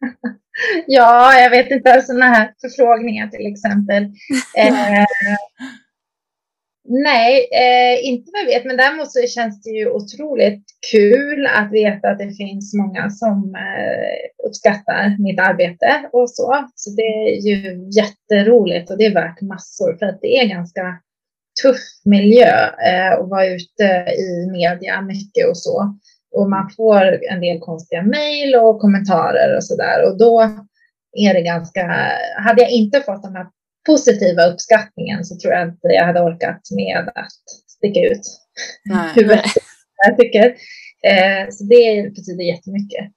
ja, 0.86 1.40
jag 1.40 1.50
vet 1.50 1.70
inte, 1.70 2.02
sådana 2.02 2.24
här 2.26 2.54
förfrågningar 2.60 3.28
till 3.28 3.52
exempel. 3.52 4.04
Eh, 4.56 5.04
nej, 6.88 7.48
eh, 7.52 8.08
inte 8.08 8.30
vad 8.32 8.42
jag 8.42 8.46
vet, 8.46 8.64
men 8.64 8.76
däremot 8.76 9.12
så 9.12 9.26
känns 9.26 9.62
det 9.62 9.70
ju 9.70 9.90
otroligt 9.90 10.64
kul 10.92 11.46
att 11.46 11.72
veta 11.72 12.08
att 12.08 12.18
det 12.18 12.34
finns 12.36 12.74
många 12.74 13.10
som 13.10 13.54
eh, 13.54 14.46
uppskattar 14.48 15.22
mitt 15.22 15.40
arbete 15.40 16.08
och 16.12 16.30
så. 16.30 16.68
Så 16.74 16.90
det 16.90 17.02
är 17.02 17.48
ju 17.48 17.90
jätteroligt 18.00 18.90
och 18.90 18.98
det 18.98 19.06
är 19.06 19.14
värt 19.14 19.40
massor 19.40 19.96
för 19.98 20.06
att 20.06 20.20
det 20.20 20.38
är 20.38 20.48
ganska 20.48 21.00
tuff 21.62 21.80
miljö 22.04 22.66
eh, 22.66 23.12
och 23.18 23.28
vara 23.28 23.46
ute 23.46 23.84
i 24.18 24.50
media 24.50 25.02
mycket 25.02 25.48
och 25.48 25.58
så. 25.58 25.98
Och 26.36 26.50
man 26.50 26.70
får 26.76 27.24
en 27.30 27.40
del 27.40 27.60
konstiga 27.60 28.02
mejl 28.02 28.54
och 28.54 28.80
kommentarer 28.80 29.56
och 29.56 29.64
så 29.64 29.76
där. 29.76 30.04
Och 30.04 30.18
då 30.18 30.42
är 31.12 31.34
det 31.34 31.42
ganska, 31.42 32.10
hade 32.36 32.62
jag 32.62 32.70
inte 32.70 33.00
fått 33.00 33.22
den 33.22 33.36
här 33.36 33.46
positiva 33.86 34.46
uppskattningen 34.46 35.24
så 35.24 35.36
tror 35.36 35.52
jag 35.52 35.68
inte 35.68 35.88
jag 35.88 36.06
hade 36.06 36.20
orkat 36.20 36.60
med 36.76 37.12
att 37.14 37.42
sticka 37.66 38.00
ut 38.00 38.22
huvudet. 39.14 39.44
Jag 40.06 40.18
tycker. 40.18 40.44
Eh, 41.06 41.50
så 41.50 41.64
det 41.64 42.14
betyder 42.14 42.44
jättemycket. 42.44 43.12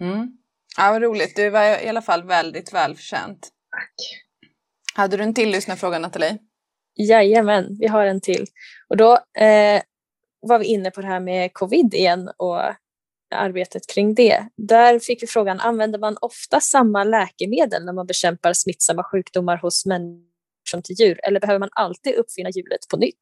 Mm. 0.00 0.28
Ja, 0.76 0.92
vad 0.92 1.02
roligt. 1.02 1.36
Du 1.36 1.50
var 1.50 1.84
i 1.84 1.88
alla 1.88 2.02
fall 2.02 2.24
väldigt 2.24 2.74
välförtjänt. 2.74 3.48
Tack. 3.70 4.24
Hade 4.94 5.16
du 5.16 5.22
en 5.22 5.34
till 5.34 5.50
lyssnarfråga, 5.50 5.98
Nathalie? 5.98 6.38
Jajamän, 6.98 7.76
vi 7.80 7.86
har 7.86 8.06
en 8.06 8.20
till. 8.20 8.44
Och 8.88 8.96
då 8.96 9.12
eh, 9.38 9.82
var 10.40 10.58
vi 10.58 10.64
inne 10.64 10.90
på 10.90 11.00
det 11.00 11.06
här 11.06 11.20
med 11.20 11.52
covid 11.52 11.94
igen 11.94 12.30
och 12.36 12.60
arbetet 13.34 13.86
kring 13.94 14.14
det. 14.14 14.48
Där 14.56 14.98
fick 14.98 15.22
vi 15.22 15.26
frågan, 15.26 15.60
använder 15.60 15.98
man 15.98 16.16
ofta 16.20 16.60
samma 16.60 17.04
läkemedel 17.04 17.84
när 17.84 17.92
man 17.92 18.06
bekämpar 18.06 18.52
smittsamma 18.52 19.04
sjukdomar 19.04 19.56
hos 19.56 19.86
människor 19.86 20.28
som 20.70 20.82
till 20.82 20.96
djur 20.98 21.20
eller 21.22 21.40
behöver 21.40 21.58
man 21.58 21.68
alltid 21.72 22.14
uppfinna 22.14 22.50
hjulet 22.50 22.88
på 22.90 22.96
nytt? 22.96 23.20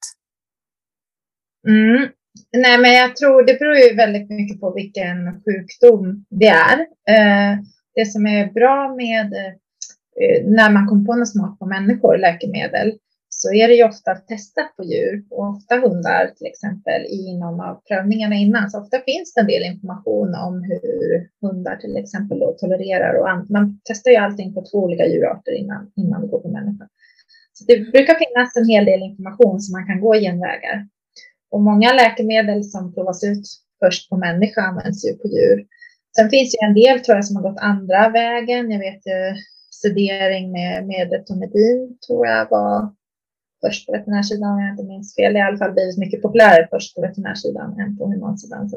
Mm. 1.68 2.08
Nej, 2.52 2.78
men 2.78 2.94
jag 2.94 3.16
tror 3.16 3.42
det 3.42 3.58
beror 3.58 3.76
ju 3.76 3.94
väldigt 3.94 4.30
mycket 4.30 4.60
på 4.60 4.72
vilken 4.72 5.42
sjukdom 5.44 6.24
det 6.30 6.46
är. 6.46 6.78
Eh, 7.08 7.58
det 7.94 8.06
som 8.06 8.26
är 8.26 8.52
bra 8.52 8.94
med 8.96 9.26
eh, 9.26 10.46
när 10.46 10.70
man 10.70 10.86
kommer 10.86 11.04
på 11.04 11.14
något 11.14 11.28
smart 11.28 11.58
på 11.58 11.66
människor, 11.66 12.18
läkemedel, 12.18 12.98
så 13.46 13.52
är 13.52 13.68
det 13.68 13.74
ju 13.74 13.84
ofta 13.84 14.14
testat 14.14 14.76
på 14.76 14.82
djur 14.84 15.24
och 15.30 15.48
ofta 15.54 15.74
hundar 15.84 16.24
till 16.36 16.46
exempel 16.46 17.00
i 17.18 17.38
någon 17.42 17.60
av 17.60 17.74
prövningarna 17.88 18.34
innan. 18.34 18.70
Så 18.70 18.80
ofta 18.82 18.98
finns 19.08 19.34
det 19.34 19.40
en 19.40 19.46
del 19.46 19.62
information 19.62 20.34
om 20.46 20.54
hur 20.70 21.28
hundar 21.44 21.76
till 21.76 21.96
exempel 21.96 22.38
då 22.38 22.52
tolererar 22.52 23.12
och 23.18 23.50
man 23.50 23.80
testar 23.84 24.10
ju 24.10 24.16
allting 24.16 24.54
på 24.54 24.60
två 24.70 24.78
olika 24.78 25.06
djurarter 25.06 25.52
innan, 25.52 25.92
innan 25.96 26.20
det 26.22 26.28
går 26.28 26.40
på 26.40 26.48
människa. 26.48 26.84
Så 27.52 27.64
det 27.68 27.92
brukar 27.92 28.14
finnas 28.14 28.56
en 28.56 28.68
hel 28.68 28.84
del 28.84 29.02
information 29.02 29.60
som 29.60 29.72
man 29.72 29.86
kan 29.86 30.00
gå 30.00 30.14
genvägar. 30.14 30.88
Och 31.50 31.60
många 31.60 31.92
läkemedel 31.92 32.64
som 32.64 32.94
provas 32.94 33.24
ut 33.24 33.46
först 33.84 34.10
på 34.10 34.16
människa 34.16 34.60
används 34.60 35.06
ju 35.06 35.12
på 35.12 35.28
djur. 35.28 35.66
Sen 36.16 36.30
finns 36.30 36.52
det 36.52 36.66
en 36.66 36.74
del 36.74 37.00
tror 37.00 37.16
jag 37.16 37.24
som 37.24 37.36
har 37.36 37.42
gått 37.42 37.60
andra 37.60 38.08
vägen. 38.08 38.70
Jag 38.70 38.78
vet 38.78 39.06
ju 39.06 39.20
sedering 39.82 40.52
med, 40.52 40.86
med 40.86 41.08
tror 42.06 42.26
jag 42.26 42.50
var 42.50 42.92
först 43.64 43.86
på 43.86 43.92
veterinärsidan 43.92 44.52
om 44.52 44.60
jag 44.60 44.72
inte 44.72 44.84
minns 44.84 45.14
fel. 45.14 45.32
Det 45.32 45.40
har 45.40 45.46
i 45.46 45.48
alla 45.48 45.58
fall 45.58 45.72
blivit 45.72 45.98
mycket 45.98 46.22
populärare 46.22 46.68
först 46.70 46.94
på 46.94 47.00
veterinärsidan 47.00 47.80
än 47.80 47.96
på 47.96 48.06
humansidan. 48.06 48.68
Så 48.70 48.76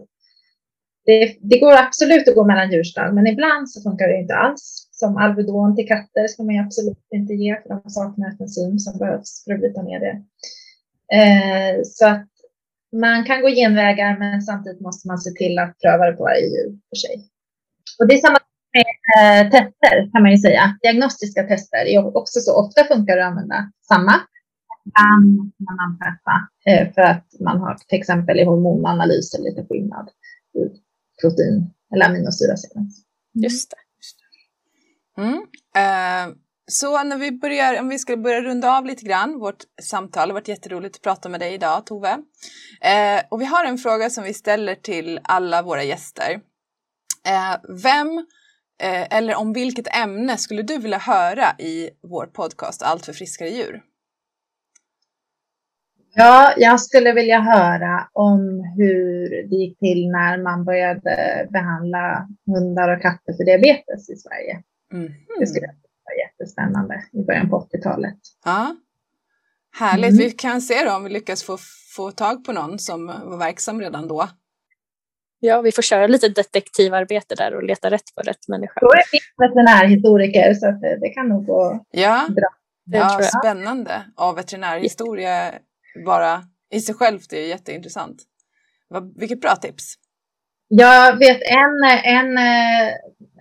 det, 1.06 1.38
det, 1.42 1.60
går 1.60 1.74
absolut 1.74 2.28
att 2.28 2.36
gå 2.36 2.46
mellan 2.46 2.72
djurstall, 2.72 3.14
men 3.14 3.28
ibland 3.28 3.72
så 3.72 3.82
funkar 3.82 4.08
det 4.08 4.18
inte 4.18 4.36
alls. 4.36 4.88
Som 4.92 5.18
Alvedon 5.18 5.76
till 5.76 5.88
katter 5.88 6.28
ska 6.28 6.44
man 6.44 6.60
absolut 6.60 7.08
inte 7.14 7.34
ge 7.34 7.62
för 7.62 7.70
de 7.70 7.90
saknar 7.90 8.30
ett 8.30 8.42
enzym 8.42 8.80
som 8.80 8.98
behövs 8.98 9.44
för 9.44 9.54
att 9.54 9.60
bryta 9.60 9.82
ner 9.82 10.00
det. 10.00 10.16
Eh, 11.18 11.82
så 11.84 12.08
att 12.08 12.28
man 12.92 13.24
kan 13.24 13.42
gå 13.42 13.48
genvägar, 13.48 14.20
men 14.20 14.42
samtidigt 14.42 14.82
måste 14.82 15.08
man 15.08 15.18
se 15.18 15.32
till 15.32 15.60
att 15.60 15.80
pröva 15.80 16.06
det 16.06 16.18
på 16.18 16.24
varje 16.24 16.46
djur 16.46 16.80
för 16.90 16.96
sig. 16.96 17.16
Och 18.00 18.08
det 18.08 18.14
är 18.14 18.18
samma 18.18 18.40
med 18.74 18.86
eh, 19.18 19.52
tester 19.52 20.12
kan 20.12 20.22
man 20.22 20.32
ju 20.32 20.38
säga. 20.38 20.78
Diagnostiska 20.82 21.44
tester 21.44 21.86
är 21.86 22.18
också 22.18 22.40
så. 22.40 22.56
Ofta 22.56 22.84
funkar 22.84 23.16
det 23.16 23.26
att 23.26 23.32
använda 23.32 23.72
samma 23.88 24.14
kan 24.94 25.52
man 25.58 25.80
anpassa 25.80 26.50
eh, 26.66 26.94
för 26.94 27.02
att 27.02 27.26
man 27.40 27.58
har 27.58 27.76
till 27.76 28.00
exempel 28.00 28.40
i 28.40 28.44
hormonanalyser 28.44 29.40
lite 29.40 29.66
skillnad 29.70 30.10
i 30.54 30.64
protein 31.22 31.74
eller 31.94 32.06
aminosyrasekvens. 32.06 33.04
Mm. 33.36 33.44
Just 33.44 33.70
det. 33.70 33.76
Mm. 35.22 35.34
Uh, 35.34 36.36
så 36.72 37.04
när 37.04 37.18
vi 37.18 37.32
börjar, 37.32 37.80
om 37.80 37.90
vi 37.90 38.00
ska 38.00 38.18
börja 38.18 38.42
runda 38.42 38.78
av 38.78 38.86
lite 38.86 39.06
grann 39.06 39.40
vårt 39.40 39.64
samtal, 39.82 40.28
det 40.28 40.34
har 40.34 40.40
varit 40.40 40.48
jätteroligt 40.48 40.96
att 40.96 41.02
prata 41.02 41.30
med 41.30 41.40
dig 41.40 41.54
idag 41.54 41.86
Tove. 41.86 42.14
Uh, 42.14 43.22
och 43.30 43.42
vi 43.42 43.46
har 43.46 43.66
en 43.66 43.78
fråga 43.78 44.10
som 44.10 44.24
vi 44.24 44.34
ställer 44.34 44.76
till 44.76 45.20
alla 45.24 45.62
våra 45.62 45.84
gäster. 45.84 46.34
Uh, 47.28 47.82
vem 47.84 48.26
eller 48.82 49.36
om 49.36 49.54
vilket 49.54 49.96
ämne 49.96 50.38
skulle 50.38 50.62
du 50.62 50.78
vilja 50.78 50.98
höra 50.98 51.56
i 51.60 51.90
vår 52.02 52.26
podcast 52.26 52.82
Allt 52.84 53.06
för 53.06 53.14
friskare 53.14 53.50
djur? 53.50 53.82
Ja, 56.14 56.54
jag 56.58 56.82
skulle 56.82 57.14
vilja 57.14 57.40
höra 57.40 58.10
om 58.14 58.64
hur 58.78 59.30
det 59.50 59.56
gick 59.56 59.80
till 59.80 60.12
när 60.12 60.44
man 60.44 60.66
började 60.66 61.48
behandla 61.50 62.28
hundar 62.46 62.96
och 62.96 63.02
katter 63.02 63.34
för 63.34 63.46
diabetes 63.46 64.10
i 64.10 64.16
Sverige. 64.16 64.64
Mm. 64.94 65.12
Det 65.40 65.48
skulle 65.48 65.68
vara 65.68 66.18
jättespännande 66.28 67.04
i 67.12 67.24
början 67.24 67.50
på 67.50 67.68
80-talet. 67.72 68.18
Ja, 68.46 68.76
Härligt. 69.72 70.10
Mm. 70.10 70.18
Vi 70.18 70.32
kan 70.32 70.62
se 70.62 70.84
då 70.84 70.96
om 70.96 71.04
vi 71.04 71.10
lyckas 71.10 71.44
få, 71.44 71.58
få 71.96 72.12
tag 72.12 72.46
på 72.46 72.54
någon 72.54 72.80
som 72.80 73.08
var 73.08 73.38
verksam 73.38 73.82
redan 73.82 74.08
då. 74.08 74.30
Ja, 75.40 75.62
vi 75.62 75.72
får 75.72 75.82
köra 75.82 76.08
lite 76.08 76.30
detektivarbete 76.30 77.36
där 77.36 77.56
och 77.56 77.64
leta 77.64 77.90
rätt 77.90 78.16
på 78.16 78.22
rätt 78.22 78.48
människa. 78.48 78.80
Då 78.82 78.88
är 78.88 78.96
det 78.96 79.48
veterinärhistoriker 79.48 80.54
så 80.54 80.68
att 80.68 80.82
det, 80.82 80.98
det 81.02 81.10
kan 81.10 81.30
nog 81.30 81.46
gå 81.46 81.86
ja. 81.92 82.28
bra. 82.30 82.50
Ja, 82.86 83.20
spännande. 83.40 84.02
Ja, 84.18 84.32
veterinärhistoria 84.32 85.54
bara 86.06 86.44
i 86.72 86.80
sig 86.80 86.96
självt 86.96 87.34
är 87.34 87.48
jätteintressant. 87.48 88.24
Vilket 89.16 89.42
bra 89.42 89.56
tips. 89.56 89.96
Jag 90.68 91.18
vet 91.18 91.42
en, 91.42 91.84
en 92.04 92.38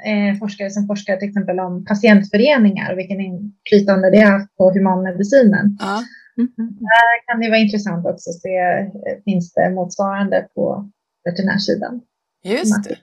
eh, 0.07 0.39
forskare 0.39 0.71
som 0.71 0.87
forskar 0.87 1.17
till 1.17 1.29
exempel 1.29 1.61
om 1.61 1.85
patientföreningar 1.85 2.93
och 2.93 2.99
vilken 2.99 3.21
inflytande 3.21 4.11
det 4.11 4.21
har 4.21 4.47
på 4.57 4.71
humanmedicinen. 4.73 5.77
Ja. 5.81 6.05
Mm 6.39 6.49
-hmm. 6.57 6.79
Där 6.81 7.27
kan 7.27 7.41
det 7.41 7.49
vara 7.49 7.59
intressant 7.59 8.07
också 8.07 8.31
att 8.31 8.41
se, 8.41 8.57
eh, 8.59 9.23
finns 9.25 9.53
det 9.53 9.71
motsvarande 9.71 10.49
på 10.55 10.91
veterinärsidan? 11.25 12.01
Just 12.45 12.85
det. 12.85 12.97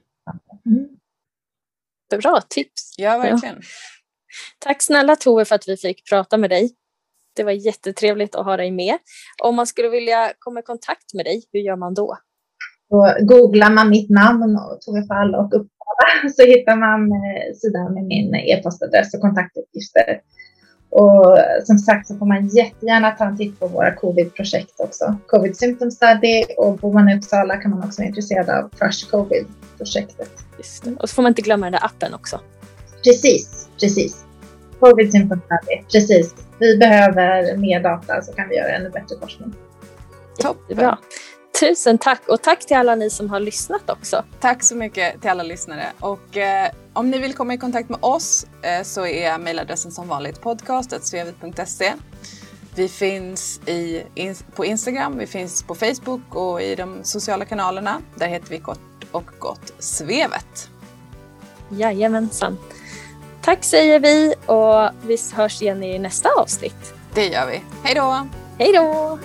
Mm. 0.65 0.87
Bra 2.21 2.41
tips. 2.49 2.95
Ja, 2.97 3.17
verkligen. 3.17 3.55
Ja. 3.55 3.61
Tack 4.59 4.81
snälla 4.81 5.15
Tove 5.15 5.45
för 5.45 5.55
att 5.55 5.67
vi 5.67 5.77
fick 5.77 6.09
prata 6.09 6.37
med 6.37 6.49
dig. 6.49 6.71
Det 7.36 7.43
var 7.43 7.51
jättetrevligt 7.51 8.36
att 8.36 8.45
ha 8.45 8.57
dig 8.57 8.71
med. 8.71 8.97
Om 9.43 9.55
man 9.55 9.67
skulle 9.67 9.89
vilja 9.89 10.33
komma 10.39 10.59
i 10.59 10.63
kontakt 10.63 11.13
med 11.13 11.25
dig, 11.25 11.43
hur 11.51 11.59
gör 11.59 11.75
man 11.75 11.93
då? 11.93 12.17
Då 12.89 13.15
googlar 13.21 13.69
man 13.69 13.89
mitt 13.89 14.09
namn, 14.09 14.59
Tove 14.86 15.07
Fall 15.07 15.36
och 15.36 15.45
Uppsala, 15.45 16.29
så 16.36 16.45
hittar 16.45 16.75
man 16.75 17.11
eh, 17.11 17.53
sidan 17.55 17.93
med 17.93 18.03
min 18.03 18.36
e-postadress 18.36 19.13
och 19.13 19.21
kontaktuppgifter. 19.21 20.21
Och 20.89 21.38
som 21.63 21.77
sagt 21.77 22.07
så 22.07 22.15
får 22.15 22.25
man 22.25 22.47
jättegärna 22.47 23.11
ta 23.11 23.25
en 23.25 23.38
titt 23.38 23.59
på 23.59 23.67
våra 23.67 23.95
covid-projekt 23.95 24.79
också. 24.79 25.15
Covid 25.27 25.57
Symptom 25.57 25.91
Study 25.91 26.43
och 26.57 26.77
bor 26.77 26.93
man 26.93 27.09
i 27.09 27.17
Uppsala 27.17 27.57
kan 27.57 27.71
man 27.71 27.83
också 27.83 28.01
vara 28.01 28.07
intresserad 28.07 28.49
av 28.49 28.69
Crush 28.69 29.11
Covid-projektet. 29.11 30.29
Och 30.99 31.09
så 31.09 31.15
får 31.15 31.21
man 31.21 31.29
inte 31.29 31.41
glömma 31.41 31.65
den 31.65 31.71
där 31.71 31.86
appen 31.86 32.13
också. 32.13 32.39
Precis, 33.03 33.69
precis. 33.79 34.25
Covid 34.79 35.11
Symptom 35.11 35.41
Study, 35.41 35.83
precis 35.91 36.44
vi 36.60 36.78
behöver 36.78 37.58
mer 37.58 37.80
data 37.80 38.22
så 38.22 38.34
kan 38.34 38.49
vi 38.49 38.56
göra 38.56 38.70
ännu 38.70 38.89
bättre 38.89 39.16
forskning. 39.22 39.53
Toppen. 40.39 40.95
Tusen 41.60 41.97
tack 41.97 42.22
och 42.28 42.41
tack 42.41 42.66
till 42.66 42.78
alla 42.78 42.95
ni 42.95 43.10
som 43.10 43.30
har 43.30 43.39
lyssnat 43.39 43.89
också. 43.89 44.24
Tack 44.39 44.64
så 44.64 44.76
mycket 44.76 45.22
till 45.22 45.30
alla 45.30 45.43
lyssnare 45.43 45.86
och 45.99 46.38
eh, 46.38 46.72
om 46.93 47.10
ni 47.10 47.20
vill 47.20 47.34
komma 47.34 47.53
i 47.53 47.58
kontakt 47.58 47.89
med 47.89 47.99
oss 48.01 48.45
eh, 48.62 48.84
så 48.84 49.06
är 49.06 49.38
mejladressen 49.38 49.91
som 49.91 50.08
vanligt 50.08 50.41
podcastsvevit.se. 50.41 51.93
Vi 52.76 52.88
finns 52.88 53.62
i, 53.66 54.03
in, 54.16 54.36
på 54.56 54.66
Instagram, 54.66 55.18
vi 55.18 55.28
finns 55.28 55.64
på 55.64 55.76
Facebook 55.76 56.36
och 56.36 56.62
i 56.62 56.76
de 56.76 57.03
sociala 57.03 57.45
kanalerna. 57.45 58.01
Där 58.16 58.28
heter 58.28 58.49
vi 58.49 58.60
kort 58.60 59.06
och 59.12 59.32
gott 59.39 59.74
Svevet. 59.80 60.70
Jajamensan. 61.70 62.58
Tack 63.45 63.63
säger 63.63 63.99
vi 63.99 64.33
och 64.45 65.07
vi 65.07 65.17
hörs 65.33 65.61
igen 65.61 65.83
i 65.83 65.99
nästa 65.99 66.29
avsnitt. 66.29 66.93
Det 67.13 67.27
gör 67.27 67.47
vi. 67.47 67.61
Hej 67.83 67.95
då! 67.95 68.27
Hej 68.57 68.73
då! 68.73 69.19